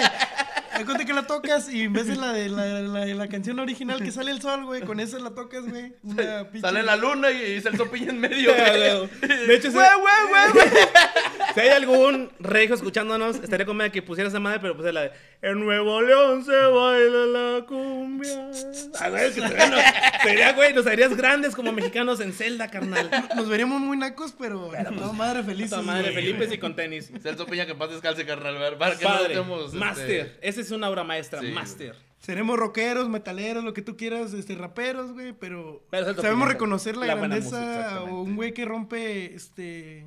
Me 0.78 0.86
cuenta 0.86 1.06
que 1.06 1.14
la 1.14 1.24
tocas 1.28 1.70
y 1.72 1.84
en 1.84 1.94
vez 1.94 2.08
de 2.08 2.16
la 2.16 2.34
de 2.34 2.50
la, 2.50 2.66
la, 2.82 3.06
la 3.06 3.28
canción 3.28 3.60
original 3.60 4.02
que 4.02 4.12
sale 4.12 4.32
el 4.32 4.42
sol, 4.42 4.66
güey, 4.66 4.82
con 4.82 5.00
esa 5.00 5.20
la 5.20 5.32
tocas, 5.32 5.68
güey. 5.68 5.94
Pinche. 6.04 6.60
Sale 6.62 6.84
la 6.84 6.96
luna 6.96 7.32
y 7.32 7.60
se 7.62 7.70
el 7.70 7.90
piña 7.90 8.10
en 8.12 8.20
medio, 8.20 8.52
Ah, 8.58 8.70
güey. 8.70 8.98
güey. 8.98 9.48
De 9.48 9.56
hecho, 9.56 9.68
si, 9.72 9.74
Güey, 9.78 9.88
güey, 10.00 10.52
güey, 10.54 10.66
güey. 10.70 10.84
si 11.54 11.60
hay 11.62 11.70
algún 11.70 12.32
regio 12.40 12.76
escuchándonos, 12.76 13.38
estaría 13.38 13.66
con 13.66 13.78
que 13.92 14.02
pusiera 14.02 14.30
esa 14.30 14.40
madre, 14.40 14.60
pero 14.60 14.76
puse 14.78 14.92
la 14.94 15.02
de 15.02 15.12
En 15.42 15.60
Nuevo 15.60 16.02
León 16.02 16.44
se 16.46 16.52
baila 16.56 17.26
la 17.60 17.66
cumbia. 17.66 18.52
Ah, 19.00 19.10
güey, 19.10 19.34
que 19.34 19.42
sería, 19.42 19.68
no- 19.70 19.78
sería, 20.24 20.54
güey, 20.54 20.74
nos 20.74 20.86
harías 20.88 21.16
grandes 21.16 21.56
como 21.56 21.72
mexicanos 21.72 22.20
en 22.20 22.34
Zelda, 22.34 22.70
carnal. 22.70 23.10
Nos 23.36 23.48
veríamos 23.50 23.80
muy 23.82 23.98
nacos, 23.98 24.34
pero 24.38 24.72
no, 24.92 25.14
madre 25.14 25.44
feliz. 25.44 25.72
Madre, 25.84 26.12
Felipe 26.12 26.48
y 26.52 26.58
con 26.58 26.76
tenis. 26.76 27.12
Celso 27.22 27.46
Piña 27.46 27.66
que 27.66 27.76
paz 27.76 27.90
descalce, 27.92 28.26
carnal. 28.26 28.58
ver, 28.58 28.78
Para 28.78 28.98
que 28.98 29.04
no 29.04 29.10
Padre, 29.12 29.34
estemos, 29.34 29.66
este, 29.66 29.78
Master. 29.78 30.38
Esa 30.42 30.62
es 30.68 30.78
una 30.78 30.90
obra 30.90 31.04
maestra, 31.04 31.42
Sí, 31.42 31.48
Master. 31.52 31.96
Seremos 32.20 32.58
rockeros, 32.58 33.08
metaleros, 33.10 33.64
lo 33.64 33.74
que 33.74 33.82
tú 33.82 33.96
quieras, 33.96 34.34
este, 34.34 34.56
raperos, 34.56 35.14
güey, 35.14 35.34
pero, 35.34 35.84
Pero 35.92 36.04
es 36.04 36.10
el 36.10 36.16
sabemos 36.16 36.44
opinión, 36.44 36.50
reconocer 36.50 36.98
la, 36.98 37.06
la 37.06 37.16
grandeza 37.16 37.60
música, 37.60 38.04
o 38.04 38.22
un 38.24 38.36
güey 38.36 38.54
que 38.54 38.66
rompe, 38.66 39.36
este, 39.36 40.06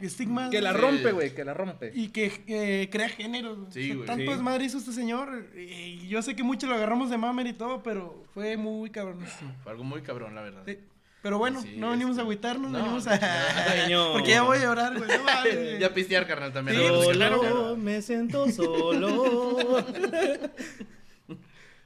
estigmas. 0.00 0.50
Que 0.50 0.60
la 0.60 0.72
rompe, 0.72 1.12
güey, 1.12 1.34
que 1.34 1.44
la 1.44 1.54
rompe. 1.54 1.92
Y 1.94 2.08
que 2.08 2.42
eh, 2.48 2.88
crea 2.90 3.08
géneros. 3.08 3.58
güey. 3.58 3.72
Sí, 3.72 3.80
O 3.80 3.86
sea, 3.86 3.94
güey. 3.94 4.06
Tanto 4.06 4.24
Sí. 4.32 4.36
es 4.36 4.42
madre 4.42 4.64
hizo 4.64 4.78
este 4.78 4.92
señor. 4.92 5.46
Y 5.56 6.08
yo 6.08 6.20
sé 6.20 6.34
que 6.34 6.42
mucho 6.42 6.66
lo 6.66 6.74
agarramos 6.74 7.10
de 7.10 7.16
mamer 7.16 7.46
y 7.46 7.52
todo, 7.52 7.82
pero 7.82 8.24
fue 8.34 8.56
muy 8.56 8.90
cabrón. 8.90 9.20
Fue 9.62 9.70
algo 9.72 9.84
muy 9.84 10.02
cabrón, 10.02 10.34
la 10.34 10.42
verdad. 10.42 10.62
Sí. 10.66 10.78
Pero 11.26 11.38
bueno, 11.38 11.60
Sí, 11.60 11.74
no 11.76 11.90
venimos 11.90 12.18
a 12.18 12.20
agüitarnos, 12.20 12.70
no, 12.70 12.78
venimos 12.78 13.04
a. 13.08 13.18
Porque 14.12 14.30
ya 14.30 14.42
voy 14.42 14.58
a 14.58 14.60
llorar, 14.60 14.96
güey. 14.96 15.10
No 15.10 15.24
güey. 15.24 15.78
Ya 15.80 15.92
pistear, 15.92 16.24
carnal, 16.24 16.52
también. 16.52 16.78
Sí, 16.78 16.84
pues, 16.88 17.16
claro, 17.16 17.40
claro. 17.40 17.76
me 17.76 18.00
siento 18.00 18.48
solo. 18.52 19.84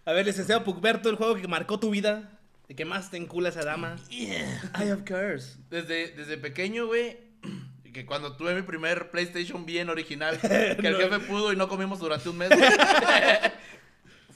A 0.04 0.12
ver, 0.12 0.26
licenciado 0.26 0.62
Pugberto, 0.62 1.08
el 1.08 1.16
juego 1.16 1.36
que 1.36 1.48
marcó 1.48 1.80
tu 1.80 1.88
vida. 1.88 2.38
El 2.68 2.76
que 2.76 2.84
más 2.84 3.10
te 3.10 3.16
encula 3.16 3.48
esa 3.48 3.64
dama. 3.64 3.96
I 4.10 4.90
of 4.90 5.08
course. 5.08 5.56
Desde, 5.70 6.08
desde 6.10 6.36
pequeño, 6.36 6.84
güey, 6.86 7.16
que 7.94 8.04
cuando 8.04 8.36
tuve 8.36 8.54
mi 8.54 8.60
primer 8.60 9.10
PlayStation 9.10 9.64
bien 9.64 9.88
original, 9.88 10.38
que 10.38 10.86
el 10.86 10.96
jefe 10.96 11.18
pudo 11.20 11.50
y 11.50 11.56
no 11.56 11.66
comimos 11.66 11.98
durante 11.98 12.28
un 12.28 12.36
mes, 12.36 12.50
güey, 12.50 12.70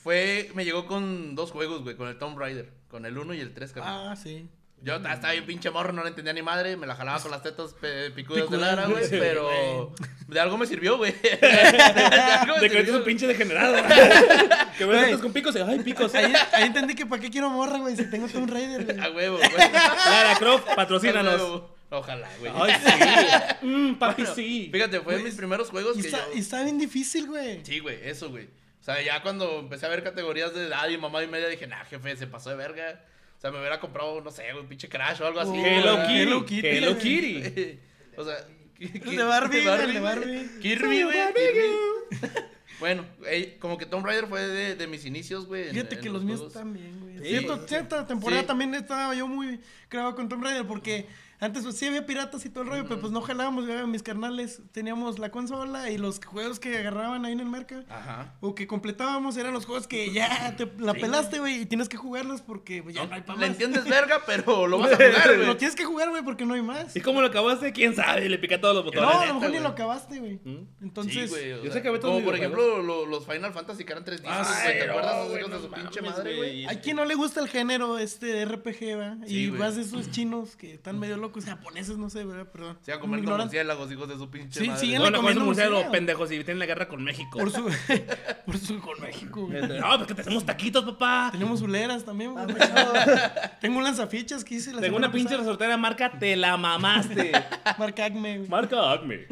fue, 0.02 0.50
me 0.54 0.64
llegó 0.64 0.86
con 0.86 1.34
dos 1.34 1.50
juegos, 1.50 1.82
güey, 1.82 1.94
con 1.94 2.08
el 2.08 2.16
Tomb 2.16 2.38
Raider, 2.38 2.72
con 2.88 3.04
el 3.04 3.18
1 3.18 3.34
y 3.34 3.40
el 3.40 3.52
3, 3.52 3.72
carnal. 3.72 4.08
Ah, 4.08 4.16
sí. 4.16 4.48
Yo 4.84 5.00
ta- 5.00 5.14
estaba 5.14 5.32
bien 5.32 5.46
pinche 5.46 5.70
morro, 5.70 5.92
no 5.92 6.02
le 6.02 6.10
entendía 6.10 6.32
ni 6.34 6.42
madre, 6.42 6.76
me 6.76 6.86
la 6.86 6.94
jalaba 6.94 7.18
con 7.20 7.30
las 7.30 7.42
tetas 7.42 7.72
pe- 7.74 8.10
picudas 8.10 8.50
de 8.50 8.58
Lara, 8.58 8.86
güey, 8.86 9.08
pero 9.08 9.94
de 10.28 10.40
algo 10.40 10.58
me 10.58 10.66
sirvió, 10.66 10.98
güey. 10.98 11.12
De 11.22 12.58
me 12.60 12.70
que 12.70 12.78
eres 12.78 12.90
un 12.90 13.02
pinche 13.04 13.26
degenerado. 13.26 13.76
que 14.78 14.84
ves 14.84 14.86
Güey. 14.86 15.04
tetas 15.06 15.20
con 15.20 15.32
picos 15.32 15.56
y 15.56 15.60
ay, 15.60 15.78
picos. 15.80 16.14
Ahí, 16.14 16.32
ahí 16.52 16.64
entendí 16.64 16.94
que 16.94 17.06
para 17.06 17.20
qué 17.22 17.30
quiero 17.30 17.48
morra, 17.50 17.78
güey, 17.78 17.96
si 17.96 18.10
tengo 18.10 18.28
Tomb 18.28 18.50
Raider, 18.50 18.84
güey. 18.84 19.00
A 19.00 19.10
huevo, 19.10 19.38
güey. 19.38 19.50
Lara 19.72 20.36
Croft, 20.38 20.66
patrocínanos. 20.74 21.62
Ojalá, 21.90 22.28
güey. 22.40 22.52
Ay, 22.54 22.72
sí. 22.84 23.66
Mm, 23.66 23.94
papi, 23.94 24.22
Bueno, 24.22 24.34
sí. 24.34 24.68
Fíjate, 24.72 25.00
fue 25.00 25.16
de 25.16 25.22
mis 25.22 25.34
primeros 25.34 25.70
juegos 25.70 25.96
Y 25.96 26.02
que 26.02 26.08
está, 26.08 26.18
yo... 26.26 26.34
y 26.34 26.38
está 26.40 26.62
bien 26.62 26.76
difícil, 26.78 27.26
güey. 27.26 27.64
Sí, 27.64 27.78
güey, 27.78 27.98
eso, 28.02 28.30
güey. 28.30 28.46
O 28.80 28.84
sea, 28.84 29.00
ya 29.00 29.22
cuando 29.22 29.60
empecé 29.60 29.86
a 29.86 29.88
ver 29.88 30.02
categorías 30.02 30.52
de 30.54 30.66
edad 30.66 30.88
y 30.88 30.98
mamá 30.98 31.22
y 31.22 31.26
media, 31.28 31.48
dije, 31.48 31.66
nah, 31.66 31.84
jefe, 31.84 32.16
se 32.16 32.26
pasó 32.26 32.50
de 32.50 32.56
verga. 32.56 33.00
O 33.44 33.46
sea, 33.46 33.52
me 33.52 33.58
hubiera 33.60 33.78
comprado, 33.78 34.22
no 34.22 34.30
sé, 34.30 34.44
güey, 34.54 34.64
pinche 34.66 34.88
Crash 34.88 35.20
o 35.20 35.26
algo 35.26 35.38
así. 35.38 35.52
Hello. 35.54 36.00
Kitty. 36.06 36.18
Hello 36.22 36.46
Kitty, 36.46 36.66
Hello 36.66 36.94
güey. 36.94 37.02
Kitty. 37.02 37.78
o 38.16 38.24
sea, 38.24 38.36
El 38.80 39.16
de 39.16 39.22
Barbie, 39.22 39.60
de. 39.60 40.00
Barbie. 40.00 40.50
Kirby, 40.62 41.02
güey. 41.02 41.16
Bueno, 42.80 43.04
como 43.60 43.76
que 43.78 43.86
Tomb 43.86 44.04
Raider 44.04 44.26
fue 44.26 44.46
de, 44.48 44.74
de 44.76 44.86
mis 44.86 45.04
inicios, 45.04 45.46
güey. 45.46 45.70
Fíjate 45.70 45.94
en 45.94 46.00
que 46.00 46.08
los 46.10 46.24
míos 46.24 46.38
juegos. 46.40 46.54
también, 46.54 46.98
güey. 47.00 47.18
Sí. 47.18 47.24
Cierto- 47.28 47.68
cierta 47.68 48.06
temporada 48.06 48.40
Sí. 48.42 48.46
también 48.48 48.74
estaba 48.74 49.14
yo 49.14 49.28
muy 49.28 49.60
clavado 49.88 50.16
con 50.16 50.28
Tomb 50.28 50.42
Raider 50.42 50.66
porque 50.66 51.06
antes 51.40 51.62
pues, 51.64 51.76
sí 51.76 51.86
había 51.86 52.06
piratas 52.06 52.44
y 52.46 52.50
todo 52.50 52.64
el 52.64 52.70
rollo, 52.70 52.84
pero 52.88 53.00
pues 53.00 53.12
no 53.12 53.20
jalábamos, 53.20 53.66
güey, 53.66 53.86
mis 53.86 54.02
carnales 54.02 54.62
teníamos 54.72 55.18
la 55.18 55.30
consola 55.30 55.90
y 55.90 55.98
los 55.98 56.20
juegos 56.24 56.58
que 56.60 56.76
agarraban 56.78 57.24
ahí 57.24 57.32
en 57.32 57.40
el 57.40 57.46
mercado 57.46 57.84
Ajá. 57.88 58.34
o 58.40 58.54
que 58.54 58.66
completábamos 58.66 59.36
eran 59.36 59.52
los 59.52 59.66
juegos 59.66 59.86
que 59.86 60.12
ya 60.12 60.54
te 60.56 60.70
la 60.78 60.94
pelaste, 60.94 61.38
güey, 61.40 61.60
y 61.62 61.66
tienes 61.66 61.88
que 61.88 61.96
jugarlos 61.96 62.40
porque 62.42 62.82
pues, 62.82 62.94
ya 62.94 63.02
no, 63.02 63.08
No, 63.08 63.14
hay 63.16 63.22
para 63.22 63.38
le 63.40 63.46
entiendes 63.46 63.84
verga, 63.84 64.22
pero 64.26 64.66
lo 64.66 64.78
vas 64.78 64.92
a 64.92 64.96
jugar, 64.96 65.34
güey. 65.36 65.46
Lo 65.46 65.56
tienes 65.56 65.76
que 65.76 65.84
jugar, 65.84 66.10
güey, 66.10 66.22
porque 66.22 66.44
no 66.46 66.54
hay 66.54 66.62
más. 66.62 66.94
¿Y 66.96 67.00
cómo 67.00 67.20
lo 67.20 67.26
acabaste? 67.28 67.72
¿Quién 67.72 67.94
sabe? 67.94 68.28
Le 68.28 68.38
piqué 68.38 68.58
todos 68.58 68.74
los 68.74 68.84
No, 68.84 68.90
botones. 68.90 69.14
a 69.16 69.20
neta, 69.20 69.28
lo 69.28 69.34
mejor 69.40 69.50
ni 69.54 69.60
lo 69.60 69.68
acabaste, 69.68 70.18
güey. 70.18 70.40
¿Mm? 70.44 70.66
Entonces, 70.82 71.30
sí, 71.30 71.36
güey. 71.36 71.52
o 71.52 71.56
yo 71.56 71.62
sea, 71.64 71.72
sé 71.74 71.82
que 71.82 71.88
todos 71.98 72.14
Como 72.14 72.24
por 72.24 72.34
ejemplo 72.36 72.82
lo- 72.82 73.06
los 73.06 73.24
Final 73.26 73.52
Fantasy 73.52 73.84
que 73.84 73.92
eran 73.92 74.04
tres 74.04 74.22
discos, 74.22 74.36
Ah, 74.40 74.60
güey. 74.62 74.72
¿Te 74.78 74.84
sí, 74.84 74.88
acuerdas 74.90 75.16
no, 75.28 75.34
de 75.34 75.48
no 75.48 75.60
su 75.60 75.70
pinche 75.70 76.02
madre, 76.02 76.36
güey. 76.36 76.66
Hay 76.66 76.76
quien 76.78 76.96
no 76.96 77.04
le 77.04 77.14
gusta 77.14 77.40
el 77.40 77.48
género 77.48 77.98
este 77.98 78.26
de 78.26 78.44
RPG, 78.44 78.98
¿va? 78.98 79.16
Sí, 79.26 79.44
y 79.46 79.50
más 79.50 79.76
de 79.76 79.82
esos 79.82 80.10
chinos 80.10 80.56
que 80.56 80.74
están 80.74 80.98
medio 80.98 81.16
locos, 81.24 81.44
japoneses, 81.44 81.96
no 81.96 82.10
sé, 82.10 82.24
¿verdad? 82.24 82.46
Perdón. 82.52 82.78
Se 82.82 82.90
van 82.90 82.98
a 82.98 83.00
comer 83.00 83.24
como 83.24 83.38
murciélagos, 83.38 83.90
hijos 83.92 84.08
de 84.08 84.16
su 84.16 84.30
pinche 84.30 84.60
Sí, 84.60 84.66
madre. 84.68 84.80
siguen 84.80 84.98
No, 84.98 85.04
no, 85.04 85.10
con 85.12 85.20
comiendo 85.20 85.40
su 85.40 85.46
murciélago, 85.46 85.74
murciélago. 85.76 85.92
pendejos, 85.92 86.32
y 86.32 86.36
tienen 86.44 86.58
la 86.58 86.66
guerra 86.66 86.88
con 86.88 87.02
México. 87.02 87.38
Por 87.38 87.50
su, 87.50 87.64
por 88.46 88.58
su 88.58 88.80
con 88.80 89.00
México, 89.00 89.46
güey. 89.46 89.62
No, 89.66 89.98
porque 89.98 90.14
te 90.14 90.20
hacemos 90.20 90.44
taquitos, 90.44 90.84
papá. 90.84 91.30
Tenemos 91.32 91.60
uleras 91.62 92.04
también, 92.04 92.32
güey. 92.32 92.46
Tengo 93.60 93.78
un 93.78 93.84
lanzafichas 93.84 94.44
que 94.44 94.56
hice 94.56 94.72
la 94.72 94.80
Tengo 94.80 94.96
una 94.96 95.10
pinche 95.10 95.30
pasada. 95.30 95.42
resortera 95.42 95.76
marca 95.76 96.10
Te 96.18 96.36
la 96.36 96.56
mamaste. 96.56 97.32
Marca 97.78 98.04
Acme, 98.04 98.38
güey. 98.38 98.48
marca 98.48 98.92
Acme. 98.92 99.26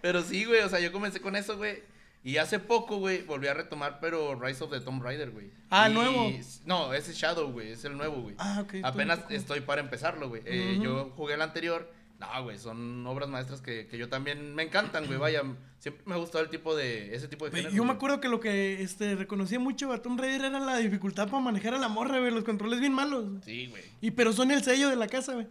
Pero 0.00 0.22
sí, 0.22 0.44
güey, 0.44 0.60
o 0.62 0.68
sea, 0.68 0.80
yo 0.80 0.92
comencé 0.92 1.20
con 1.20 1.36
eso, 1.36 1.56
güey. 1.56 1.82
Y 2.22 2.36
hace 2.36 2.58
poco, 2.58 2.98
güey, 2.98 3.22
volví 3.22 3.46
a 3.46 3.54
retomar, 3.54 3.98
pero 4.00 4.38
Rise 4.38 4.62
of 4.62 4.70
the 4.70 4.80
Tomb 4.80 5.02
Raider, 5.02 5.30
güey. 5.30 5.50
Ah, 5.70 5.88
Y- 5.88 5.94
nuevo. 5.94 6.30
No, 6.66 6.92
ese 6.92 7.12
es 7.12 7.16
Shadow, 7.16 7.50
güey, 7.50 7.72
es 7.72 7.84
el 7.84 7.96
nuevo, 7.96 8.20
güey. 8.20 8.34
Ah, 8.38 8.60
ok. 8.62 8.74
Apenas 8.82 9.20
estoy 9.30 9.60
para 9.60 9.80
empezarlo, 9.80 10.28
güey. 10.28 10.42
Eh. 10.44 10.78
Yo 10.82 11.10
jugué 11.16 11.34
el 11.34 11.42
anterior. 11.42 11.90
No, 12.18 12.42
güey, 12.42 12.58
son 12.58 13.06
obras 13.06 13.30
maestras 13.30 13.62
que, 13.62 13.86
que 13.86 13.96
yo 13.96 14.10
también 14.10 14.54
me 14.54 14.62
encantan, 14.62 15.06
güey. 15.06 15.18
Vaya, 15.18 15.42
siempre 15.78 16.02
me 16.04 16.14
ha 16.14 16.18
gustado 16.18 16.44
el 16.44 16.50
tipo 16.50 16.76
de, 16.76 17.14
ese 17.14 17.28
tipo 17.28 17.46
de 17.46 17.52
género, 17.52 17.74
Yo 17.74 17.82
me 17.82 17.92
acuerdo 17.92 18.20
que 18.20 18.28
lo 18.28 18.40
que 18.40 18.82
este, 18.82 19.14
reconocía 19.14 19.58
mucho 19.58 19.90
a 19.90 20.02
Tomb 20.02 20.20
Raider 20.20 20.44
era 20.44 20.60
la 20.60 20.76
dificultad 20.76 21.30
para 21.30 21.42
manejar 21.42 21.72
a 21.72 21.78
la 21.78 21.88
morra, 21.88 22.18
güey. 22.18 22.30
Los 22.30 22.44
controles 22.44 22.78
bien 22.80 22.92
malos. 22.92 23.24
Sí, 23.46 23.68
güey. 23.68 23.84
Y 24.02 24.10
pero 24.10 24.34
son 24.34 24.50
el 24.50 24.62
sello 24.62 24.90
de 24.90 24.96
la 24.96 25.06
casa, 25.08 25.32
güey. 25.32 25.46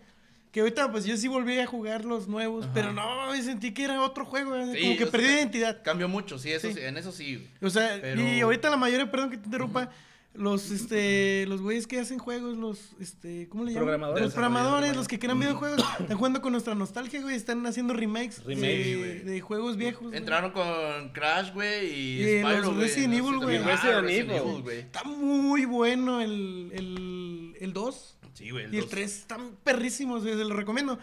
Que 0.51 0.61
ahorita, 0.61 0.91
pues 0.91 1.05
yo 1.05 1.15
sí 1.15 1.27
volví 1.27 1.59
a 1.59 1.67
jugar 1.67 2.05
los 2.05 2.27
nuevos, 2.27 2.67
pero 2.73 2.91
no, 2.91 3.03
sentí 3.43 3.71
que 3.71 3.83
era 3.83 4.01
otro 4.01 4.25
juego. 4.25 4.55
Sí, 4.73 4.79
como 4.81 4.97
que 4.97 5.05
perdí 5.05 5.25
sea, 5.27 5.35
identidad. 5.37 5.83
Cambió 5.83 6.07
mucho, 6.09 6.39
sí, 6.39 6.51
eso 6.51 6.67
Sí. 6.67 6.73
sí, 6.73 6.79
en 6.81 6.97
eso 6.97 7.11
sí. 7.11 7.47
O 7.61 7.69
sea, 7.69 7.99
Pero- 8.01 8.19
y 8.21 8.41
ahorita 8.41 8.69
la 8.71 8.77
mayoría, 8.77 9.09
perdón 9.11 9.29
que 9.29 9.37
te 9.37 9.45
interrumpa, 9.45 9.91
los 10.35 10.69
este 10.71 11.45
los 11.47 11.59
güeyes 11.61 11.85
que 11.87 11.99
hacen 11.99 12.17
juegos, 12.19 12.55
los 12.57 12.91
este, 12.99 13.47
¿cómo 13.49 13.63
le 13.63 13.71
llaman? 13.71 13.83
Programadores. 13.85 14.23
Los 14.23 14.33
programadores, 14.33 14.95
los 14.95 15.07
que 15.07 15.19
crean 15.19 15.39
videojuegos, 15.39 15.83
están 15.99 16.17
jugando 16.17 16.41
con 16.41 16.51
nuestra 16.51 16.75
nostalgia, 16.75 17.21
güey, 17.21 17.35
están 17.35 17.65
haciendo 17.65 17.93
remakes, 17.93 18.43
Remakes, 18.43 19.25
de, 19.25 19.41
juegos 19.41 19.75
viejos. 19.77 20.07
güey. 20.07 20.17
Entraron 20.17 20.51
con 20.51 21.09
Crash, 21.13 21.51
güey, 21.53 21.87
y, 21.93 22.21
Y 22.23 22.39
Spyro, 22.41 22.73
güey. 22.73 22.81
Resident 22.87 23.13
Evil, 23.15 23.37
güey. 23.37 23.57
Resident 23.57 24.09
Evil. 24.09 24.61
güey. 24.61 24.79
Está 24.79 25.03
muy 25.03 25.65
bueno 25.65 26.21
el 26.21 26.71
el 26.73 27.55
el 27.59 27.73
2 27.73 28.15
Sí, 28.33 28.49
güey. 28.51 28.65
y 28.71 28.75
el 28.77 28.81
dos. 28.81 28.89
3 28.89 29.11
están 29.17 29.51
perrísimos, 29.63 30.23
güey, 30.23 30.35
se 30.37 30.43
los 30.43 30.55
recomiendo. 30.57 30.99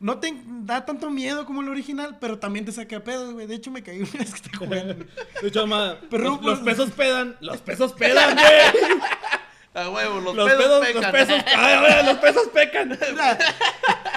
No 0.00 0.18
te 0.20 0.32
da 0.46 0.84
tanto 0.86 1.10
miedo 1.10 1.44
como 1.44 1.60
el 1.60 1.68
original, 1.68 2.18
pero 2.20 2.38
también 2.38 2.64
te 2.64 2.70
saca 2.70 3.00
pedos, 3.02 3.34
güey. 3.34 3.46
De 3.48 3.56
hecho, 3.56 3.70
me 3.72 3.82
caí 3.82 3.98
una 4.00 4.12
vez 4.12 4.30
que 4.30 4.36
estaba 4.36 4.58
jugando. 4.58 4.94
De 5.42 5.48
hecho, 5.48 5.66
ma, 5.66 5.96
Pero, 6.10 6.24
los, 6.24 6.38
pues- 6.38 6.46
los 6.56 6.58
pesos 6.60 6.90
pedan. 6.92 7.36
Los 7.40 7.58
pesos 7.58 7.92
pedan, 7.98 8.34
güey. 8.34 9.00
A 9.74 9.90
huevo, 9.90 10.20
los, 10.20 10.34
Los 10.34 10.48
pedos, 10.48 10.62
pedos, 10.64 10.86
pecan. 10.86 11.02
los 11.02 11.10
pesos, 11.12 11.44
ay, 11.56 11.84
ay, 11.88 12.06
los 12.06 12.18
pesos 12.18 12.48
pecan. 12.52 12.88
Mira, 13.10 13.38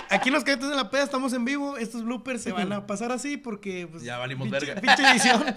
aquí 0.09 0.29
los 0.31 0.43
cadetes 0.43 0.69
de 0.69 0.75
la 0.75 0.89
peda 0.89 1.03
estamos 1.03 1.33
en 1.33 1.45
vivo. 1.45 1.77
Estos 1.77 2.03
bloopers 2.03 2.41
se 2.41 2.51
van 2.51 2.71
a 2.73 2.87
pasar 2.87 3.11
así 3.11 3.37
porque. 3.37 3.87
Pues, 3.91 4.01
Ya 4.03 4.17
valimos 4.17 4.47
pinche- 4.47 4.51
verga. 4.65 4.81
Pinche 4.81 5.03
edición. 5.11 5.55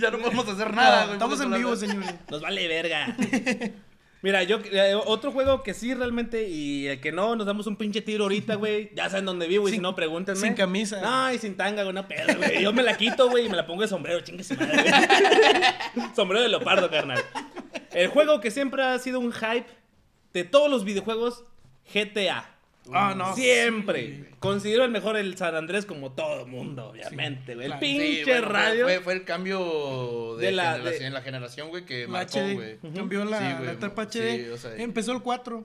ya 0.00 0.10
no 0.10 0.18
podemos 0.18 0.48
hacer 0.48 0.72
nada, 0.74 1.02
güey. 1.04 1.12
estamos 1.14 1.40
en 1.40 1.52
vivo, 1.52 1.76
señores. 1.76 2.14
Nos 2.30 2.40
vale 2.40 2.66
verga. 2.68 3.16
Mira, 4.24 4.42
yo, 4.42 4.58
eh, 4.72 4.94
otro 5.04 5.32
juego 5.32 5.62
que 5.62 5.74
sí 5.74 5.92
realmente, 5.92 6.48
y 6.48 6.86
el 6.86 6.98
que 6.98 7.12
no, 7.12 7.36
nos 7.36 7.44
damos 7.44 7.66
un 7.66 7.76
pinche 7.76 8.00
tiro 8.00 8.24
ahorita, 8.24 8.54
güey. 8.54 8.90
Ya 8.94 9.10
saben 9.10 9.26
dónde 9.26 9.46
vivo, 9.46 9.68
y 9.68 9.72
si 9.72 9.78
no, 9.80 9.94
pregúntenme. 9.94 10.40
sin 10.40 10.54
camisa. 10.54 11.02
No, 11.02 11.30
y 11.30 11.36
sin 11.36 11.58
tanga, 11.58 11.82
güey, 11.82 11.94
no 11.94 12.08
pedo, 12.08 12.34
güey. 12.38 12.62
Yo 12.62 12.72
me 12.72 12.82
la 12.82 12.96
quito, 12.96 13.28
güey, 13.28 13.44
y 13.44 13.48
me 13.50 13.56
la 13.56 13.66
pongo 13.66 13.82
de 13.82 13.88
sombrero, 13.88 14.22
chingue 14.22 14.42
su 14.42 14.54
madre, 14.54 14.82
güey. 14.82 16.10
sombrero 16.16 16.42
de 16.42 16.48
leopardo, 16.48 16.88
carnal. 16.88 17.22
El 17.92 18.08
juego 18.08 18.40
que 18.40 18.50
siempre 18.50 18.82
ha 18.82 18.98
sido 18.98 19.20
un 19.20 19.30
hype 19.30 19.66
de 20.32 20.44
todos 20.44 20.70
los 20.70 20.86
videojuegos, 20.86 21.44
GTA. 21.92 22.53
Ah, 22.92 23.14
no. 23.16 23.34
Siempre. 23.34 24.30
Considero 24.40 24.84
el 24.84 24.90
mejor 24.90 25.16
el 25.16 25.36
San 25.38 25.54
Andrés 25.54 25.86
como 25.86 26.12
todo 26.12 26.46
mundo, 26.46 26.90
obviamente, 26.90 27.54
güey. 27.54 27.66
El 27.66 27.70
claro. 27.72 27.80
pinche 27.80 28.16
Sí, 28.16 28.22
bueno, 28.24 28.40
fue- 28.46 28.52
radio. 28.52 28.84
Fue, 28.84 29.00
fue 29.00 29.12
el 29.14 29.24
cambio 29.24 30.36
de, 30.38 30.46
De 30.46 30.52
la- 30.52 30.72
generación, 30.74 31.00
de- 31.00 31.06
en 31.06 31.14
la 31.14 31.22
generación, 31.22 31.68
güey, 31.70 31.84
que 31.86 32.02
La 32.02 32.08
marcó, 32.08 32.38
HD. 32.38 32.54
güey. 32.54 32.78
Cambió 32.94 33.24
la, 33.24 33.38
Sí, 33.38 33.52
güey. 33.54 33.66
la 33.66 33.72
etapa 33.72 34.02
HD. 34.02 34.36
Sí, 34.44 34.48
o 34.50 34.56
sea, 34.58 34.76
Empezó 34.76 35.12
el 35.12 35.22
4. 35.22 35.64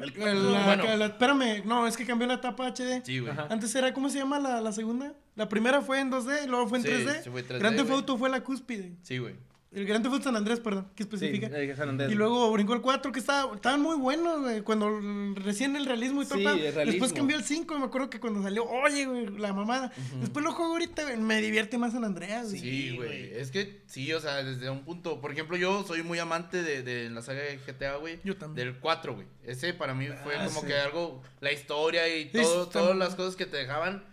El- 0.00 0.12
El- 0.20 0.52
la- 0.52 0.64
Bueno. 0.66 0.96
la- 0.96 1.06
espérame, 1.06 1.62
no, 1.64 1.86
es 1.86 1.96
que 1.96 2.04
cambió 2.04 2.26
la 2.26 2.34
etapa 2.34 2.66
HD. 2.66 3.00
Sí, 3.04 3.20
güey. 3.20 3.32
Ajá. 3.32 3.46
Antes 3.48 3.74
era, 3.74 3.94
¿cómo 3.94 4.10
se 4.10 4.18
llama 4.18 4.38
la, 4.40 4.60
la 4.60 4.72
segunda? 4.72 5.12
La 5.36 5.48
primera 5.48 5.80
fue 5.82 6.00
en 6.00 6.10
2D, 6.10 6.46
luego 6.48 6.68
fue 6.68 6.78
en 6.78 6.84
Sí, 6.84 6.90
3D. 6.90 7.22
sí 7.22 7.30
fue 7.30 7.42
3D, 7.42 7.58
Grand 7.60 7.76
Theft 7.76 7.88
güey. 7.88 8.00
Auto 8.00 8.18
fue 8.18 8.28
la 8.28 8.42
cúspide. 8.42 8.92
Sí, 9.02 9.18
güey. 9.18 9.34
El 9.74 9.86
Grand 9.86 10.02
Theft 10.04 10.12
Auto 10.14 10.24
San 10.24 10.36
Andrés, 10.36 10.60
perdón, 10.60 10.86
¿qué 10.94 11.02
Sí, 11.02 11.08
especifica? 11.12 11.46
el 11.48 11.76
San 11.76 11.88
Andrés. 11.88 12.12
Y 12.12 12.14
luego 12.14 12.50
brincó 12.52 12.74
el 12.74 12.80
4, 12.80 13.10
que 13.10 13.18
estaba, 13.18 13.54
estaban 13.56 13.80
muy 13.82 13.96
buenos, 13.96 14.40
güey. 14.42 14.60
Cuando 14.62 14.88
recién 15.34 15.74
el 15.74 15.84
realismo 15.86 16.22
y 16.22 16.26
todo. 16.26 16.38
Sí, 16.38 16.44
el 16.46 16.74
realismo. 16.74 16.84
Después 16.92 17.12
cambió 17.12 17.36
el 17.36 17.42
5, 17.44 17.78
me 17.78 17.84
acuerdo 17.86 18.08
que 18.08 18.20
cuando 18.20 18.40
salió, 18.42 18.64
oye, 18.64 19.04
güey, 19.06 19.26
la 19.36 19.52
mamada. 19.52 19.92
Después 20.20 20.44
lo 20.44 20.52
juego 20.52 20.72
ahorita, 20.74 21.02
güey, 21.02 21.16
me 21.16 21.40
divierte 21.42 21.76
más 21.76 21.92
San 21.92 22.04
Andreas, 22.04 22.50
güey. 22.50 22.60
Sí, 22.60 22.96
güey. 22.96 23.34
Es 23.34 23.50
que 23.50 23.82
sí, 23.86 24.12
o 24.12 24.20
sea, 24.20 24.42
desde 24.44 24.70
un 24.70 24.84
punto. 24.84 25.20
Por 25.20 25.32
ejemplo, 25.32 25.56
yo 25.56 25.82
soy 25.84 26.02
muy 26.04 26.20
amante 26.20 26.62
de, 26.62 26.82
de 26.84 27.10
la 27.10 27.20
saga 27.22 27.40
de 27.42 27.58
GTA, 27.58 27.96
güey. 27.96 28.20
Yo 28.22 28.36
también. 28.36 28.68
Del 28.68 28.78
4, 28.80 29.14
güey. 29.14 29.26
Ese 29.44 29.74
para 29.74 29.92
mí 29.92 30.06
fue 30.22 30.36
Ah, 30.36 30.44
como 30.46 30.60
sí. 30.60 30.66
que 30.68 30.74
algo. 30.74 31.20
La 31.40 31.50
historia 31.52 32.06
y 32.16 32.26
todo, 32.30 32.68
todas 32.68 32.96
las 32.96 33.14
cosas 33.16 33.34
que 33.34 33.46
te 33.46 33.56
dejaban. 33.56 34.04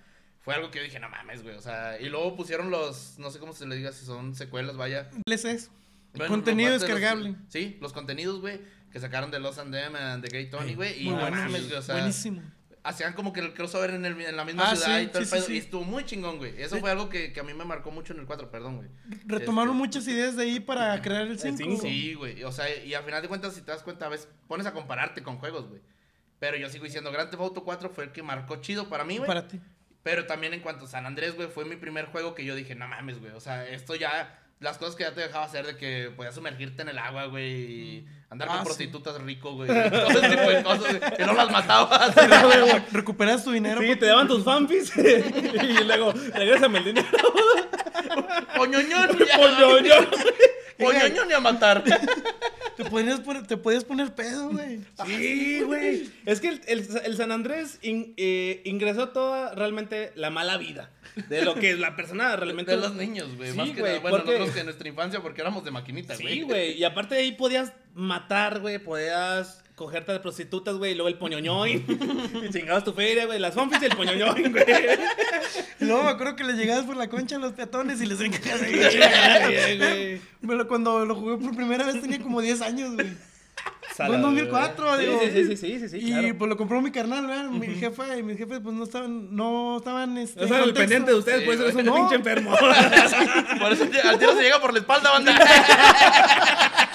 Fue 0.42 0.56
algo 0.56 0.72
que 0.72 0.80
yo 0.80 0.84
dije, 0.84 1.00
no 1.00 1.08
mames, 1.10 1.44
güey. 1.44 1.56
O 1.56 1.62
sea, 1.62 2.00
y 2.00 2.10
luego 2.10 2.36
pusieron 2.36 2.72
los. 2.72 3.18
No 3.20 3.30
sé 3.32 3.40
cómo 3.40 3.54
se 3.54 3.66
le 3.68 3.76
diga 3.76 3.92
si 3.92 4.06
son 4.06 4.34
secuelas, 4.36 4.76
vaya. 4.76 5.10
DLCs. 5.26 5.70
Bueno, 6.14 6.30
Contenido 6.34 6.72
los- 6.72 6.82
descargable. 6.82 7.36
sí, 7.48 7.78
los 7.80 7.94
contenidos, 7.94 8.42
güey. 8.42 8.60
Que 8.92 9.00
sacaron 9.00 9.32
de 9.32 9.40
Los 9.40 9.58
and 9.58 9.72
Them 9.74 9.96
and 9.96 10.22
The 10.24 10.30
Gay 10.30 10.50
Tony, 10.50 10.74
güey. 10.76 11.02
Y 11.06 11.10
no 11.10 11.22
buenos. 11.22 11.40
mames, 11.40 11.68
güey. 11.68 11.78
O 11.78 11.82
sea, 11.82 11.96
Buenísimo. 11.96 12.42
hacían 12.84 13.14
como 13.14 13.32
que 13.32 13.40
el 13.40 13.54
crossover 13.54 13.92
en, 13.92 14.04
el, 14.04 14.20
en 14.20 14.36
la 14.36 14.44
misma 14.44 14.72
Ah, 14.72 14.76
ciudad 14.76 14.98
sí, 14.98 15.04
y 15.04 15.08
todo 15.08 15.20
el 15.20 15.26
sí, 15.26 15.32
pedo. 15.36 15.46
sí. 15.46 15.54
Y 15.54 15.58
estuvo 15.60 15.84
muy 15.86 16.04
chingón, 16.06 16.38
güey. 16.40 16.62
Eso 16.62 16.78
fue 16.80 16.92
algo 16.92 17.08
que, 17.08 17.32
que 17.32 17.40
a 17.40 17.44
mí 17.44 17.54
me 17.54 17.64
marcó 17.64 17.92
mucho 17.92 18.12
en 18.12 18.20
el 18.20 18.26
4, 18.26 18.52
perdón, 18.52 18.78
güey. 18.78 18.90
Retomaron 19.28 19.76
Este, 19.76 19.78
muchas 19.78 20.08
ideas 20.10 20.36
de 20.36 20.44
ahí 20.44 20.60
para 20.60 21.02
crear 21.02 21.22
el 21.28 21.40
5. 21.40 21.56
cinco. 21.58 21.82
Sí, 21.84 22.14
güey. 22.16 22.44
O 22.44 22.52
sea, 22.52 22.66
y 22.84 22.94
al 22.94 23.04
final 23.06 23.22
de 23.22 23.30
cuentas, 23.30 23.54
si 23.54 23.62
te 23.62 23.72
das 23.72 23.84
cuenta, 23.84 24.08
a 24.08 24.10
veces 24.10 24.28
pones 24.50 24.66
a 24.68 24.74
compararte 24.74 25.24
con 25.24 25.38
juegos, 25.38 25.70
güey. 25.70 25.82
Pero 26.40 26.58
yo 26.58 26.68
sigo 26.70 26.84
diciendo, 26.84 27.12
Grand 27.14 27.30
Theft 27.30 27.42
Auto 27.44 27.64
4 27.64 27.90
fue 27.92 28.04
el 28.06 28.12
que 28.12 28.24
marcó 28.24 28.58
chido 28.58 28.90
para 28.90 29.06
mí, 29.06 29.16
güey. 29.18 29.28
Para 29.28 29.48
ti. 29.48 29.62
Pero 30.04 30.26
también 30.26 30.54
en 30.54 30.62
cuanto 30.62 30.86
a 30.86 30.88
San 30.88 31.06
Andrés, 31.06 31.36
güey, 31.36 31.48
fue 31.50 31.66
mi 31.66 31.76
primer 31.76 32.06
juego 32.06 32.34
que 32.34 32.44
yo 32.46 32.56
dije, 32.56 32.74
no 32.76 32.88
mames, 32.88 33.20
güey. 33.20 33.32
O 33.34 33.40
sea, 33.40 33.68
esto 33.68 33.96
ya. 33.96 34.38
Las 34.60 34.78
cosas 34.78 34.96
que 34.96 35.04
ya 35.04 35.14
te 35.16 35.22
dejaba 35.22 35.46
hacer 35.46 35.66
de 35.66 35.76
que 35.76 36.12
podías 36.16 36.36
sumergirte 36.36 36.84
en 36.84 36.90
el 36.90 37.00
agua, 37.00 37.26
güey. 37.26 37.50
Y 37.52 38.08
andar 38.30 38.48
Ah, 38.48 38.52
con 38.52 38.60
sí. 38.60 38.66
prostitutas 38.66 39.20
rico, 39.22 39.54
güey. 39.56 39.68
Todo 39.68 40.10
ese 40.10 40.30
tipo 40.30 40.50
de 40.52 40.64
cosas, 40.64 40.82
güey. 41.00 41.14
Y 41.18 41.24
no 41.24 41.34
las 41.34 41.50
matabas. 41.52 42.14
Recuperas 42.92 43.44
tu 43.44 43.52
dinero. 43.52 43.82
Sí, 43.82 43.88
porque- 43.88 44.00
te 44.02 44.06
daban 44.08 44.28
tus 44.28 44.44
fanfis 44.46 44.92
y 44.98 45.84
luego 45.84 46.14
regrésame 46.34 46.78
el 46.80 46.84
dinero. 46.86 47.08
Poñoñón. 48.56 49.18
Poñoñón. 49.38 50.08
Poñoñón 50.86 51.30
y 51.30 51.34
a 51.34 51.40
matar. 51.40 51.84
Te 52.78 52.86
podías 52.90 53.20
poner, 53.20 53.46
te 53.46 53.58
podías 53.58 53.84
poner 53.84 54.16
pedo, 54.16 54.50
güey. 54.50 54.80
Sí, 55.06 55.62
güey. 55.62 56.10
Es 56.26 56.40
que 56.40 56.48
el, 56.48 56.62
el- 56.68 56.88
el 57.04 57.18
San 57.18 57.32
Andrés 57.32 57.78
in- 57.84 58.14
eh, 58.18 58.62
ingresó 58.66 59.10
toda 59.10 59.54
realmente 59.54 60.12
la 60.16 60.30
mala 60.32 60.58
vida. 60.58 60.90
De 61.28 61.44
lo 61.44 61.54
que 61.56 61.76
la 61.76 61.96
persona 61.96 62.36
realmente. 62.38 62.72
De 62.72 62.78
los 62.78 62.96
niños, 62.96 63.36
güey. 63.36 63.52
Sí, 63.52 63.58
más 63.58 63.70
que 63.72 63.82
nada. 63.82 64.00
Bueno, 64.00 64.18
porque- 64.18 64.32
nosotros 64.32 64.52
que 64.54 64.60
en 64.62 64.66
nuestra 64.66 64.88
infancia 64.90 65.22
porque 65.22 65.42
éramos 65.42 65.64
de 65.64 65.72
maquinita, 65.72 66.16
güey. 66.16 66.34
Sí, 66.34 66.42
güey. 66.42 66.72
Y 66.80 66.84
aparte 66.84 67.14
de 67.16 67.22
ahí 67.22 67.34
podías 67.34 67.74
matar, 67.94 68.60
güey. 68.62 68.80
Podías 68.80 69.61
cogerte 69.76 70.12
a 70.14 70.22
prostitutas, 70.22 70.76
güey. 70.76 70.92
Y 70.92 70.96
luego 70.96 71.08
el 71.10 71.18
poñoñoy. 71.18 71.84
y 72.48 72.50
chingabas 72.52 72.84
tu 72.84 72.94
feria, 72.94 73.26
güey. 73.26 73.40
Las 73.40 73.54
fanfis 73.56 73.82
y 73.82 73.86
el 73.86 73.96
poñoñoy, 73.96 74.50
güey. 74.50 74.66
Y 75.80 75.86
luego 75.86 76.04
me 76.04 76.10
acuerdo 76.10 76.36
que 76.36 76.44
le 76.44 76.54
llegabas 76.54 76.86
por 76.86 76.96
la 76.98 77.08
concha 77.10 77.36
a 77.38 77.40
los 77.40 77.54
peatones 77.54 78.02
y 78.02 78.06
les 78.06 78.20
encajabas 78.22 78.62
ahí. 78.62 78.74
Sí, 78.74 79.78
güey. 79.78 80.22
Pero 80.48 80.68
cuando 80.68 81.06
lo 81.06 81.16
jugué 81.16 81.38
por 81.38 81.56
primera 81.56 81.86
vez 81.86 82.00
tenía 82.02 82.20
como 82.22 82.42
10 82.42 82.62
años, 82.62 82.94
güey. 82.96 83.08
Fue 83.94 84.06
en 84.06 84.12
Salado, 84.12 84.28
2004, 84.30 84.88
güey. 84.88 85.06
digo. 85.06 85.20
Sí, 85.22 85.30
sí, 85.32 85.44
sí, 85.44 85.56
sí, 85.58 85.80
sí, 85.80 85.90
sí, 85.90 85.98
y 85.98 86.12
claro. 86.14 86.38
pues 86.38 86.50
lo 86.50 86.58
compró 86.58 86.82
mi 86.82 86.92
carnal, 86.92 87.28
¿verdad? 87.28 87.50
Mi 87.50 87.68
jefa 87.76 88.18
y 88.18 88.24
mis 88.24 88.38
jefes 88.38 88.60
pues 88.64 88.74
no 88.74 88.84
estaban, 88.86 89.36
no 89.36 89.78
estaban, 89.78 90.18
este, 90.18 90.44
O 90.44 90.48
sea, 90.48 90.58
el 90.60 90.64
contexto. 90.64 90.80
pendiente 90.80 91.12
de 91.12 91.18
ustedes, 91.18 91.40
Sí, 91.42 91.46
pues 91.46 91.60
eres 91.60 91.76
un 91.76 91.84
pinche 91.84 91.94
No. 91.94 92.14
enfermo. 92.16 92.52
Por 93.60 93.72
eso 93.74 93.84
al 94.06 94.18
tiro 94.18 94.34
se 94.36 94.42
llega 94.42 94.60
por 94.62 94.72
la 94.74 94.80
espalda, 94.80 95.12
banda. 95.12 95.38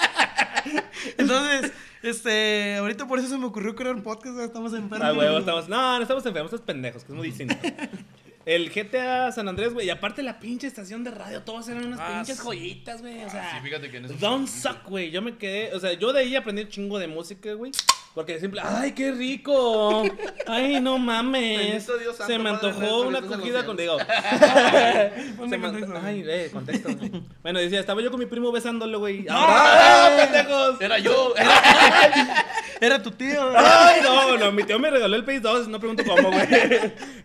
Entonces, 1.17 1.71
este, 2.03 2.75
ahorita 2.77 3.07
por 3.07 3.19
eso 3.19 3.27
se 3.27 3.37
me 3.37 3.45
ocurrió 3.45 3.75
crear 3.75 3.95
un 3.95 4.03
podcast, 4.03 4.39
estamos 4.39 4.73
enfermos. 4.73 5.07
Ah, 5.07 5.13
huevo, 5.13 5.39
estamos. 5.39 5.67
No, 5.67 5.97
no 5.97 6.01
estamos 6.01 6.25
enfermos, 6.25 6.51
estamos 6.51 6.65
pendejos, 6.65 7.03
que 7.03 7.11
es 7.11 7.17
muy 7.17 7.27
distinto. 7.27 7.55
El 8.47 8.69
GTA 8.71 9.29
San 9.33 9.49
Andrés, 9.49 9.73
güey, 9.73 9.87
y 9.87 9.89
aparte 9.89 10.23
la 10.23 10.39
pinche 10.39 10.67
estación 10.67 11.03
de 11.03 11.11
radio, 11.11 11.41
todos 11.41 11.67
eran 11.67 11.85
unas 11.85 11.99
Ah, 11.99 12.13
pinches 12.15 12.37
sí. 12.37 12.43
joyitas, 12.45 13.01
güey, 13.01 13.21
o 13.25 13.29
sea. 13.29 13.51
sí, 13.51 13.57
fíjate 13.61 13.91
que 13.91 13.97
en 13.97 14.05
eso 14.05 14.13
Don't 14.21 14.47
suck, 14.47 14.87
güey. 14.87 15.11
Yo 15.11 15.21
me 15.21 15.35
quedé, 15.37 15.75
o 15.75 15.79
sea, 15.81 15.91
yo 15.91 16.13
de 16.13 16.21
ahí 16.21 16.33
aprendí 16.33 16.61
un 16.61 16.69
chingo 16.69 16.97
de 16.97 17.07
música, 17.07 17.53
güey. 17.55 17.73
Porque 18.15 18.39
siempre, 18.39 18.61
ay, 18.63 18.93
qué 18.93 19.11
rico. 19.11 20.01
Ay, 20.47 20.79
no 20.81 20.97
mames. 20.97 21.83
Santo, 21.83 22.25
Se 22.25 22.39
me 22.39 22.49
antojó 22.49 23.01
una 23.01 23.21
cogida 23.21 23.63
con 23.65 23.77
digo. 23.77 23.97
Se 23.99 24.07
me 24.07 25.35
contexto, 25.37 25.67
anto- 25.67 25.87
güey. 25.91 26.03
Ay, 26.05 26.23
eh, 26.25 26.49
contexto. 26.51 26.89
bueno, 27.43 27.59
decía, 27.59 27.79
estaba 27.81 28.01
yo 28.01 28.09
con 28.09 28.19
mi 28.19 28.25
primo 28.25 28.51
besándolo, 28.51 28.97
güey. 28.99 29.23
¡No! 29.23 29.33
¡Ah, 29.35 30.09
pendejos! 30.17 30.81
Era 30.81 30.97
yo. 30.99 31.33
Era 32.81 33.01
tu 33.01 33.11
tío, 33.11 33.51
güey. 33.51 33.55
Ay, 33.57 34.01
no, 34.03 34.37
no, 34.37 34.51
mi 34.51 34.63
tío 34.63 34.77
me 34.79 34.89
regaló 34.91 35.15
el 35.15 35.23
Play 35.23 35.39
2, 35.39 35.67
no 35.67 35.79
pregunto 35.79 36.03
cómo, 36.05 36.31
güey. 36.31 36.47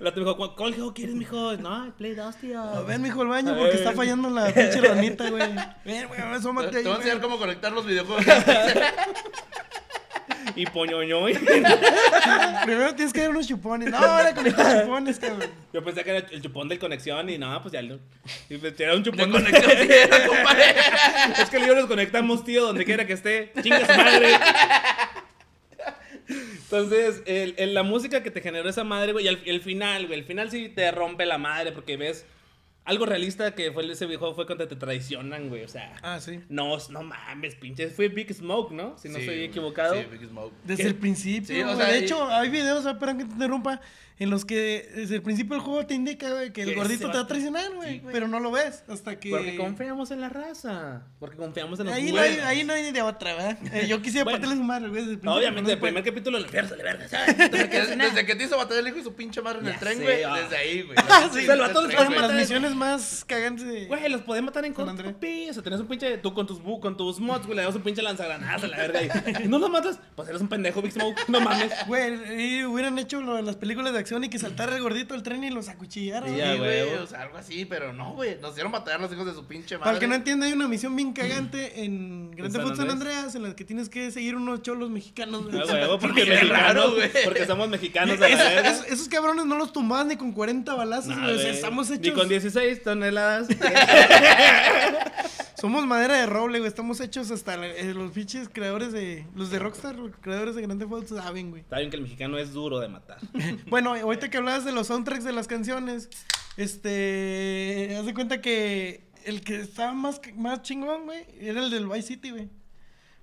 El 0.00 0.06
otro 0.06 0.22
me 0.22 0.28
dijo, 0.30 0.36
¿cuál 0.36 0.54
¿cuál 0.56 0.74
juego 0.74 0.94
quieres, 0.94 1.11
mijo? 1.14 1.56
No, 1.56 1.84
el 1.84 1.92
Play 1.92 2.14
2, 2.14 2.36
tío. 2.36 2.60
A 2.60 2.82
ver, 2.82 2.98
mijo, 2.98 3.22
al 3.22 3.28
baño 3.28 3.52
A 3.52 3.56
porque 3.56 3.70
ver. 3.70 3.78
está 3.78 3.92
fallando 3.92 4.30
la 4.30 4.46
pinche 4.52 4.80
ranita, 4.80 5.28
güey. 5.30 5.42
Ven, 5.84 6.08
güey, 6.08 6.20
asómate 6.20 6.70
Te 6.70 6.78
ahí, 6.78 6.84
voy 6.84 6.92
a 6.92 6.96
enseñar 6.96 7.20
cómo 7.20 7.38
conectar 7.38 7.72
los 7.72 7.86
videojuegos. 7.86 8.24
Y 10.54 10.66
poñoñoy. 10.66 11.34
Primero 12.64 12.94
tienes 12.94 13.12
que 13.12 13.20
dar 13.20 13.30
unos 13.30 13.46
chupones. 13.46 13.90
No, 13.90 13.96
ahora 13.96 14.34
con 14.34 14.46
estos 14.46 14.66
chupones, 14.80 15.18
cabrón. 15.18 15.50
Yo 15.72 15.82
pensé 15.84 16.04
que 16.04 16.10
era 16.10 16.26
el 16.30 16.42
chupón 16.42 16.68
del 16.68 16.78
conexión 16.78 17.30
y 17.30 17.38
no, 17.38 17.60
pues 17.62 17.72
ya 17.72 17.82
lo. 17.82 17.98
y 18.48 18.58
pues 18.58 18.78
era 18.78 18.94
un 18.94 19.02
De 19.02 19.10
chupón 19.10 19.30
conexión 19.30 19.70
sí 19.70 19.88
era, 19.90 20.26
compadre. 20.26 20.74
Es 21.40 21.48
que 21.48 21.66
yo 21.66 21.74
los 21.74 21.86
conectamos, 21.86 22.44
tío, 22.44 22.66
donde 22.66 22.84
quiera 22.84 23.06
que 23.06 23.14
esté. 23.14 23.52
Chinga 23.62 23.80
su 23.80 23.96
madre. 23.98 24.28
Entonces, 26.76 27.22
el, 27.26 27.54
el- 27.58 27.74
la 27.74 27.82
música 27.82 28.22
que 28.22 28.30
te 28.30 28.40
generó 28.40 28.68
esa 28.68 28.84
madre, 28.84 29.12
güey, 29.12 29.26
y 29.26 29.28
el, 29.28 29.40
el 29.44 29.60
final, 29.60 30.06
güey, 30.06 30.18
el 30.20 30.24
final 30.24 30.50
sí 30.50 30.68
te 30.68 30.90
rompe 30.90 31.26
la 31.26 31.38
madre 31.38 31.72
porque 31.72 31.96
ves 31.96 32.24
algo 32.84 33.06
realista 33.06 33.54
que 33.54 33.70
fue 33.70 33.88
ese 33.92 34.06
videojuego 34.06 34.34
fue 34.34 34.44
cuando 34.46 34.66
te 34.66 34.74
traicionan, 34.74 35.48
güey, 35.48 35.62
o 35.62 35.68
sea. 35.68 35.94
Ah, 36.02 36.18
sí. 36.18 36.40
No, 36.48 36.76
no 36.90 37.02
mames, 37.02 37.54
pinches. 37.54 37.92
Fue 37.94 38.08
Big 38.08 38.32
Smoke, 38.34 38.72
¿no? 38.72 38.96
Si 38.98 39.08
no 39.08 39.16
Sí, 39.16 39.20
estoy 39.20 39.42
equivocado. 39.44 39.94
Sí, 39.94 40.04
Big 40.10 40.26
Smoke. 40.28 40.52
Desde 40.64 40.82
¿Qué? 40.82 40.88
el 40.88 40.94
principio. 40.96 41.54
Sí, 41.54 41.62
o 41.62 41.76
sea, 41.76 41.86
de 41.92 42.00
y- 42.00 42.02
hecho, 42.04 42.26
hay 42.28 42.48
videos, 42.48 42.84
ah, 42.86 42.98
perdón 42.98 43.18
que 43.18 43.24
te 43.26 43.32
interrumpa, 43.34 43.80
en 44.18 44.30
los 44.30 44.44
que 44.44 44.88
desde 44.94 45.16
el 45.16 45.22
principio 45.22 45.56
el 45.56 45.62
juego 45.62 45.84
te 45.86 45.94
indica, 45.94 46.30
güey, 46.30 46.52
que 46.52 46.62
el 46.62 46.74
gordito 46.74 47.10
te 47.10 47.16
va 47.16 47.24
a 47.24 47.26
traicionar, 47.26 47.72
güey. 47.74 47.98
Sí, 48.00 48.02
pero 48.12 48.28
no 48.28 48.38
lo 48.40 48.50
ves 48.50 48.84
hasta 48.88 49.18
que. 49.18 49.30
Porque 49.30 49.56
confiamos 49.56 50.10
en 50.10 50.20
la 50.20 50.28
raza. 50.28 51.02
Porque 51.18 51.36
confiamos 51.36 51.80
en 51.80 51.86
los 51.86 51.94
Ahí 51.94 52.12
no, 52.12 52.20
hay, 52.20 52.30
buenos. 52.30 52.46
ahí 52.46 52.64
no 52.64 52.72
hay 52.72 52.92
de 52.92 53.02
otra, 53.02 53.34
¿verdad? 53.34 53.58
Eh, 53.72 53.86
yo 53.88 54.00
quisiera 54.02 54.24
Bueno. 54.24 54.38
partirle 54.38 54.56
su 54.56 54.62
madre, 54.64 54.88
güey. 54.88 55.00
desde 55.02 55.14
el 55.14 55.16
No, 55.22 55.32
principio, 55.32 55.38
obviamente, 55.38 55.70
pero 55.76 55.86
el 55.86 55.94
primer 55.94 56.04
capítulo 56.04 56.38
le 56.38 56.48
pierdes 56.48 56.76
de 56.76 56.82
verga, 56.82 57.08
¿sabes? 57.08 57.36
Desde, 57.52 58.26
que 58.26 58.34
te 58.34 58.44
hizo 58.44 58.56
batallar 58.56 58.80
el 58.82 58.88
hijo 58.88 58.96
de 58.98 59.02
su 59.04 59.14
pinche 59.14 59.40
madre 59.42 59.58
en 59.60 59.64
Ya 59.66 59.72
el 59.72 59.78
tren, 59.80 60.00
güey. 60.02 60.22
ah. 60.22 60.36
Desde 60.42 60.56
ahí, 60.56 60.82
güey. 60.82 60.96
Sí, 61.32 61.46
los 61.46 61.72
tren, 61.72 62.08
matar 62.10 62.20
Las 62.28 62.34
misiones 62.34 62.74
más 62.74 63.24
cagantes 63.26 63.66
de. 63.66 63.86
Güey, 63.86 64.08
los 64.08 64.20
podés 64.22 64.42
matar 64.42 64.64
en 64.64 64.72
Con 64.72 64.84
corto, 64.86 64.90
André. 65.00 65.12
papi. 65.14 65.50
O 65.50 65.54
sea, 65.54 65.62
tenés 65.62 65.80
un 65.80 65.86
pinche. 65.88 66.18
Tú 66.18 66.34
con 66.34 66.46
tus, 66.46 66.60
bu- 66.60 66.80
con 66.80 66.96
tus 66.96 67.18
mods, 67.18 67.46
güey, 67.46 67.56
le 67.56 67.64
das 67.64 67.74
un 67.74 67.82
pinche 67.82 68.02
lanzagranadas 68.02 68.62
a 68.64 68.68
la 68.68 68.76
verga. 68.76 69.00
Y, 69.40 69.44
y 69.44 69.48
no 69.48 69.58
los 69.58 69.70
matas. 69.70 69.98
Pues 70.14 70.28
eres 70.28 70.40
un 70.40 70.48
pendejo, 70.48 70.82
Big 70.82 70.92
Smoke. 70.92 71.18
No 71.28 71.40
mames. 71.40 71.72
Güey, 71.86 72.58
y 72.60 72.64
hubieran 72.64 72.98
hecho 72.98 73.20
lo 73.20 73.36
de 73.36 73.42
las 73.42 73.56
películas 73.56 73.92
de 73.92 73.98
acción 73.98 74.11
y 74.24 74.28
que 74.28 74.38
saltara 74.38 74.76
el 74.76 74.82
gordito 74.82 75.14
del 75.14 75.22
tren 75.22 75.42
y 75.44 75.50
los 75.50 75.68
acuchillara. 75.68 76.26
Sí, 76.26 76.34
güey. 76.58 76.82
o 76.94 77.06
sea, 77.06 77.22
algo 77.22 77.38
así, 77.38 77.64
pero 77.64 77.92
no, 77.92 78.12
güey. 78.14 78.38
Nos 78.40 78.50
hicieron 78.52 78.72
batallar 78.72 79.00
los 79.00 79.12
hijos 79.12 79.26
de 79.26 79.32
su 79.34 79.46
pinche 79.46 79.76
madre. 79.76 79.84
Para 79.84 79.94
el 79.96 80.00
que 80.00 80.06
no 80.08 80.14
entienda, 80.14 80.46
hay 80.46 80.52
una 80.52 80.68
misión 80.68 80.94
bien 80.96 81.12
cagante 81.12 81.84
en 81.84 82.30
Grand 82.32 82.46
¿En 82.46 82.52
Theft 82.52 82.64
Auto 82.64 82.76
San? 82.76 82.90
Andreas 82.90 83.34
en 83.34 83.42
la 83.44 83.56
que 83.56 83.64
tienes 83.64 83.88
que 83.88 84.10
seguir 84.10 84.36
unos 84.36 84.62
cholos 84.62 84.90
mexicanos. 84.90 85.50
güey. 85.50 85.62
Ah, 85.62 85.96
porque 86.00 86.24
mexicanos, 86.24 86.48
raro, 86.50 86.90
güey. 86.92 87.10
Porque 87.24 87.46
somos 87.46 87.68
mexicanos 87.68 88.18
de 88.18 88.28
la 88.28 88.34
Esos, 88.34 88.46
verga. 88.54 88.70
esos- 88.70 88.86
esos 88.88 89.08
cabrones 89.08 89.46
no 89.46 89.56
los 89.56 89.72
tumbabas 89.72 90.06
ni 90.06 90.16
con 90.16 90.32
40 90.32 90.74
balazos, 90.74 91.08
Nah, 91.16 91.22
güey. 91.22 91.34
O 91.34 91.38
sea, 91.38 91.44
güey. 91.46 91.54
estamos 91.56 91.90
Ni 91.90 91.96
hechos. 91.96 92.14
con 92.18 92.28
16 92.28 92.82
toneladas. 92.82 93.48
Somos 95.62 95.86
madera 95.86 96.16
de 96.16 96.26
roble, 96.26 96.58
güey. 96.58 96.66
Estamos 96.68 96.98
hechos 97.00 97.30
hasta 97.30 97.56
la- 97.56 97.68
eh, 97.68 97.94
los 97.94 98.10
pinches 98.10 98.48
creadores 98.48 98.90
de. 98.92 99.24
Los 99.36 99.50
de 99.52 99.60
Rockstar, 99.60 99.94
los 99.94 100.10
creadores 100.20 100.56
de 100.56 100.62
Grand 100.62 100.80
Theft 100.80 100.92
Auto 100.92 101.16
saben, 101.16 101.50
güey. 101.50 101.62
Está 101.62 101.78
bien 101.78 101.88
que 101.88 101.94
el 101.94 102.02
mexicano 102.02 102.36
es 102.36 102.52
duro 102.52 102.80
de 102.80 102.88
matar. 102.88 103.18
Bueno, 103.68 103.94
ahorita 103.94 104.28
que 104.28 104.38
hablabas 104.38 104.64
de 104.64 104.72
los 104.72 104.88
soundtracks 104.88 105.22
de 105.22 105.32
las 105.32 105.46
canciones, 105.46 106.08
este. 106.56 107.96
Haz 107.96 108.06
de 108.06 108.12
cuenta 108.14 108.40
que 108.40 109.06
el 109.24 109.42
que 109.42 109.60
estaba 109.60 109.92
más, 109.92 110.20
más 110.36 110.62
chingón, 110.62 111.04
güey, 111.04 111.24
era 111.40 111.62
el 111.62 111.70
del 111.70 111.86
Vice 111.86 112.08
City, 112.08 112.30
güey. 112.30 112.48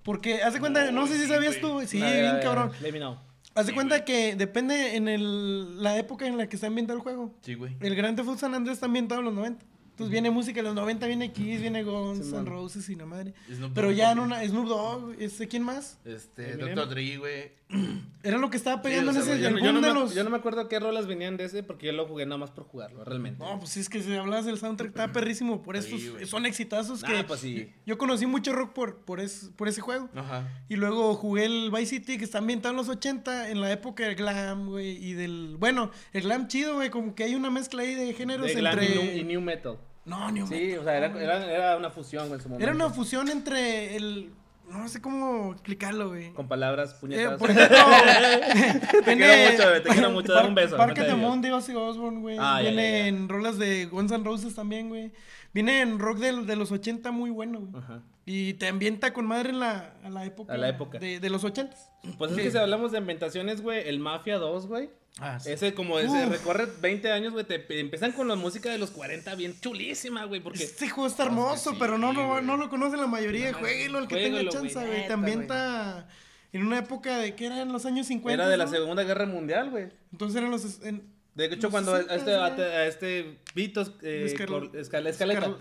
Porque, 0.04 0.42
haz 0.42 0.54
de 0.54 0.62
cuenta, 0.62 0.86
no, 0.92 1.02
No, 1.02 1.08
sé 1.08 1.16
si 1.16 1.24
sí, 1.24 1.28
sabías 1.28 1.60
güey. 1.60 1.62
tú, 1.62 1.74
güey. 1.74 1.88
Sí, 1.88 1.98
bien 1.98 2.38
cabrón. 2.42 2.72
let 2.82 2.94
me 2.94 3.00
know. 3.00 3.18
Haz 3.54 3.66
de 3.66 3.72
Sí, 3.72 3.76
cuenta 3.76 3.96
güey. 3.98 4.06
que 4.06 4.36
depende 4.38 4.96
en 4.96 5.10
el, 5.10 5.84
la 5.84 5.98
época 5.98 6.26
en 6.26 6.38
la 6.38 6.48
que 6.48 6.56
está 6.56 6.68
ambientado 6.68 6.98
el 6.98 7.04
juego. 7.04 7.36
Sí, 7.42 7.56
güey. 7.56 7.76
El 7.82 7.96
Grand 7.96 8.16
Theft 8.16 8.30
Auto 8.30 8.40
San 8.40 8.54
Andrés 8.56 8.76
está 8.76 8.86
ambientado 8.86 9.20
en 9.20 9.26
los 9.26 9.34
90. 9.34 9.66
Entonces 10.00 10.12
viene 10.14 10.32
música 10.32 10.60
de 10.62 10.64
los 10.64 10.76
90, 10.76 11.08
viene 11.08 11.34
Kiss, 11.34 11.60
viene 11.60 11.84
Guns. 11.84 12.32
N' 12.32 12.46
Roses 12.46 12.88
y 12.90 12.96
la 12.96 13.06
madre. 13.06 13.34
Snoop 13.54 13.74
Pero 13.74 13.92
ya 13.92 14.14
en 14.14 14.20
una 14.20 14.42
Snoop 14.48 14.68
Dogg, 14.68 15.16
este, 15.20 15.48
¿quién 15.50 15.64
más? 15.64 16.00
Este, 16.06 16.54
Eminem. 16.54 16.76
Dr. 16.76 16.90
Dre, 16.90 17.18
güey. 17.18 17.60
Era 18.24 18.38
lo 18.38 18.50
que 18.50 18.58
estaba 18.58 18.82
pegando 18.82 19.12
o 19.12 19.14
sea, 19.14 19.22
en 19.24 19.30
ese 19.30 19.42
Yo, 19.42 19.48
el 19.50 19.54
no- 19.56 19.60
yo 19.60 19.66
no 19.68 19.80
boom 19.80 19.82
de 19.84 19.94
me, 19.94 20.00
los 20.00 20.16
yo 20.16 20.24
no 20.24 20.30
me 20.32 20.38
acuerdo 20.38 20.68
qué 20.68 20.80
rolas 20.80 21.06
venían 21.06 21.38
de 21.38 21.44
ese 21.46 21.62
porque 21.64 21.86
yo 21.88 21.92
lo 21.92 22.08
jugué 22.08 22.26
nada 22.26 22.38
más 22.38 22.50
por 22.52 22.64
jugarlo, 22.64 23.04
realmente. 23.04 23.44
No, 23.44 23.60
pues 23.60 23.72
sí, 23.72 23.80
es 23.82 23.90
que 23.90 24.02
si 24.02 24.12
hablas 24.16 24.46
del 24.46 24.58
soundtrack 24.58 24.90
está 24.90 25.12
perrísimo, 25.12 25.62
por 25.62 25.80
Sí, 25.82 25.96
estos 25.96 26.30
son 26.30 26.46
exitazos 26.46 27.04
que 27.04 27.24
pues 27.26 27.42
sí. 27.42 27.70
yo 27.86 27.98
conocí 27.98 28.26
mucho 28.26 28.54
rock 28.54 28.74
por 28.74 28.98
por, 29.02 29.20
es- 29.20 29.52
por 29.56 29.68
ese 29.68 29.82
juego. 29.82 30.10
Ajá. 30.16 30.48
Y 30.70 30.78
luego 30.78 31.14
jugué 31.16 31.46
el 31.46 31.70
Vice 31.72 31.86
City, 31.98 32.18
que 32.18 32.24
está 32.24 32.40
ambientado 32.40 32.72
en 32.72 32.78
los 32.78 32.90
80, 32.90 33.50
en 33.52 33.62
la 33.62 33.72
época 33.72 34.04
del 34.06 34.16
glam, 34.16 34.68
güey, 34.70 34.98
y 35.04 35.14
del... 35.14 35.56
Bueno, 35.60 35.92
el 36.14 36.22
glam 36.24 36.48
chido, 36.48 36.76
güey, 36.76 36.90
como 36.90 37.14
que 37.14 37.24
hay 37.26 37.36
una 37.36 37.50
mezcla 37.52 37.84
ahí 37.84 37.94
de 37.94 38.14
géneros 38.14 38.48
De 38.48 38.54
glam 38.56 38.80
entre... 38.80 38.96
y, 38.96 38.98
new, 38.98 39.18
y 39.18 39.24
new 39.24 39.42
metal. 39.42 39.78
No, 40.10 40.32
ni 40.32 40.42
un 40.42 40.48
Sí, 40.48 40.74
o 40.76 40.84
sea, 40.84 40.98
era, 40.98 41.08
era, 41.22 41.46
era 41.52 41.78
una 41.78 41.90
fusión 41.92 42.28
güey, 42.28 42.38
en 42.40 42.42
su 42.44 42.50
momento. 42.50 42.64
Era 42.66 42.76
una 42.76 42.90
fusión 42.94 43.30
entre 43.30 43.96
el... 43.96 44.34
No 44.68 44.88
sé 44.88 45.02
cómo 45.02 45.52
explicarlo, 45.54 46.10
güey. 46.10 46.32
Con 46.34 46.48
palabras 46.48 46.92
Eh, 46.94 46.98
puñetas. 47.00 47.40
por 47.40 47.50
ejemplo, 47.50 47.78
Te 49.06 49.16
quiero 49.18 49.52
mucho, 49.52 49.70
güey, 49.70 49.84
te 49.84 49.90
quiero 49.90 50.12
mucho, 50.12 50.34
dame 50.34 50.50
un 50.50 50.56
beso, 50.56 50.78
Parque 50.78 51.02
de 51.02 51.16
de 51.16 51.40
de 51.42 51.54
Ozzy 51.54 51.74
Osbourne, 51.74 52.20
güey. 52.22 52.38
Ah, 52.40 52.60
Viene 52.62 52.76
ya, 52.84 52.98
ya. 53.00 53.08
en 53.08 53.30
rolas 53.30 53.58
de 53.58 53.86
Guns 53.88 54.12
N' 54.12 54.24
Roses 54.24 54.54
también, 54.54 54.90
güey. 54.90 55.12
Viene 55.54 55.82
en 55.82 55.98
rock 55.98 56.20
del- 56.20 56.46
de, 56.46 56.56
los 56.56 56.72
80 56.72 57.10
muy 57.12 57.32
bueno, 57.32 57.62
güey. 57.62 57.84
Ajá. 57.84 58.04
Y 58.26 58.54
te 58.54 58.68
ambienta 58.68 59.12
con 59.12 59.26
madre 59.26 59.50
en 59.50 59.60
la, 59.60 59.96
a 60.04 60.10
la 60.12 60.24
época. 60.26 60.54
A 60.54 60.58
la 60.58 60.70
época. 60.70 61.00
De, 61.00 61.20
de 61.20 61.30
los 61.32 61.44
80. 61.44 61.76
Pues 62.20 62.32
es 62.34 62.38
que 62.38 62.52
si 62.52 62.58
hablamos 62.60 62.92
de 62.92 63.00
ambientaciones, 63.00 63.62
güey, 63.64 63.88
el 63.90 63.98
Mafia 64.00 64.38
2, 64.38 64.68
güey. 64.68 64.92
Ah, 65.22 65.38
Ese 65.46 65.74
como 65.74 66.00
ese 66.00 66.26
Uf. 66.26 66.30
recorre 66.32 66.68
20 66.80 67.12
años, 67.12 67.34
güey, 67.34 67.46
te 67.46 67.56
empiezan 67.80 68.12
con 68.14 68.28
la 68.28 68.36
música 68.36 68.72
de 68.72 68.78
los 68.78 68.92
40 68.92 69.36
bien 69.36 69.54
chulísima, 69.60 70.26
güey, 70.26 70.42
porque 70.42 70.64
Este 70.64 70.90
juego 70.90 71.08
está 71.08 71.26
No, 71.26 71.30
hermoso, 71.32 71.72
sí, 71.72 71.78
pero 71.80 71.98
no, 71.98 72.14
lo- 72.14 72.28
güey. 72.28 72.44
no 72.46 72.58
lo 72.58 72.70
conoce 72.70 72.98
la 72.98 73.08
mayoría. 73.08 73.52
No, 73.52 73.60
Jueguelo 73.60 74.00
el 74.00 74.08
que 74.08 74.16
tenga 74.16 74.48
chance, 74.50 74.74
güey. 74.74 74.90
Te 74.90 74.98
neta, 75.02 75.14
ambienta 75.14 76.08
en 76.54 76.66
una 76.66 76.80
época 76.80 77.18
de 77.18 77.36
que 77.36 77.46
era 77.48 77.62
en 77.62 77.72
los 77.72 77.86
años 77.86 78.08
50. 78.08 78.42
era 78.44 78.50
de 78.50 78.58
la 78.58 78.66
¿no? 78.66 78.72
Segunda 78.72 79.04
Guerra 79.04 79.26
Mundial, 79.26 79.70
güey. 79.70 79.90
Entonces 80.12 80.38
eran 80.38 80.52
los. 80.52 80.82
en- 80.84 81.04
De 81.36 81.46
hecho, 81.46 81.70
cuando 81.72 81.94
a 81.94 82.02
60s, 82.02 82.16
este, 82.18 82.34
a, 82.36 82.86
este 82.88 83.40
Vitos 83.56 83.92
eh, 84.02 84.26
Escal- 84.28 84.76
Escaleta, 84.76 84.78
Escal- 84.78 85.08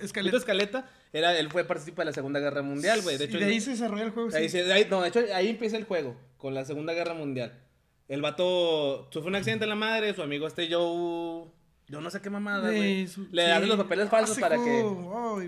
Escaleta. 0.03 0.23
Vito 0.23 0.37
Escaleta, 0.39 0.91
era, 1.13 1.39
él 1.39 1.51
fue 1.51 1.65
participa 1.65 2.03
de 2.03 2.07
la 2.07 2.13
Segunda 2.13 2.41
Guerra 2.41 2.63
Mundial, 2.63 3.01
güey. 3.03 3.17
De 3.17 3.25
y 3.25 3.29
hecho, 3.29 3.39
de 3.39 3.45
ahí 3.45 3.61
se 3.61 3.71
desarrolla 3.71 4.05
el 4.05 4.11
juego. 4.11 4.31
ahí 4.35 4.49
sí. 4.49 4.59
se- 4.59 4.73
ahí- 4.73 4.87
no, 4.91 5.03
de 5.03 5.09
hecho, 5.09 5.21
ahí 5.35 5.49
empieza 5.49 5.77
el 5.77 5.85
juego, 5.85 6.17
con 6.37 6.55
la 6.55 6.65
Segunda 6.65 6.95
Guerra 6.95 7.15
Mundial. 7.15 7.53
El 8.09 8.23
vato 8.23 9.09
sufre 9.11 9.29
un 9.29 9.37
accidente 9.37 9.65
en 9.65 9.69
la 9.69 9.77
madre, 9.77 10.15
su 10.15 10.23
amigo 10.23 10.47
este 10.47 10.73
Joe... 10.73 11.47
Yo 11.91 12.03
no 12.03 12.11
sé 12.11 12.21
qué 12.21 12.29
mamada, 12.29 12.69
güey. 12.69 13.07
Le 13.33 13.45
sí. 13.47 13.51
hacen 13.51 13.69
los 13.69 13.79
papeles 13.79 14.11
falsos 14.11 14.39
para 14.39 14.57
que... 14.57 14.85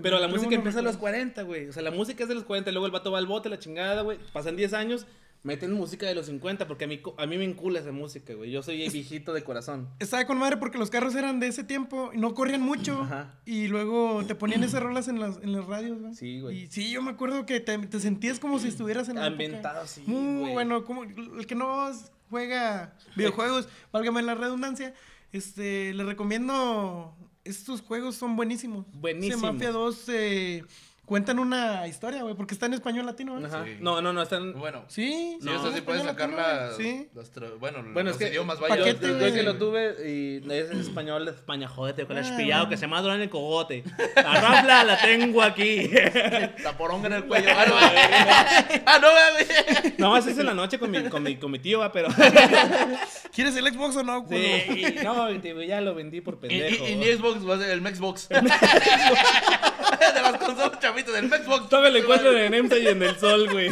Pero 0.01 0.17
la 0.17 0.27
música 0.27 0.55
empieza 0.55 0.79
a 0.79 0.81
los 0.81 0.95
recuerdo. 0.95 1.17
40, 1.17 1.41
güey. 1.43 1.67
O 1.67 1.73
sea, 1.73 1.83
la 1.83 1.91
música 1.91 2.23
es 2.23 2.29
de 2.29 2.33
los 2.33 2.45
40. 2.45 2.71
Luego 2.71 2.87
el 2.87 2.91
vato 2.91 3.11
va 3.11 3.19
al 3.19 3.27
bote, 3.27 3.47
la 3.47 3.59
chingada, 3.59 4.01
güey. 4.01 4.17
Pasan 4.33 4.55
10 4.55 4.73
años, 4.73 5.05
meten 5.43 5.71
música 5.71 6.07
de 6.07 6.15
los 6.15 6.25
50. 6.25 6.67
Porque 6.67 6.85
a 6.85 6.87
mí, 6.87 6.99
a 7.19 7.27
mí 7.27 7.37
me 7.37 7.43
encula 7.43 7.79
esa 7.79 7.91
música, 7.91 8.33
güey. 8.33 8.49
Yo 8.49 8.63
soy 8.63 8.77
viejito 8.89 9.33
de 9.33 9.43
corazón. 9.43 9.87
Estaba 9.99 10.25
con 10.25 10.39
madre 10.39 10.57
porque 10.57 10.79
los 10.79 10.89
carros 10.89 11.13
eran 11.13 11.39
de 11.39 11.45
ese 11.45 11.63
tiempo 11.63 12.09
y 12.11 12.17
no 12.17 12.33
corrían 12.33 12.61
mucho. 12.61 12.99
Ajá. 13.03 13.35
Y 13.45 13.67
luego 13.67 14.23
te 14.25 14.33
ponían 14.33 14.63
esas 14.63 14.81
rolas 14.81 15.07
en 15.09 15.19
las, 15.19 15.37
en 15.43 15.51
las 15.51 15.67
radios, 15.67 15.99
güey. 15.99 16.15
Sí, 16.15 16.39
güey. 16.41 16.63
Y 16.63 16.67
sí, 16.71 16.89
yo 16.89 17.03
me 17.03 17.11
acuerdo 17.11 17.45
que 17.45 17.59
te, 17.59 17.77
te 17.77 17.99
sentías 17.99 18.39
como 18.39 18.57
si 18.57 18.69
estuvieras 18.69 19.09
en 19.09 19.17
la 19.17 19.27
época. 19.27 19.43
Ambientado, 19.43 19.85
sí, 19.85 20.01
Muy 20.07 20.39
güey. 20.39 20.53
bueno, 20.53 20.85
como 20.85 21.03
el 21.03 21.45
que 21.45 21.53
no 21.53 21.87
juega 22.31 22.95
videojuegos, 23.15 23.67
válgame 23.91 24.23
la 24.23 24.33
redundancia, 24.33 24.95
este, 25.31 25.93
le 25.93 26.03
recomiendo, 26.03 27.13
estos 27.43 27.81
juegos 27.81 28.15
son 28.15 28.35
buenísimos. 28.35 28.85
Ese 29.03 29.37
Mafia 29.37 29.71
2 29.71 30.09
eh, 30.09 30.63
cuentan 31.11 31.39
una 31.39 31.85
historia, 31.87 32.23
güey, 32.23 32.35
porque 32.35 32.53
está 32.53 32.67
en 32.67 32.73
español 32.73 33.05
latino, 33.05 33.37
¿eh? 33.37 33.43
Ajá. 33.45 33.65
Sí. 33.65 33.71
No, 33.81 34.01
no, 34.01 34.13
no. 34.13 34.21
Están... 34.21 34.53
Bueno. 34.57 34.85
Sí, 34.87 35.35
Sí, 35.41 35.49
está 35.49 35.55
eso 35.55 35.67
en 35.67 35.73
sí 35.75 35.81
puedes 35.81 36.03
sacar 36.03 36.31
güey. 36.31 36.77
Sí. 36.77 37.09
las 37.13 37.33
tra- 37.33 37.51
bueno, 37.59 37.79
Bueno, 37.91 38.11
los 38.11 38.13
es 38.13 38.17
que 38.17 38.29
idiomas, 38.31 38.61
vaya. 38.61 38.77
paquete, 38.77 39.07
yo- 39.07 39.13
yo 39.15 39.19
güey. 39.19 39.33
que 39.33 39.43
lo 39.43 39.57
tuve 39.57 39.93
y 40.09 40.37
es 40.49 40.71
en 40.71 40.79
español 40.79 41.25
de 41.25 41.31
España, 41.31 41.67
jódete, 41.67 42.05
con 42.05 42.17
el 42.17 42.23
Ah, 42.23 42.37
pillado 42.37 42.61
bueno. 42.61 42.69
que 42.69 42.77
se 42.77 42.81
llama 42.83 43.01
Durán 43.01 43.19
el 43.19 43.29
cogote. 43.29 43.83
La 44.15 44.39
rapla 44.39 44.83
la 44.85 45.01
tengo 45.01 45.41
aquí. 45.41 45.89
La 46.63 46.77
poronga 46.77 47.07
en 47.07 47.13
el 47.13 47.25
cuello. 47.25 47.49
Ah, 47.57 47.65
no, 47.67 47.73
ah, 48.85 48.99
no, 49.01 49.07
güey. 49.11 49.93
no, 49.97 50.11
más 50.11 50.25
es 50.27 50.37
en 50.37 50.45
la 50.45 50.53
noche 50.53 50.79
con 50.79 50.89
mi, 50.91 51.03
con 51.09 51.23
mi, 51.23 51.35
con 51.35 51.51
mi 51.51 51.59
tío, 51.59 51.79
va, 51.79 51.91
pero. 51.91 52.07
¿Quieres 53.33 53.53
el 53.57 53.67
Xbox 53.67 53.97
o 53.97 54.03
no? 54.03 54.23
culo? 54.23 54.37
sí, 54.39 54.95
no, 55.03 55.27
tío, 55.41 55.61
ya 55.61 55.81
lo 55.81 55.93
vendí 55.93 56.21
por 56.21 56.35
Y, 56.35 56.37
pendejo. 56.47 56.85
y, 56.87 56.91
y 56.91 56.95
ni 56.95 57.05
Xbox, 57.07 57.45
va 57.49 57.55
a 57.55 57.57
ser 57.57 57.69
el 57.71 57.81
Mexbox. 57.81 58.29
de 60.13 60.21
las 60.21 60.37
consolas 60.37 60.79
chavitas, 60.79 61.13
del 61.13 61.27
Mexbox. 61.29 61.69
Todavía 61.69 61.91
le 61.91 61.99
encuentro 61.99 62.37
en 62.37 62.53
Emsa 62.53 62.77
y 62.77 62.87
en 62.87 63.03
el 63.03 63.17
sol, 63.17 63.49
güey. 63.51 63.69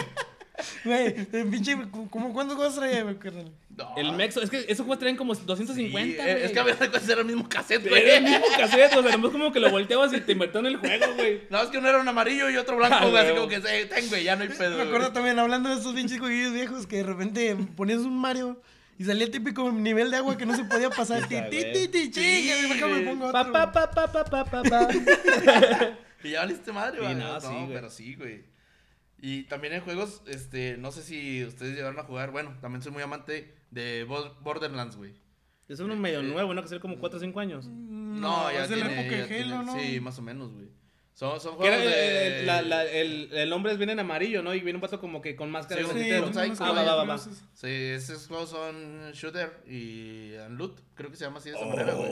Güey, 0.84 1.16
el 1.32 1.48
pinche, 1.50 1.78
¿cómo, 2.10 2.34
¿cuántos 2.34 2.58
juegos 2.58 2.76
traía, 2.76 3.04
güey, 3.04 3.16
carnal? 3.18 3.50
No. 3.78 3.94
El 3.96 4.12
Mexo, 4.12 4.42
es 4.42 4.50
que 4.50 4.58
esos 4.68 4.80
juegos 4.86 5.00
traen 5.00 5.16
como 5.16 5.34
Sí, 5.34 5.44
250. 5.46 6.22
eh, 6.30 6.44
es 6.46 6.52
que 6.52 6.60
a 6.60 6.64
veces 6.64 6.90
era 7.08 7.22
el 7.22 7.28
mismo 7.28 7.48
cassette, 7.48 7.88
güey. 7.88 8.02
Era 8.04 8.18
el 8.18 8.24
mismo 8.24 8.46
cassette, 8.58 8.94
o 8.98 9.02
sea, 9.02 9.12
nomás 9.14 9.32
como 9.32 9.54
que 9.54 9.62
lo 9.62 9.70
volteabas 9.72 10.12
y 10.12 10.20
te 10.20 10.34
invirtió 10.34 10.60
en 10.60 10.66
el 10.66 10.76
juego, 10.76 11.06
güey. 11.16 11.44
No, 11.50 11.62
es 11.62 11.70
que 11.70 11.78
uno 11.78 11.88
era 11.88 12.00
un 12.02 12.08
amarillo 12.10 12.50
y 12.50 12.58
otro 12.58 12.76
blanco, 12.76 12.98
Ah, 13.00 13.06
güey. 13.06 13.24
Así 13.24 13.34
como 13.36 13.48
que, 13.48 13.56
eh, 13.56 13.86
ten, 13.86 14.10
güey, 14.10 14.26
ya 14.26 14.36
no 14.36 14.42
hay 14.44 14.50
pedo. 14.50 14.76
Me 14.76 14.84
acuerdo 14.84 15.00
güey. 15.08 15.14
también, 15.14 15.40
hablando 15.40 15.70
de 15.70 15.76
estos 15.76 15.94
pinches 15.96 16.20
jueguillos 16.20 16.52
viejos, 16.52 16.86
que 16.88 16.98
de 16.98 17.04
repente 17.04 17.56
ponías 17.78 18.00
un 18.00 18.18
Mario 18.20 18.62
y 18.98 19.06
salía 19.06 19.24
el 19.24 19.32
típico 19.32 19.72
nivel 19.72 20.12
de 20.12 20.18
agua 20.18 20.36
que 20.38 20.46
no 20.46 20.58
se 20.58 20.66
podía 20.66 20.90
pasar. 20.90 21.26
ti, 21.30 21.36
ti, 21.50 21.88
ti, 21.88 21.88
ti, 21.88 22.12
Sí, 22.14 22.48
déjame 22.70 22.96
güey. 22.96 23.06
pongo 23.06 23.28
otro. 23.28 23.50
pa, 23.54 23.72
pa, 23.72 23.92
pa, 23.92 24.12
pa, 24.12 24.26
pa, 24.26 24.44
pa, 24.44 24.62
pa. 24.64 24.88
Y 26.24 26.32
ya 26.32 26.40
valiste 26.42 26.72
madre, 26.72 27.00
güey. 27.02 27.16
no, 27.16 27.34
No, 27.34 27.42
sí, 27.42 27.48
güey. 27.48 27.74
pero 27.74 27.90
sí, 27.90 28.16
güey. 28.16 28.44
Y 29.22 29.44
también 29.44 29.74
en 29.74 29.82
juegos, 29.82 30.22
este, 30.28 30.78
no 30.78 30.92
sé 30.92 31.04
si 31.04 31.44
ustedes 31.44 31.76
llegaron 31.76 32.00
a 32.00 32.04
jugar, 32.04 32.32
bueno, 32.32 32.58
también 32.62 32.82
soy 32.82 32.92
muy 32.94 33.04
amante 33.04 33.54
de 33.72 34.04
Bo- 34.06 34.34
Borderlands, 34.42 34.96
güey. 34.96 35.14
Es 35.68 35.80
uno 35.82 35.96
medio 35.96 36.24
nuevo, 36.24 36.54
¿no? 36.54 36.62
Que 36.64 36.68
sale 36.70 36.82
como 36.82 36.98
4 36.98 37.18
o 37.18 37.20
5 37.22 37.40
años. 37.40 37.68
No, 37.68 38.52
ya 38.52 38.64
es 38.64 38.70
de 38.70 38.78
la 38.78 38.88
tiene- 38.88 39.02
época 39.02 39.16
ya 39.18 39.22
de 39.24 39.28
tiene- 39.28 39.54
Halo, 39.54 39.64
¿no? 39.64 39.80
Sí, 39.80 40.00
más 40.00 40.18
o 40.18 40.22
menos, 40.22 40.52
güey. 40.54 40.68
Son, 41.20 41.38
son 41.42 41.56
era, 41.62 41.76
juegos 41.76 41.84
de... 41.94 42.44
la- 42.46 42.62
la- 42.62 42.86
el, 42.86 43.28
el 43.34 43.50
nombre 43.50 43.76
viene 43.76 43.92
en 43.92 44.00
amarillo, 44.00 44.42
¿no? 44.42 44.54
Y 44.56 44.62
viene 44.62 44.78
un 44.78 44.82
vato 44.82 45.02
como 45.02 45.22
que 45.22 45.36
con 45.36 45.52
máscara 45.52 45.82
Sí, 45.82 45.88
de 46.10 46.22
un- 46.22 46.28
un 46.30 46.34
psycho, 46.34 46.64
Ah, 46.64 46.72
va, 46.72 46.84
va, 46.84 46.96
va, 46.96 47.04
va. 47.04 47.18
Sí, 47.18 47.68
esos 47.68 48.26
juegos 48.28 48.52
son 48.52 49.12
Shooter 49.12 49.52
y 49.68 50.34
and 50.38 50.58
Loot, 50.58 50.80
creo 50.96 51.12
que 51.12 51.18
se 51.18 51.26
llama 51.26 51.40
así 51.40 51.50
de 51.50 51.58
esa 51.58 51.66
manera, 51.66 51.94
güey. 51.94 52.10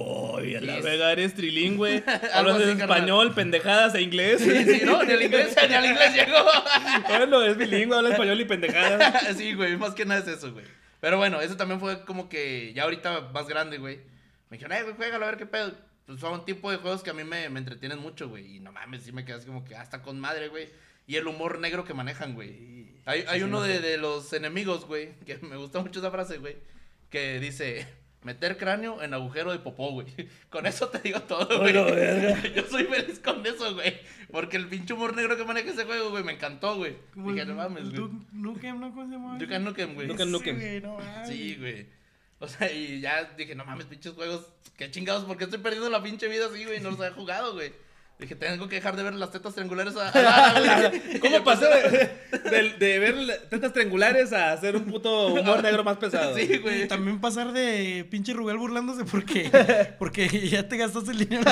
Ay, 0.49 0.55
a 0.55 0.59
la 0.61 0.73
Y 0.73 0.77
es- 0.79 0.83
verga, 0.83 1.11
eres 1.13 1.35
trilingüe. 1.35 2.03
Hablas 2.33 2.61
en 2.61 2.81
español, 2.81 3.33
pendejadas 3.33 3.95
e 3.95 4.01
inglés. 4.01 4.41
Sí, 4.41 4.65
sí, 4.65 4.81
no, 4.83 5.01
ni 5.01 5.13
al 5.13 5.21
inglés, 5.21 5.55
ni 5.69 5.73
al 5.73 5.85
inglés 5.85 6.13
llegó. 6.13 6.43
bueno, 7.07 7.43
es 7.43 7.55
bilingüe, 7.55 7.95
habla 7.97 8.09
español 8.09 8.41
y 8.41 8.43
pendejadas. 8.45 9.25
sí, 9.37 9.53
güey, 9.53 9.77
más 9.77 9.93
que 9.93 10.03
nada 10.03 10.19
es 10.19 10.27
eso, 10.27 10.51
güey. 10.51 10.65
Pero 10.99 11.15
bueno, 11.17 11.39
eso 11.39 11.55
también 11.55 11.79
fue 11.79 12.03
como 12.03 12.27
que 12.27 12.73
ya 12.73 12.83
ahorita 12.83 13.29
más 13.33 13.47
grande, 13.47 13.77
güey. 13.77 14.01
Me 14.49 14.57
dijeron, 14.57 14.75
eh, 14.77 14.83
güey, 14.83 14.95
juégalo 14.95 15.23
a 15.25 15.29
ver 15.29 15.37
qué 15.37 15.45
pedo. 15.45 15.71
Pues 16.07 16.21
son 16.21 16.39
un 16.39 16.45
tipo 16.45 16.71
de 16.71 16.77
juegos 16.77 17.03
que 17.03 17.09
a 17.09 17.13
mí 17.13 17.25
me, 17.25 17.49
me 17.49 17.59
entretienen 17.59 17.99
mucho, 17.99 18.29
güey. 18.29 18.55
Y 18.55 18.59
no 18.61 18.71
mames, 18.71 19.03
sí 19.03 19.11
me 19.11 19.25
quedas 19.25 19.45
como 19.45 19.65
que 19.65 19.75
hasta 19.75 20.01
con 20.01 20.19
madre, 20.19 20.47
güey. 20.47 20.69
Y 21.05 21.17
el 21.17 21.27
humor 21.27 21.59
negro 21.59 21.83
que 21.83 21.93
manejan, 21.93 22.33
güey. 22.33 22.87
Hay, 23.05 23.25
hay 23.27 23.39
sí, 23.39 23.43
uno 23.43 23.59
no 23.59 23.63
de, 23.63 23.97
los 23.97 24.31
enemigos, 24.31 24.85
güey, 24.85 25.15
que 25.25 25.37
me 25.41 25.57
gusta 25.57 25.81
mucho 25.81 25.99
esa 25.99 26.09
frase, 26.09 26.37
güey. 26.37 26.55
Que 27.09 27.41
dice, 27.41 27.85
meter 28.23 28.57
cráneo 28.57 29.03
en 29.03 29.13
agujero 29.13 29.51
de 29.51 29.59
popó, 29.59 29.91
güey. 29.91 30.07
Con 30.49 30.65
eso 30.65 30.87
te 30.87 30.99
digo 30.99 31.19
todo, 31.23 31.59
güey. 31.59 31.73
Yo 32.55 32.63
soy 32.69 32.85
feliz 32.85 33.19
con 33.19 33.45
eso, 33.45 33.73
güey. 33.73 33.99
Porque 34.31 34.55
el 34.55 34.67
pinche 34.67 34.93
humor 34.93 35.13
negro 35.13 35.35
que 35.35 35.43
maneja 35.43 35.71
ese 35.71 35.83
juego, 35.83 36.09
güey, 36.09 36.23
me 36.23 36.33
encantó, 36.33 36.77
güey. 36.77 36.95
Como 37.13 37.33
Dije, 37.33 37.45
no 37.45 37.55
mames, 37.55 37.89
güey. 37.89 38.09
Nukem, 38.31 38.79
¿no? 38.79 38.91
¿Cómo 38.91 39.07
se 39.07 39.11
llama? 39.11 39.59
Nukem, 39.59 39.93
güey. 39.93 40.07
Duke 40.07 40.25
Nukem. 40.25 40.57
Sí, 41.25 41.57
güey, 41.59 41.87
O 42.39 42.47
sea, 42.47 42.71
y 42.71 43.01
ya 43.01 43.31
dije, 43.35 43.55
no 43.55 43.65
mames, 43.65 43.85
pinches 43.87 44.13
juegos. 44.13 44.41
Qué 44.77 44.91
chingados, 44.91 45.25
¿por 45.25 45.37
qué 45.37 45.45
estoy 45.45 45.59
perdiendo 45.59 45.89
la 45.89 46.03
pinche 46.03 46.27
vida 46.27 46.45
así, 46.51 46.65
güey? 46.65 46.79
No 46.79 46.91
los 46.91 46.99
he 47.05 47.09
jugado, 47.09 47.53
güey. 47.53 47.73
Dije, 48.19 48.35
tengo 48.35 48.67
que 48.67 48.75
dejar 48.77 48.95
de 48.95 49.03
ver 49.03 49.13
las 49.13 49.31
tetas 49.31 49.53
triangulares 49.53 49.95
a, 49.95 50.09
a. 50.09 50.91
¿Cómo 51.21 51.43
pasó 51.43 51.65
de, 51.65 52.09
de- 52.49 52.73
de 52.79 52.99
ver 52.99 53.47
tetas 53.49 53.73
triangulares 53.73 54.33
a 54.33 54.53
hacer 54.53 54.75
un 54.75 54.85
puto 54.85 55.27
humor 55.27 55.61
negro 55.63 55.83
más 55.83 55.97
pesado? 55.97 56.35
Sí, 56.35 56.47
Y 56.49 56.57
güey. 56.57 56.87
también 56.87 57.19
pasar 57.21 57.51
de 57.53 58.07
pinche 58.09 58.33
Rubel 58.33 58.57
burlándose 58.57 59.03
porque, 59.05 59.51
porque 59.99 60.27
ya 60.49 60.67
te 60.67 60.77
gastaste 60.77 61.11
el 61.11 61.19
dinero. 61.19 61.43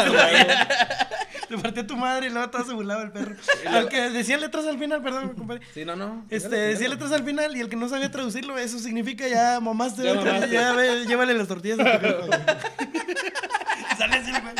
Le 1.49 1.57
partió 1.57 1.83
a 1.83 1.87
tu 1.87 1.95
madre 1.97 2.27
y 2.27 2.29
luego 2.29 2.49
todo 2.49 2.65
se 2.65 2.73
burlaba 2.73 3.03
el 3.03 3.11
perro. 3.11 3.35
Al 3.67 3.87
que 3.89 4.09
decía 4.09 4.37
letras 4.37 4.65
al 4.65 4.79
final, 4.79 5.01
perdón, 5.03 5.33
compadre. 5.35 5.61
Sí, 5.73 5.85
no, 5.85 5.95
no. 5.95 6.25
Este, 6.29 6.55
decía 6.55 6.87
dígalo. 6.87 6.93
letras 6.95 7.11
al 7.11 7.23
final 7.25 7.55
y 7.55 7.61
el 7.61 7.69
que 7.69 7.75
no 7.75 7.87
sabía 7.89 8.09
traducirlo, 8.11 8.57
eso 8.57 8.79
significa 8.79 9.27
ya 9.27 9.59
mamaste, 9.59 10.03
Ya 10.03 10.13
mamaste. 10.15 10.49
ya 10.49 10.73
ve, 10.73 11.05
llévale 11.05 11.33
las 11.33 11.47
tortillas 11.47 11.79
a 11.79 11.99
tu 11.99 12.05
jefa. 12.07 12.25
Sale 13.97 14.15
así, 14.17 14.31
güey. 14.31 14.55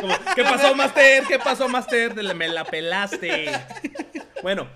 Como, 0.00 0.14
¿Qué 0.34 0.42
pasó, 0.42 0.74
Master? 0.74 1.24
¿Qué 1.28 1.38
pasó, 1.38 1.68
Master? 1.68 2.14
Me 2.34 2.48
la 2.48 2.64
pelaste. 2.64 3.52
Bueno, 4.42 4.68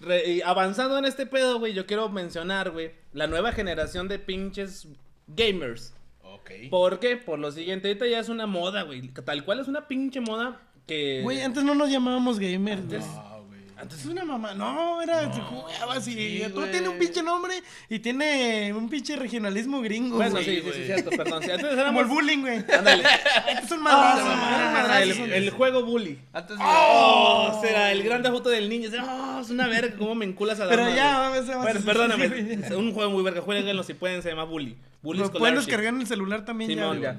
re- 0.00 0.42
avanzando 0.44 0.98
en 0.98 1.04
este 1.04 1.26
pedo, 1.26 1.58
güey, 1.58 1.72
yo 1.74 1.86
quiero 1.86 2.08
mencionar, 2.08 2.70
güey, 2.70 2.92
la 3.12 3.26
nueva 3.26 3.52
generación 3.52 4.06
de 4.08 4.18
pinches 4.18 4.86
gamers. 5.26 5.94
Ok. 6.34 6.50
¿Por 6.70 6.98
qué? 7.00 7.16
Por 7.16 7.38
lo 7.38 7.50
siguiente, 7.52 7.88
ahorita 7.88 8.06
ya 8.06 8.20
es 8.20 8.28
una 8.28 8.46
moda, 8.46 8.82
güey. 8.82 9.08
Tal 9.08 9.44
cual 9.44 9.60
es 9.60 9.68
una 9.68 9.88
pinche 9.88 10.20
moda 10.20 10.60
que... 10.86 11.20
Güey, 11.22 11.40
antes 11.42 11.64
no 11.64 11.74
nos 11.74 11.90
llamábamos 11.90 12.38
gamers. 12.38 12.84
Ah, 13.02 13.36
güey. 13.36 13.37
Antes 13.80 14.00
es 14.00 14.06
una 14.06 14.24
mamá, 14.24 14.54
no, 14.54 15.00
era, 15.00 15.32
se 15.32 15.40
jugaba 15.40 15.94
así, 15.94 16.12
sí, 16.12 16.42
todo 16.48 16.62
güey. 16.62 16.72
tiene 16.72 16.88
un 16.88 16.98
pinche 16.98 17.22
nombre 17.22 17.54
y 17.88 18.00
tiene 18.00 18.72
un 18.74 18.88
pinche 18.88 19.14
regionalismo 19.14 19.80
gringo, 19.80 20.16
Bueno, 20.16 20.32
güey. 20.32 20.44
sí, 20.44 20.50
sí, 20.50 20.56
sí, 20.56 20.62
güey. 20.68 20.84
cierto, 20.86 21.10
perdón. 21.10 21.42
Sí, 21.44 21.50
antes 21.52 21.68
Como 21.68 21.80
éramos... 21.80 22.02
el 22.02 22.08
bullying, 22.08 22.38
güey. 22.40 22.56
Ándale. 22.76 23.04
Ah, 23.06 23.76
madrazos, 23.78 24.24
ah, 24.26 24.70
madrazos. 24.74 25.18
el, 25.18 25.32
el 25.32 25.50
juego 25.50 25.84
bully. 25.84 26.18
Antes 26.32 26.58
de... 26.58 26.64
Oh, 26.66 27.58
será 27.62 27.92
el 27.92 28.02
grande 28.02 28.30
foto 28.30 28.48
del 28.50 28.68
niño. 28.68 28.90
Oh, 29.00 29.38
es 29.40 29.50
una 29.50 29.68
verga, 29.68 29.96
cómo 29.96 30.14
me 30.16 30.24
enculas 30.24 30.58
a 30.58 30.64
la 30.64 30.70
Pero 30.70 30.82
madre. 30.82 30.96
ya, 30.96 31.18
vamos, 31.18 31.46
vamos, 31.46 31.62
Bueno, 31.62 31.80
sí, 31.80 31.86
perdóname. 31.86 32.28
sí, 32.28 32.34
sí. 32.56 32.60
Es 32.64 32.70
un 32.72 32.92
juego 32.92 33.10
muy 33.12 33.22
verga. 33.22 33.40
Jueguenlo 33.42 33.82
si 33.84 33.94
pueden, 33.94 34.22
se 34.22 34.30
llama 34.30 34.44
Bully. 34.44 34.76
Bully 35.02 35.20
Lo 35.20 35.30
pueden 35.32 35.54
descargar 35.54 35.94
en 35.94 36.00
el 36.00 36.06
celular 36.08 36.44
también 36.44 36.70
ya. 37.00 37.16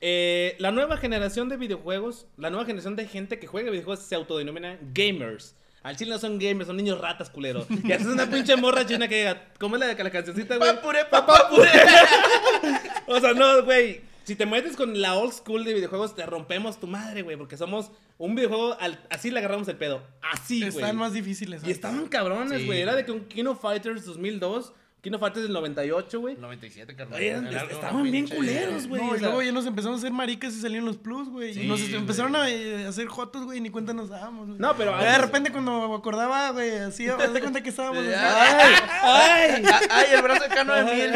Eh, 0.00 0.54
la 0.58 0.70
nueva 0.70 0.96
generación 0.96 1.48
de 1.48 1.56
videojuegos, 1.56 2.26
la 2.36 2.50
nueva 2.50 2.64
generación 2.64 2.96
de 2.96 3.06
gente 3.06 3.38
que 3.38 3.46
juega 3.46 3.70
videojuegos 3.70 4.04
se 4.04 4.14
autodenomina 4.14 4.78
gamers. 4.94 5.54
Al 5.88 5.96
chile 5.96 6.10
no 6.10 6.18
son 6.18 6.38
gamers, 6.38 6.66
son 6.66 6.76
niños 6.76 7.00
ratas, 7.00 7.30
culero. 7.30 7.66
Y 7.82 7.92
haces 7.92 8.06
una 8.08 8.26
pinche 8.30 8.54
morra 8.56 8.84
china 8.86 9.08
que 9.08 9.16
diga, 9.18 9.42
¿cómo 9.58 9.76
es 9.76 9.80
la 9.80 9.86
de 9.86 10.02
la 10.04 10.10
cancioncita, 10.10 10.56
güey? 10.56 10.74
Papure, 10.76 11.04
papapure. 11.06 11.70
O 13.06 13.20
sea, 13.20 13.32
no, 13.32 13.62
güey. 13.64 14.02
Si 14.24 14.36
te 14.36 14.44
metes 14.44 14.76
con 14.76 15.00
la 15.00 15.14
old 15.14 15.32
school 15.32 15.64
de 15.64 15.72
videojuegos, 15.72 16.14
te 16.14 16.26
rompemos 16.26 16.78
tu 16.78 16.86
madre, 16.86 17.22
güey. 17.22 17.38
Porque 17.38 17.56
somos 17.56 17.90
un 18.18 18.34
videojuego, 18.34 18.76
al- 18.78 19.00
así 19.08 19.30
le 19.30 19.38
agarramos 19.38 19.66
el 19.68 19.76
pedo. 19.76 20.02
Así, 20.20 20.58
güey. 20.60 20.68
Están 20.68 20.96
más 20.96 21.14
difíciles. 21.14 21.62
Y 21.66 21.70
estaban 21.70 22.06
cabrones, 22.08 22.60
Sí. 22.60 22.66
güey. 22.66 22.82
Era 22.82 22.94
de 22.94 23.06
que 23.06 23.12
un 23.12 23.24
King 23.24 23.46
of 23.46 23.62
Fighters 23.62 24.04
2002, 24.04 24.74
King 25.00 25.12
of 25.12 25.20
Fighters 25.20 25.44
del 25.44 25.52
98, 25.52 26.20
güey. 26.20 26.36
97, 26.36 26.96
carnal. 26.96 27.18
Oye, 27.20 27.30
estaban 27.70 28.02
bien 28.10 28.26
culeros, 28.26 28.88
güey. 28.88 29.00
No, 29.00 29.16
y 29.16 29.20
luego 29.20 29.42
ya 29.42 29.52
nos 29.52 29.64
empezamos 29.64 29.96
a 29.96 29.98
hacer 29.98 30.12
maricas 30.12 30.52
y 30.54 30.60
salieron 30.60 30.86
los 30.86 30.96
plus, 30.96 31.28
güey. 31.28 31.54
Sí, 31.54 31.62
y 31.62 31.68
nos 31.68 31.80
empezaron 31.80 32.34
a 32.34 32.50
eh, 32.50 32.84
hacer 32.86 33.06
jotos, 33.06 33.44
güey, 33.44 33.60
ni 33.60 33.70
cuenta 33.70 33.92
nos 33.94 34.08
dábamos. 34.08 34.48
güey. 34.48 34.58
No, 34.58 34.76
pero 34.76 34.98
Ya 35.00 35.12
de 35.12 35.18
repente 35.18 35.52
cuando 35.52 35.94
acordaba, 35.94 36.50
güey, 36.50 36.78
así, 36.78 37.06
de 37.06 37.40
cuenta 37.40 37.60
que 37.62 37.68
estábamos. 37.70 38.04
Sí, 38.04 38.12
así. 38.12 38.24
¡Ay! 38.24 38.74
¡Ay! 39.02 39.64
Ah, 39.68 39.80
Ay, 39.90 40.06
el 40.14 40.22
brazo 40.22 40.42
de 40.42 40.48
Cano 40.48 40.74
de 40.74 40.84
mil. 40.84 41.12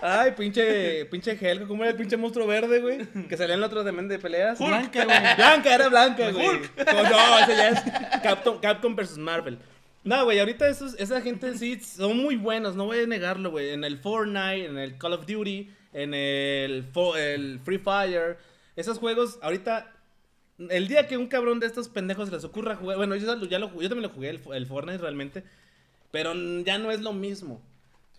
Ay, 0.00 0.32
pinche, 0.32 1.06
pinche 1.06 1.32
Helga, 1.40 1.66
¿cómo 1.66 1.82
era 1.82 1.90
el 1.90 1.96
pinche 1.96 2.16
monstruo 2.16 2.46
verde, 2.46 2.80
güey? 2.80 3.06
Que 3.28 3.36
salía 3.36 3.54
en 3.54 3.60
el 3.60 3.64
otro 3.64 3.84
también 3.84 4.06
de 4.08 4.18
peleas. 4.18 4.58
Blanca, 4.58 5.04
güey. 5.04 5.34
Blanca, 5.36 5.74
era 5.74 5.88
blanca, 5.88 6.30
güey. 6.30 6.46
No, 6.86 7.02
no, 7.02 7.38
ese 7.40 7.56
ya 7.56 7.68
es 7.70 7.80
Capcom, 8.22 8.60
Capcom 8.60 8.94
versus 8.94 9.18
Marvel. 9.18 9.58
No, 10.04 10.24
güey, 10.24 10.38
ahorita 10.38 10.68
esos, 10.68 10.94
esa 10.98 11.20
gente 11.20 11.56
sí 11.58 11.78
son 11.80 12.16
muy 12.16 12.36
buenos, 12.36 12.76
no 12.76 12.86
voy 12.86 13.00
a 13.00 13.06
negarlo, 13.06 13.50
güey. 13.50 13.70
En 13.70 13.84
el 13.84 13.98
Fortnite, 13.98 14.66
en 14.66 14.78
el 14.78 14.96
Call 14.96 15.12
of 15.12 15.26
Duty, 15.26 15.70
en 15.92 16.14
el, 16.14 16.86
el 17.16 17.60
Free 17.60 17.78
Fire. 17.78 18.38
Esos 18.76 18.98
juegos, 18.98 19.38
ahorita, 19.42 19.92
el 20.70 20.88
día 20.88 21.06
que 21.06 21.16
un 21.18 21.26
cabrón 21.26 21.60
de 21.60 21.66
estos 21.66 21.88
pendejos 21.88 22.30
les 22.30 22.44
ocurra 22.44 22.76
jugar, 22.76 22.96
bueno, 22.96 23.16
yo, 23.16 23.26
ya 23.48 23.58
lo- 23.58 23.68
yo 23.80 23.88
también 23.88 24.02
lo 24.02 24.08
jugué, 24.10 24.30
el, 24.30 24.40
el 24.54 24.66
Fortnite 24.66 24.98
realmente, 24.98 25.44
pero 26.10 26.32
ya 26.64 26.78
no 26.78 26.90
es 26.90 27.00
lo 27.00 27.12
mismo. 27.12 27.60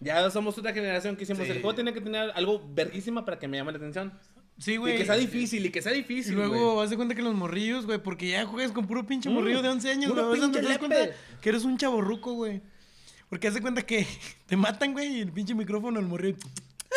Ya 0.01 0.29
somos 0.29 0.57
otra 0.57 0.73
generación 0.73 1.15
que 1.15 1.23
hicimos, 1.23 1.45
Sí. 1.45 1.51
el 1.51 1.61
juego 1.61 1.75
tiene 1.75 1.93
que 1.93 2.01
tener 2.01 2.31
algo 2.35 2.61
verguísima 2.73 3.25
para 3.25 3.39
que 3.39 3.47
me 3.47 3.57
llame 3.57 3.71
la 3.71 3.77
atención. 3.79 4.13
Sí, 4.59 4.73
Y 4.73 4.77
güey. 4.77 4.97
que 4.97 5.05
sea 5.05 5.15
difícil, 5.15 5.65
y 5.65 5.69
que 5.71 5.81
sea 5.81 5.93
Y 5.93 5.99
difícil, 5.99 6.35
luego, 6.35 6.73
güey. 6.73 6.83
haz 6.83 6.89
de 6.89 6.97
cuenta 6.97 7.15
que 7.15 7.21
los 7.21 7.33
morrillos, 7.33 7.85
güey, 7.85 7.97
porque 7.97 8.27
ya 8.27 8.45
juegas 8.45 8.71
con 8.73 8.85
puro 8.85 9.05
pinche 9.07 9.29
Mm, 9.29 9.33
morrillo 9.33 9.61
de 9.61 9.69
11 9.69 9.89
años, 9.89 10.11
güey. 10.11 10.39
te 10.51 10.61
das 10.61 10.63
lepe. 10.63 10.79
cuenta 10.79 10.97
que 11.41 11.49
eres 11.49 11.63
un 11.63 11.77
chaborruco, 11.77 12.33
güey. 12.33 12.61
Porque 13.29 13.47
haz 13.47 13.53
de 13.53 13.61
cuenta 13.61 13.83
que 13.83 14.05
te 14.47 14.57
matan, 14.57 14.91
güey, 14.93 15.17
y 15.17 15.21
el 15.21 15.31
pinche 15.31 15.55
micrófono, 15.55 15.99
el 15.99 16.05
morrillo. 16.07 16.37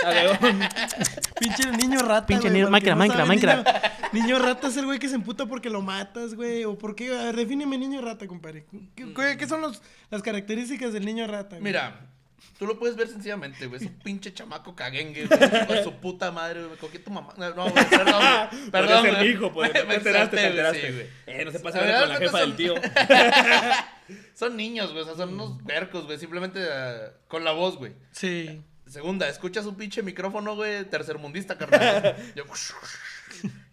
A 0.04 0.08
ver, 0.08 0.38
Pinche 1.38 1.70
niño 1.72 2.00
rata. 2.00 2.26
Pinche 2.26 2.48
güey, 2.48 2.54
niño- 2.62 2.74
el 2.76 2.82
que 2.82 2.94
Minecraft, 2.94 3.12
sabe, 3.12 3.28
Minecraft, 3.28 3.68
Niño, 4.12 4.26
niño 4.26 4.38
rata 4.38 4.68
es 4.68 4.76
el 4.78 4.86
güey 4.86 4.98
que 4.98 5.08
se 5.08 5.14
emputa 5.14 5.46
porque 5.46 5.70
lo 5.70 5.82
matas, 5.82 6.34
güey. 6.34 6.64
O 6.64 6.76
por 6.78 6.94
qué. 6.96 7.10
A 7.16 7.24
ver, 7.24 7.36
defíneme 7.36 7.78
niño 7.78 8.00
rata, 8.00 8.26
compadre. 8.26 8.64
¿Qué, 8.96 9.12
qué- 9.14 9.36
qué 9.38 9.46
son 9.46 9.60
los, 9.60 9.82
las 10.10 10.22
características 10.22 10.92
del 10.92 11.04
niño 11.04 11.26
rata? 11.26 11.50
güey? 11.56 11.62
Mira, 11.62 12.10
tú 12.59 12.66
lo 12.66 12.78
puedes 12.78 12.97
ver 12.97 13.09
sencillamente, 13.09 13.66
güey. 13.66 13.80
Es 13.82 13.86
un 13.88 13.99
pinche 13.99 14.32
chamaco 14.32 14.74
caguengue, 14.74 15.26
güey. 15.26 15.66
Con 15.66 15.82
su 15.82 15.95
puta 16.01 16.30
madre, 16.30 16.64
güey. 16.64 16.78
¿Con 16.78 16.90
qué 16.90 16.99
tu 16.99 17.11
mamá? 17.11 17.34
No, 17.36 17.53
güey, 17.55 17.72
perdón, 17.90 18.22
güey. 18.51 18.70
Perdón. 18.70 19.03
ser 19.05 19.26
hijo, 19.26 19.53
pues. 19.53 19.72
Me 19.74 19.80
te 19.80 19.95
enteraste, 19.95 20.36
te 20.36 20.43
güey, 20.43 20.51
enteraste. 20.51 20.86
sí, 20.86 20.93
güey. 20.93 21.07
Eh, 21.26 21.45
no 21.45 21.51
se 21.53 21.61
pasa 21.61 21.78
A 21.78 21.82
a 21.82 21.84
ver, 21.84 21.93
ver 21.95 22.01
con 22.03 22.09
la 22.11 22.16
jefa 22.18 22.38
son- 22.38 22.40
del 22.49 22.57
tío. 22.57 22.74
Son 24.34 24.57
niños, 24.57 24.90
güey. 24.93 25.03
O 25.03 25.07
sea, 25.07 25.14
son 25.14 25.34
unos 25.34 25.64
vercos, 25.64 26.05
güey. 26.05 26.18
Simplemente 26.18 26.61
ah, 26.70 27.12
con 27.28 27.45
la 27.45 27.53
voz, 27.53 27.76
güey. 27.76 27.93
Sí. 28.11 28.62
Segunda, 28.86 29.26
escuchas 29.28 29.64
un 29.64 29.76
pinche 29.76 30.03
micrófono, 30.03 30.55
güey, 30.55 30.84
tercermundista, 30.84 31.57
carnal. 31.57 32.14
Yo, 32.34 32.45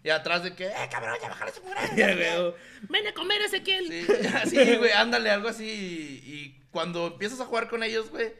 y 0.02 0.08
atrás 0.08 0.42
de 0.44 0.54
que, 0.54 0.66
eh, 0.68 0.88
cabrón, 0.90 1.14
ya 1.20 1.28
bájale 1.28 1.52
su 1.52 1.62
muralla. 1.62 2.54
Ven 2.88 3.06
a 3.06 3.12
comer, 3.12 3.42
Ezequiel. 3.42 3.86
Sí, 3.86 4.06
así, 4.34 4.76
güey, 4.76 4.92
ándale, 4.92 5.30
algo 5.30 5.48
así. 5.48 5.64
Y, 5.64 6.32
y 6.32 6.60
cuando 6.70 7.08
empiezas 7.08 7.40
a 7.40 7.44
jugar 7.44 7.68
con 7.68 7.82
ellos, 7.82 8.08
güey, 8.10 8.32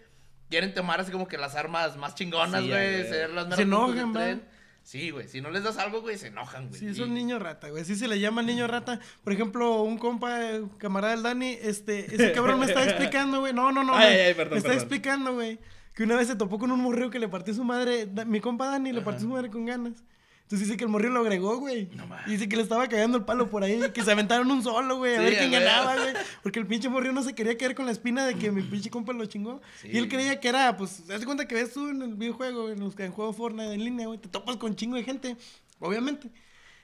quieren 0.51 0.75
tomar 0.75 1.01
así 1.01 1.11
como 1.13 1.27
que 1.29 1.39
las 1.39 1.55
armas 1.55 1.97
más 1.97 2.15
chingonas, 2.15 2.63
Sí, 2.63 2.69
güey, 2.69 2.93
güey. 2.99 3.09
ser 3.09 3.31
las 3.31 3.55
Se 3.57 3.63
enojan, 3.63 4.13
tren. 4.13 4.43
Sí, 4.83 5.11
güey, 5.11 5.29
si 5.29 5.41
no 5.41 5.51
les 5.51 5.63
das 5.63 5.77
algo, 5.79 6.01
güey, 6.01 6.17
se 6.19 6.29
enojan, 6.29 6.69
güey. 6.69 6.81
Sí, 6.81 6.87
Y- 6.89 6.95
son 6.95 7.13
niño 7.15 7.39
rata, 7.39 7.69
güey. 7.69 7.83
Así 7.83 7.95
se 7.97 8.09
le 8.09 8.19
llama 8.19 8.43
niño 8.43 8.67
rata. 8.67 8.99
Por 9.23 9.33
ejemplo, 9.33 9.83
un 9.83 9.99
compa, 9.99 10.39
camarada 10.79 11.15
del 11.15 11.23
Dani, 11.23 11.57
este, 11.63 12.13
ese 12.15 12.33
cabrón 12.33 12.59
me 12.61 12.67
estaba 12.67 12.85
explicando, 12.87 13.41
güey. 13.41 13.53
No, 13.53 13.71
no, 13.73 13.85
no. 13.85 13.95
Ay, 13.95 14.15
me, 14.15 14.21
ay, 14.23 14.35
perdón, 14.35 14.53
me 14.53 14.57
está 14.59 14.69
perdón. 14.71 14.83
explicando, 14.83 15.35
güey. 15.35 15.59
Que 15.95 16.05
una 16.05 16.17
vez 16.17 16.29
se 16.29 16.35
topó 16.37 16.59
con 16.59 16.71
un 16.73 16.81
morreo 16.81 17.11
que 17.11 17.19
le 17.19 17.29
partió 17.29 17.53
su 17.53 17.63
madre. 17.63 18.09
Mi 18.27 18.41
compa 18.41 18.67
Dani 18.67 18.93
le 18.93 19.03
partió 19.03 19.23
su 19.23 19.29
madre 19.29 19.51
con 19.51 19.67
ganas. 19.67 20.03
Entonces 20.51 20.67
dice 20.67 20.77
que 20.77 20.83
el 20.83 20.91
morreo 20.91 21.11
lo 21.13 21.21
agregó, 21.21 21.59
güey. 21.59 21.89
No 21.95 22.09
mames. 22.09 22.27
dice 22.27 22.49
que 22.49 22.57
le 22.57 22.63
estaba 22.63 22.89
cagando 22.89 23.17
el 23.17 23.25
palo 23.25 23.49
por 23.49 23.63
ahí, 23.63 23.81
que 23.95 24.03
se 24.03 24.11
aventaron 24.11 24.51
un 24.51 24.65
solo, 24.65 24.97
güey, 24.97 25.15
a 25.15 25.19
Sí, 25.19 25.25
ver 25.25 25.39
quién 25.39 25.53
ganaba, 25.53 25.95
güey. 25.95 26.13
Porque 26.43 26.59
el 26.59 26.67
pinche 26.67 26.89
morreo 26.89 27.13
no 27.13 27.23
se 27.23 27.37
quería 27.37 27.57
quedar 27.57 27.77
con 27.77 27.87
la 27.87 27.93
espina 27.93 28.27
de 28.27 28.35
que 28.35 28.51
mi 28.51 28.63
pinche 28.63 28.91
compa 28.91 29.13
lo 29.13 29.25
chingó. 29.27 29.61
Sí. 29.81 29.91
Y 29.93 29.99
él 29.99 30.09
creía 30.09 30.41
que 30.41 30.49
era, 30.49 30.77
pues, 30.77 31.09
haz 31.09 31.21
de 31.21 31.25
cuenta 31.25 31.47
que 31.47 31.55
ves 31.55 31.73
tú 31.73 31.89
en 31.89 32.03
el 32.03 32.15
videojuego, 32.17 32.69
en 32.69 32.81
los 32.81 32.97
que 32.97 33.05
en 33.05 33.13
juego 33.13 33.33
Fortnite 33.33 33.73
en 33.75 33.85
línea, 33.85 34.09
güey, 34.09 34.19
te 34.19 34.29
topas 34.29 34.57
con 34.57 34.75
chingo 34.75 34.97
de 34.97 35.05
gente, 35.05 35.37
obviamente. 35.79 36.33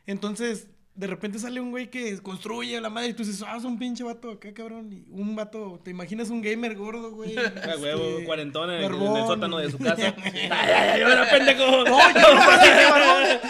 Entonces, 0.07 0.69
de 0.97 1.07
repente 1.07 1.39
sale 1.39 1.61
un 1.61 1.71
güey 1.71 1.91
que 1.91 2.19
construye 2.21 2.77
a 2.77 2.81
la 2.81 2.89
madre 2.89 3.09
y 3.09 3.13
tú 3.15 3.23
dices, 3.23 3.45
ah, 3.47 3.57
es 3.57 3.65
un 3.65 3.79
pinche 3.79 4.03
vato 4.03 4.31
acá, 4.31 4.53
cabrón. 4.55 4.91
Y 4.93 5.05
un 5.11 5.37
vato, 5.37 5.79
te 5.85 5.91
imaginas 5.91 6.31
un 6.31 6.41
gamer 6.43 6.75
gordo, 6.75 7.11
güey. 7.13 7.37
A 7.39 7.77
huevo, 7.79 8.25
cuarentón 8.25 8.71
en, 8.71 8.83
el- 8.83 8.95
en 8.95 9.17
el 9.17 9.27
sótano 9.27 9.59
de 9.59 9.71
su 9.71 9.79
casa. 9.79 10.15
ay, 10.25 10.33
ay, 10.51 10.51
ay, 10.51 11.03
ahora 11.03 11.29
pendejo. 11.31 11.65
No, 11.85 11.85
yo 11.85 12.21
no 12.35 12.35
más 12.35 12.63
dije 12.63 12.91
barbón. 12.91 13.41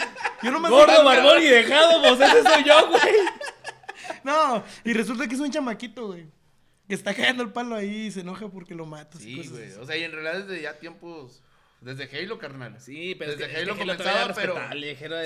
Yo 0.42 0.50
no 0.50 0.60
más 0.60 0.70
Gordo, 0.70 1.04
barbón 1.04 1.42
y 1.42 1.46
dejado, 1.46 2.02
pues 2.02 2.20
ese 2.30 2.42
soy 2.42 2.64
yo, 2.64 2.88
güey. 2.88 3.00
No, 4.24 4.62
y 4.84 4.92
resulta 4.92 5.26
que 5.28 5.34
es 5.34 5.40
un 5.40 5.50
chamaquito, 5.50 6.08
güey. 6.08 6.26
Que 6.88 6.94
está 6.94 7.14
cagando 7.14 7.42
el 7.42 7.52
palo 7.52 7.74
ahí 7.74 8.06
y 8.06 8.10
se 8.10 8.20
enoja 8.20 8.48
porque 8.48 8.74
lo 8.74 8.86
matas. 8.86 9.20
y 9.22 9.24
Sí, 9.24 9.36
cosas 9.36 9.52
güey. 9.52 9.64
así. 9.66 9.78
O 9.80 9.86
sea, 9.86 9.96
y 9.96 10.02
en 10.04 10.12
realidad 10.12 10.44
desde 10.46 10.62
ya 10.62 10.78
tiempos. 10.78 11.42
Desde 11.80 12.08
Halo, 12.18 12.38
carnal. 12.38 12.80
Sí, 12.80 13.14
pero 13.18 13.32
Desde 13.32 13.44
es 13.44 13.50
que- 13.50 13.56
es 13.56 13.62
Halo 13.62 13.76
comenzaba, 13.78 14.34
pero- 14.34 14.54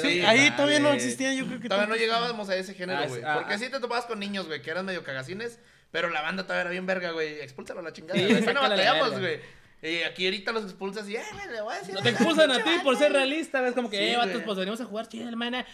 Sí, 0.02 0.20
ahí 0.22 0.50
todavía 0.50 0.80
no 0.80 0.92
existía, 0.92 1.32
yo 1.34 1.46
creo 1.46 1.60
que 1.60 1.68
Todavía 1.68 1.88
no 1.88 1.96
llegábamos 1.96 2.48
a 2.50 2.56
ese 2.56 2.72
Ah, 2.72 2.74
género, 2.74 3.02
es- 3.02 3.08
güey. 3.10 3.22
ah, 3.24 3.34
Porque 3.36 3.54
ah. 3.54 3.58
sí 3.58 3.68
te 3.70 3.80
topabas 3.80 4.06
con 4.06 4.18
niños, 4.18 4.46
güey, 4.46 4.60
que 4.60 4.70
eran 4.70 4.84
medio 4.84 5.02
cagacines, 5.04 5.58
pero 5.90 6.10
la 6.10 6.22
banda 6.22 6.42
todavía 6.42 6.62
era 6.62 6.70
bien 6.70 6.86
verga, 6.86 7.12
güey. 7.12 7.40
Expúlsalo 7.40 7.80
a 7.80 7.82
la 7.84 7.92
chingada. 7.92 8.18
Sí, 8.20 8.32
no 8.52 8.60
batallamos, 8.60 9.18
güey. 9.18 9.40
Y 9.82 10.02
aquí 10.02 10.26
ahorita 10.26 10.52
los 10.52 10.64
expulsas 10.64 11.08
y, 11.08 11.16
eh, 11.16 11.22
güey, 11.32 11.48
le 11.50 11.60
voy 11.62 11.74
a 11.74 11.78
decir. 11.78 11.94
No 11.94 12.02
te 12.02 12.10
expulsan 12.10 12.50
a 12.50 12.62
ti 12.62 12.70
por 12.84 12.98
ser 12.98 13.12
realista, 13.12 13.60
ves 13.62 13.72
como 13.72 13.88
que, 13.88 13.96
Sí, 13.96 14.04
eh, 14.12 14.16
vatos, 14.16 14.42
pues 14.44 14.58
venimos 14.58 14.80
a 14.80 14.84
jugar 14.84 15.08
chido, 15.08 15.28
hermana. 15.28 15.64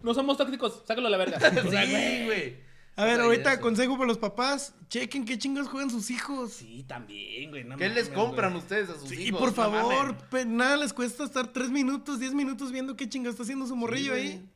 No 0.00 0.14
somos 0.14 0.36
tóxicos, 0.38 0.82
sácalo 0.86 1.08
a 1.08 1.10
la 1.10 1.16
verga. 1.18 1.36
O 1.68 1.70
sea, 1.70 1.84
Sí, 1.84 2.22
güey. 2.24 2.56
A 2.96 3.04
ver, 3.04 3.18
y 3.18 3.22
ahorita 3.22 3.60
consejo 3.60 3.94
para 3.96 4.06
los 4.06 4.18
papás, 4.18 4.72
chequen 4.88 5.24
qué 5.24 5.36
chingos 5.36 5.66
juegan 5.68 5.90
sus 5.90 6.10
hijos. 6.10 6.52
Sí, 6.52 6.84
también, 6.86 7.50
güey. 7.50 7.64
no 7.64 7.76
¿Qué 7.76 7.88
les 7.88 8.08
compran 8.08 8.52
güey. 8.52 8.62
ustedes 8.62 8.88
a 8.88 8.94
sus 8.98 9.08
Sí, 9.08 9.22
hijos? 9.28 9.40
por 9.40 9.48
No 9.48 9.54
favor, 9.54 10.16
pe- 10.30 10.44
nada 10.44 10.76
les 10.76 10.92
cuesta 10.92 11.24
estar 11.24 11.48
tres 11.52 11.70
minutos, 11.70 12.20
diez 12.20 12.32
minutos 12.34 12.70
viendo 12.70 12.94
qué 12.96 13.08
chingo 13.08 13.28
está 13.30 13.42
haciendo 13.42 13.66
su 13.66 13.74
morrillo 13.74 14.14
ahí. 14.14 14.48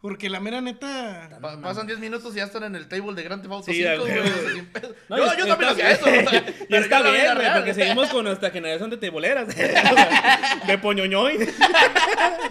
Porque 0.00 0.28
la 0.28 0.38
mera 0.38 0.60
neta. 0.60 1.38
Pa- 1.40 1.58
pasan 1.62 1.86
10 1.86 1.98
minutos 1.98 2.34
y 2.34 2.36
ya 2.36 2.44
están 2.44 2.62
en 2.64 2.76
el 2.76 2.88
table 2.88 3.14
de 3.14 3.22
Grand 3.22 3.40
Theft 3.40 3.52
Auto 3.54 3.72
Sí, 3.72 3.78
5, 3.78 3.88
a 3.90 3.96
güey. 3.96 4.12
No, 5.08 5.16
yo, 5.16 5.24
y 5.46 5.48
también 5.48 5.70
hacía 5.70 5.84
bien. 5.86 5.96
eso. 5.96 6.04
o 6.04 6.30
sea, 6.30 6.44
Y 6.68 6.74
está 6.76 7.00
bien, 7.10 7.34
güey, 7.34 7.52
porque 7.54 7.72
seguimos 7.72 8.08
con 8.10 8.24
nuestra 8.26 8.50
generación 8.50 8.90
de 8.90 8.98
teboleras. 8.98 9.48
de 10.66 10.78
poñoñoy. 10.82 11.48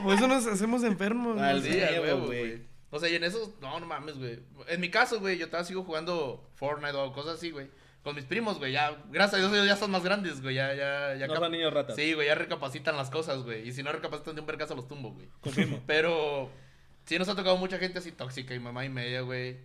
Por 0.01 0.15
eso 0.15 0.27
nos 0.27 0.47
hacemos 0.47 0.83
enfermos. 0.83 1.39
Al 1.39 1.57
¿no? 1.57 1.61
Sí, 1.71 1.79
a 1.79 1.91
huevo, 1.91 2.01
huevo, 2.03 2.25
güey. 2.25 2.72
O 2.93 2.99
sea, 2.99 3.09
y 3.09 3.15
en 3.15 3.23
eso, 3.23 3.51
no, 3.59 3.79
no 3.79 3.87
mames, 3.87 4.19
güey. 4.19 4.39
En 4.67 4.79
mi 4.79 4.91
caso, 4.91 5.19
güey, 5.19 5.39
yo 5.39 5.47
todavía 5.47 5.67
sigo 5.67 5.83
jugando 5.83 6.47
Fortnite 6.53 6.95
o 6.95 7.11
cosas 7.11 7.37
así, 7.37 7.49
güey. 7.49 7.67
Con 8.03 8.15
mis 8.15 8.25
primos, 8.25 8.59
güey, 8.59 8.71
ya, 8.73 9.01
gracias 9.09 9.33
a 9.33 9.37
Dios, 9.37 9.51
ellos 9.51 9.65
ya 9.65 9.75
son 9.75 9.89
más 9.89 10.03
grandes, 10.03 10.43
güey, 10.43 10.53
ya, 10.53 10.75
ya, 10.75 11.15
ya. 11.15 11.25
No 11.25 11.37
son 11.37 11.51
niños 11.51 11.73
ratas. 11.73 11.95
Sí, 11.95 12.13
güey, 12.13 12.27
ya 12.27 12.35
recapacitan 12.35 12.95
las 12.95 13.09
cosas, 13.09 13.41
güey. 13.41 13.67
Y 13.67 13.71
si 13.71 13.81
no 13.81 13.91
recapacitan 13.91 14.35
de 14.35 14.41
un 14.41 14.47
vergazo, 14.47 14.75
los 14.75 14.87
tumbo, 14.87 15.11
güey. 15.11 15.27
Confirmo. 15.41 15.81
Pero 15.87 16.51
sí 17.05 17.17
nos 17.17 17.29
ha 17.29 17.35
tocado 17.35 17.57
mucha 17.57 17.79
gente 17.79 17.97
así 17.97 18.11
tóxica 18.11 18.53
y 18.53 18.59
mamá 18.59 18.85
y 18.85 18.89
media, 18.89 19.21
güey. 19.21 19.57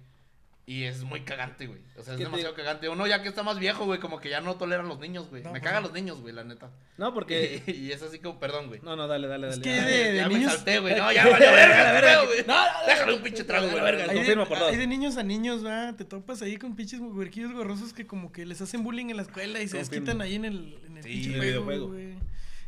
Y 0.70 0.84
es 0.84 1.02
muy 1.02 1.22
cagante, 1.22 1.66
güey. 1.66 1.80
O 1.96 2.02
sea, 2.02 2.12
es 2.12 2.18
¿Qué 2.18 2.24
te- 2.24 2.24
demasiado 2.24 2.54
cagante. 2.54 2.90
Uno 2.90 3.06
ya 3.06 3.22
que 3.22 3.28
está 3.30 3.42
más 3.42 3.58
viejo, 3.58 3.86
güey, 3.86 4.00
como 4.00 4.20
que 4.20 4.28
ya 4.28 4.42
no 4.42 4.56
toleran 4.56 4.86
los 4.86 4.98
niños, 5.00 5.30
güey. 5.30 5.42
No, 5.42 5.50
Me 5.50 5.60
no. 5.60 5.64
cagan 5.64 5.82
los 5.82 5.94
niños, 5.94 6.20
güey, 6.20 6.34
la 6.34 6.44
neta. 6.44 6.70
No, 6.98 7.14
porque. 7.14 7.62
y 7.66 7.90
es 7.90 8.02
así 8.02 8.18
como, 8.18 8.38
perdón, 8.38 8.66
güey. 8.66 8.78
No, 8.82 8.94
no, 8.94 9.08
dale, 9.08 9.28
dale, 9.28 9.46
dale. 9.46 9.56
Es 9.56 9.62
que 9.62 9.74
Ya, 9.74 9.86
de- 9.86 10.16
ya 10.16 10.28
me 10.28 10.34
niños- 10.34 10.52
salté, 10.52 10.78
güey. 10.80 10.94
No, 10.94 11.10
ya 11.10 11.26
valió 11.30 11.50
verga, 11.52 11.92
verga, 11.92 12.24
güey. 12.26 12.38
No, 12.46 12.54
no, 12.54 12.80
no, 12.82 12.86
Déjale 12.86 13.14
un 13.14 13.22
pinche 13.22 13.44
trago, 13.44 13.66
güey. 13.70 13.82
verga. 13.82 14.06
de, 14.08 14.14
Confirmo 14.14 14.46
por 14.46 14.58
dos. 14.58 14.70
hay 14.70 14.76
de 14.76 14.86
niños 14.86 15.16
a 15.16 15.22
niños, 15.22 15.64
va, 15.64 15.94
te 15.96 16.04
topas 16.04 16.42
ahí 16.42 16.58
con 16.58 16.76
pinches 16.76 17.00
huerquillos 17.00 17.52
gorrosos 17.54 17.94
que 17.94 18.06
como 18.06 18.30
que 18.30 18.44
les 18.44 18.60
hacen 18.60 18.84
bullying 18.84 19.06
en 19.08 19.16
la 19.16 19.22
escuela 19.22 19.62
y 19.62 19.68
se 19.68 19.78
desquitan 19.78 20.20
ahí 20.20 20.34
en 20.34 20.44
el, 20.44 20.78
en 20.86 20.98
el 20.98 21.02
Sí, 21.02 21.08
pinche 21.08 21.28
en 21.28 21.42
el 21.42 21.58
juego, 21.62 21.88
videojuego. 21.88 22.20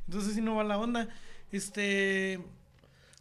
Entonces 0.07 0.35
sí 0.35 0.41
no 0.41 0.55
va 0.57 0.65
la 0.65 0.79
onda. 0.79 1.07
Este, 1.53 2.41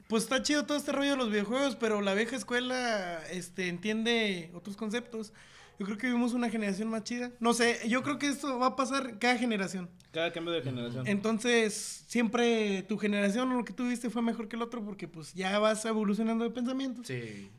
pues 0.10 0.24
está 0.24 0.42
chido 0.42 0.66
todo 0.66 0.76
este 0.76 0.92
rollo 0.92 1.12
de 1.12 1.18
los 1.18 1.30
videojuegos, 1.30 1.76
pero 1.76 2.02
la 2.02 2.16
vieja 2.16 2.36
escuela, 2.36 3.22
este, 3.32 3.68
entiende 3.68 4.50
otros 4.56 4.76
conceptos. 4.76 5.32
Yo 5.78 5.86
creo 5.86 6.00
que 6.00 6.08
vivimos 6.08 6.34
una 6.34 6.50
generación 6.50 6.90
más 6.90 7.04
chida. 7.04 7.32
No 7.40 7.54
sé, 7.54 7.80
yo 7.88 8.02
creo 8.02 8.18
que 8.18 8.28
esto 8.28 8.58
va 8.58 8.66
a 8.68 8.76
pasar 8.76 9.20
cada 9.20 9.38
generación. 9.38 9.88
Cada 10.12 10.34
cambio 10.34 10.52
de 10.52 10.64
generación. 10.64 11.08
Entonces, 11.08 12.04
siempre 12.08 12.82
tu 12.84 12.98
generación 12.98 13.52
o 13.52 13.58
lo 13.58 13.64
que 13.64 13.72
tú 13.72 13.88
viste 13.88 14.10
fue 14.10 14.24
mejor 14.24 14.48
que 14.50 14.56
el 14.56 14.64
otro 14.64 14.84
porque 14.84 15.08
pues 15.08 15.32
ya 15.36 15.58
vas 15.60 15.86
evolucionando 15.86 16.44
de 16.44 16.50
pensamiento. 16.50 17.02
Sí, 17.06 17.52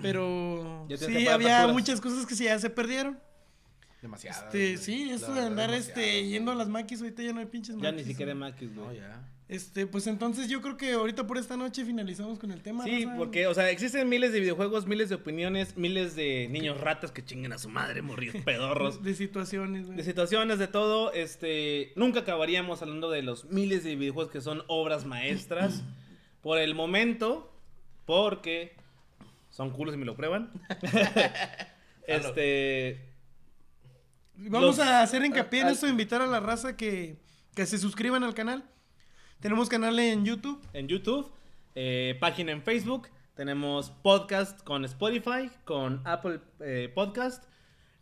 Pero 0.00 0.86
Ya 0.88 0.96
sí, 0.96 1.04
había 1.28 1.58
facturas. 1.58 1.72
muchas 1.72 2.00
cosas 2.00 2.24
que 2.24 2.34
sí 2.34 2.44
ya 2.44 2.58
se 2.58 2.70
perdieron. 2.70 3.18
demasiado. 4.00 4.46
Este, 4.46 4.76
sí, 4.78 5.10
esto 5.10 5.34
de 5.34 5.42
andar 5.42 5.70
este 5.74 6.26
yendo 6.26 6.50
a 6.52 6.54
las 6.54 6.68
maquis, 6.68 7.00
ahorita 7.02 7.22
ya 7.22 7.32
no 7.34 7.40
hay 7.40 7.46
pinches 7.46 7.76
Ya 7.76 7.90
maquis. 7.92 8.06
ni 8.06 8.12
siquiera 8.12 8.32
¿no? 8.34 8.40
Maquis, 8.40 8.74
güey. 8.74 8.86
No, 8.86 8.92
ya. 8.94 9.28
Este, 9.48 9.86
pues 9.86 10.06
entonces 10.06 10.48
yo 10.48 10.60
creo 10.60 10.76
que 10.76 10.92
ahorita 10.92 11.26
por 11.26 11.38
esta 11.38 11.56
noche 11.56 11.82
finalizamos 11.82 12.38
con 12.38 12.50
el 12.50 12.60
tema. 12.60 12.84
Sí, 12.84 13.06
porque, 13.16 13.46
o 13.46 13.54
sea, 13.54 13.70
existen 13.70 14.06
miles 14.06 14.30
de 14.32 14.40
videojuegos, 14.40 14.86
miles 14.86 15.08
de 15.08 15.14
opiniones, 15.14 15.74
miles 15.78 16.14
de 16.14 16.48
niños 16.50 16.78
ratas 16.78 17.12
que 17.12 17.24
chinguen 17.24 17.54
a 17.54 17.58
su 17.58 17.70
madre, 17.70 18.02
morrillos 18.02 18.36
pedorros. 18.44 19.02
de 19.02 19.14
situaciones, 19.14 19.86
güey. 19.86 19.96
De 19.96 20.04
situaciones, 20.04 20.58
de 20.58 20.68
todo, 20.68 21.14
este, 21.14 21.92
nunca 21.96 22.20
acabaríamos 22.20 22.82
hablando 22.82 23.10
de 23.10 23.22
los 23.22 23.46
miles 23.46 23.84
de 23.84 23.96
videojuegos 23.96 24.30
que 24.30 24.42
son 24.42 24.64
obras 24.66 25.06
maestras. 25.06 25.82
Por 26.42 26.58
el 26.58 26.74
momento, 26.74 27.50
porque 28.04 28.76
son 29.50 29.70
culos 29.70 29.94
y 29.94 29.98
me 29.98 30.04
lo 30.04 30.14
prueban. 30.14 30.52
este, 32.06 33.00
Vamos 34.36 34.76
los- 34.76 34.86
a 34.86 35.02
hacer 35.02 35.24
hincapié 35.24 35.62
en 35.62 35.68
esto, 35.68 35.88
invitar 35.88 36.20
a 36.22 36.26
la 36.26 36.38
raza 36.38 36.76
que, 36.76 37.16
que 37.54 37.66
se 37.66 37.78
suscriban 37.78 38.22
al 38.22 38.34
canal. 38.34 38.64
Tenemos 39.40 39.68
canal 39.68 39.98
en 40.00 40.24
YouTube. 40.24 40.60
en 40.72 40.88
YouTube, 40.88 41.30
eh, 41.74 42.16
página 42.20 42.50
en 42.52 42.62
Facebook, 42.62 43.08
tenemos 43.34 43.90
podcast 43.90 44.62
con 44.64 44.84
Spotify, 44.84 45.50
con 45.64 46.02
Apple 46.04 46.40
eh, 46.60 46.90
Podcast. 46.92 47.44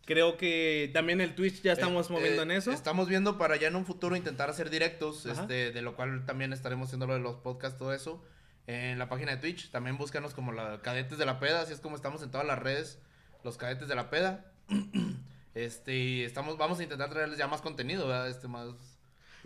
Creo 0.07 0.37
que 0.39 0.91
también 0.95 1.21
el 1.21 1.35
Twitch 1.35 1.61
ya 1.63 1.73
estamos 1.73 2.09
Eh, 2.09 2.13
moviendo 2.13 2.41
eh, 2.43 2.45
en 2.45 2.51
eso. 2.53 2.71
Estamos 2.73 3.09
viendo 3.09 3.37
para 3.37 3.57
ya 3.57 3.69
en 3.69 3.77
un 3.77 3.85
futuro 3.85 4.17
intentar 4.17 4.49
hacer 4.49 4.71
directos, 4.71 5.27
Ajá. 5.27 5.43
este, 5.43 5.73
de 5.73 5.83
lo 5.83 5.95
cual 5.95 6.25
también 6.25 6.53
estaremos 6.53 6.87
haciendo 6.89 7.07
lo 7.07 7.15
de 7.15 7.21
los 7.21 7.37
podcasts, 7.37 7.77
todo 7.79 7.93
eso. 7.93 8.23
En 8.67 8.99
la 8.99 9.09
página 9.09 9.33
de 9.33 9.39
Twitch, 9.39 9.71
también 9.71 9.99
búscanos 9.99 10.33
como 10.33 10.53
la 10.53 10.81
Cadetes 10.81 11.19
de 11.19 11.27
la 11.27 11.39
Peda, 11.39 11.61
así 11.61 11.73
es 11.73 11.81
como 11.81 11.97
estamos 11.97 12.23
en 12.23 12.31
todas 12.31 12.47
las 12.47 12.59
redes, 12.59 12.99
los 13.45 13.57
Cadetes 13.59 13.89
de 13.89 13.95
la 13.95 14.11
Peda. 14.11 14.53
Este, 15.55 15.97
y 15.97 16.23
estamos, 16.23 16.59
vamos 16.59 16.81
a 16.81 16.83
intentar 16.83 17.09
traerles 17.09 17.39
ya 17.39 17.47
más 17.47 17.63
contenido, 17.63 18.07
¿verdad? 18.07 18.29
Este, 18.29 18.47
más, 18.47 18.96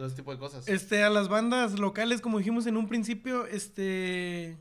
todo 0.01 0.07
ese 0.07 0.17
tipo 0.17 0.33
de 0.33 0.39
cosas. 0.39 0.67
Este, 0.67 1.03
a 1.03 1.11
las 1.11 1.29
bandas 1.29 1.79
locales, 1.79 2.23
como 2.23 2.39
dijimos 2.39 2.67
en 2.67 2.79
un 2.79 2.89
principio, 2.89 3.47
este, 3.47 4.57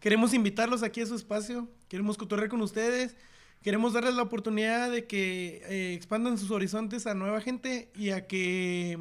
queremos 0.00 0.34
invitarlos 0.34 0.82
aquí 0.82 1.00
a 1.00 1.06
su 1.06 1.14
espacio, 1.14 1.66
queremos 1.88 2.18
cotorrear 2.18 2.50
con 2.50 2.60
ustedes, 2.60 3.16
queremos 3.62 3.94
darles 3.94 4.16
la 4.16 4.22
oportunidad 4.22 4.90
de 4.90 5.06
que 5.06 5.62
eh, 5.64 5.94
expandan 5.94 6.36
sus 6.36 6.50
horizontes 6.50 7.06
a 7.06 7.14
nueva 7.14 7.40
gente 7.40 7.90
y 7.94 8.10
a 8.10 8.26
que 8.26 8.98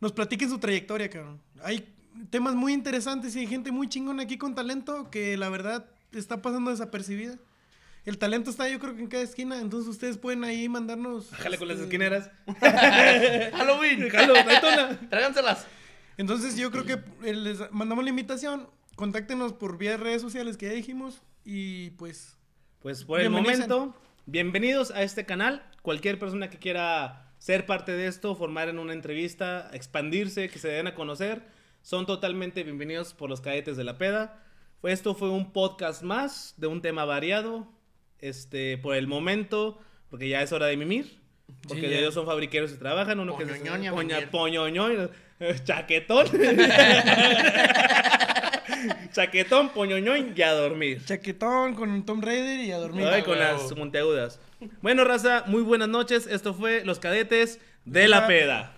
nos 0.00 0.12
platiquen 0.12 0.48
su 0.48 0.58
trayectoria, 0.58 1.10
cabrón. 1.10 1.38
Hay 1.62 1.86
temas 2.30 2.54
muy 2.54 2.72
interesantes 2.72 3.36
y 3.36 3.40
hay 3.40 3.46
gente 3.46 3.72
muy 3.72 3.90
chingona 3.90 4.22
aquí 4.22 4.38
con 4.38 4.54
talento 4.54 5.10
que 5.10 5.36
la 5.36 5.50
verdad 5.50 5.84
está 6.12 6.40
pasando 6.40 6.70
desapercibida. 6.70 7.38
El 8.04 8.18
talento 8.18 8.50
está 8.50 8.68
yo 8.68 8.78
creo 8.78 8.94
que 8.94 9.00
en 9.00 9.08
cada 9.08 9.22
esquina, 9.22 9.60
entonces 9.60 9.88
ustedes 9.88 10.18
pueden 10.18 10.44
ahí 10.44 10.68
mandarnos... 10.68 11.30
Jale 11.30 11.56
con 11.56 11.68
las 11.68 11.78
este, 11.78 11.86
esquineras. 11.86 12.30
¡Halloween! 12.60 14.10
Jalo. 14.10 14.34
¡Tráiganselas! 15.08 15.66
Entonces 16.18 16.56
yo 16.56 16.70
creo 16.70 16.84
que 16.84 17.00
eh, 17.26 17.34
les 17.34 17.72
mandamos 17.72 18.04
la 18.04 18.10
invitación, 18.10 18.68
contáctenos 18.94 19.54
por 19.54 19.78
vía 19.78 19.96
redes 19.96 20.20
sociales 20.20 20.58
que 20.58 20.66
ya 20.66 20.72
dijimos 20.72 21.22
y 21.44 21.90
pues 21.90 22.36
Pues 22.80 23.04
por 23.04 23.20
el 23.20 23.30
momento, 23.30 23.94
bienvenidos 24.26 24.90
a 24.90 25.02
este 25.02 25.24
canal. 25.24 25.66
Cualquier 25.80 26.18
persona 26.18 26.50
que 26.50 26.58
quiera 26.58 27.32
ser 27.38 27.64
parte 27.64 27.92
de 27.92 28.06
esto, 28.06 28.36
formar 28.36 28.68
en 28.68 28.78
una 28.78 28.92
entrevista, 28.92 29.70
expandirse, 29.72 30.50
que 30.50 30.58
se 30.58 30.68
den 30.68 30.88
a 30.88 30.94
conocer, 30.94 31.42
son 31.80 32.04
totalmente 32.04 32.64
bienvenidos 32.64 33.14
por 33.14 33.30
los 33.30 33.40
cadetes 33.40 33.78
de 33.78 33.84
la 33.84 33.96
peda. 33.96 34.42
Esto 34.82 35.14
fue 35.14 35.30
un 35.30 35.52
podcast 35.52 36.02
más 36.02 36.52
de 36.58 36.66
un 36.66 36.82
tema 36.82 37.06
variado. 37.06 37.66
Este, 38.28 38.78
por 38.78 38.94
el 38.96 39.06
momento, 39.06 39.78
porque 40.10 40.28
ya 40.28 40.42
es 40.42 40.52
hora 40.52 40.66
de 40.66 40.76
mimir. 40.76 41.18
Porque 41.68 41.82
Sí, 41.82 41.86
ya 41.88 41.92
ya. 41.94 41.98
ellos 42.00 42.14
son 42.14 42.26
fabriqueros 42.26 42.72
y 42.72 42.76
trabajan. 42.78 43.20
Uno 43.20 43.36
que 43.36 43.44
es 43.44 43.50
Poñoñón 43.50 43.82
y 43.82 43.86
a 43.86 43.92
poña- 43.92 44.28
eh, 45.40 45.56
chaquetón. 45.64 46.26
chaquetón, 49.12 49.68
poñoñón 49.70 50.34
y 50.36 50.42
a 50.42 50.52
dormir. 50.52 51.02
chaquetón 51.04 51.74
con 51.74 51.90
un 51.90 52.04
Tom 52.04 52.20
Raider 52.22 52.60
y 52.60 52.72
a 52.72 52.78
dormir. 52.78 53.06
Ay, 53.06 53.22
con 53.22 53.38
las 53.38 53.74
monteagudas. 53.76 54.40
Bueno, 54.82 55.04
raza, 55.04 55.44
muy 55.46 55.62
buenas 55.62 55.88
noches. 55.88 56.26
Esto 56.26 56.54
fue 56.54 56.84
Los 56.84 56.98
Cadetes 56.98 57.60
de 57.84 58.08
la 58.08 58.26
Peda. 58.26 58.73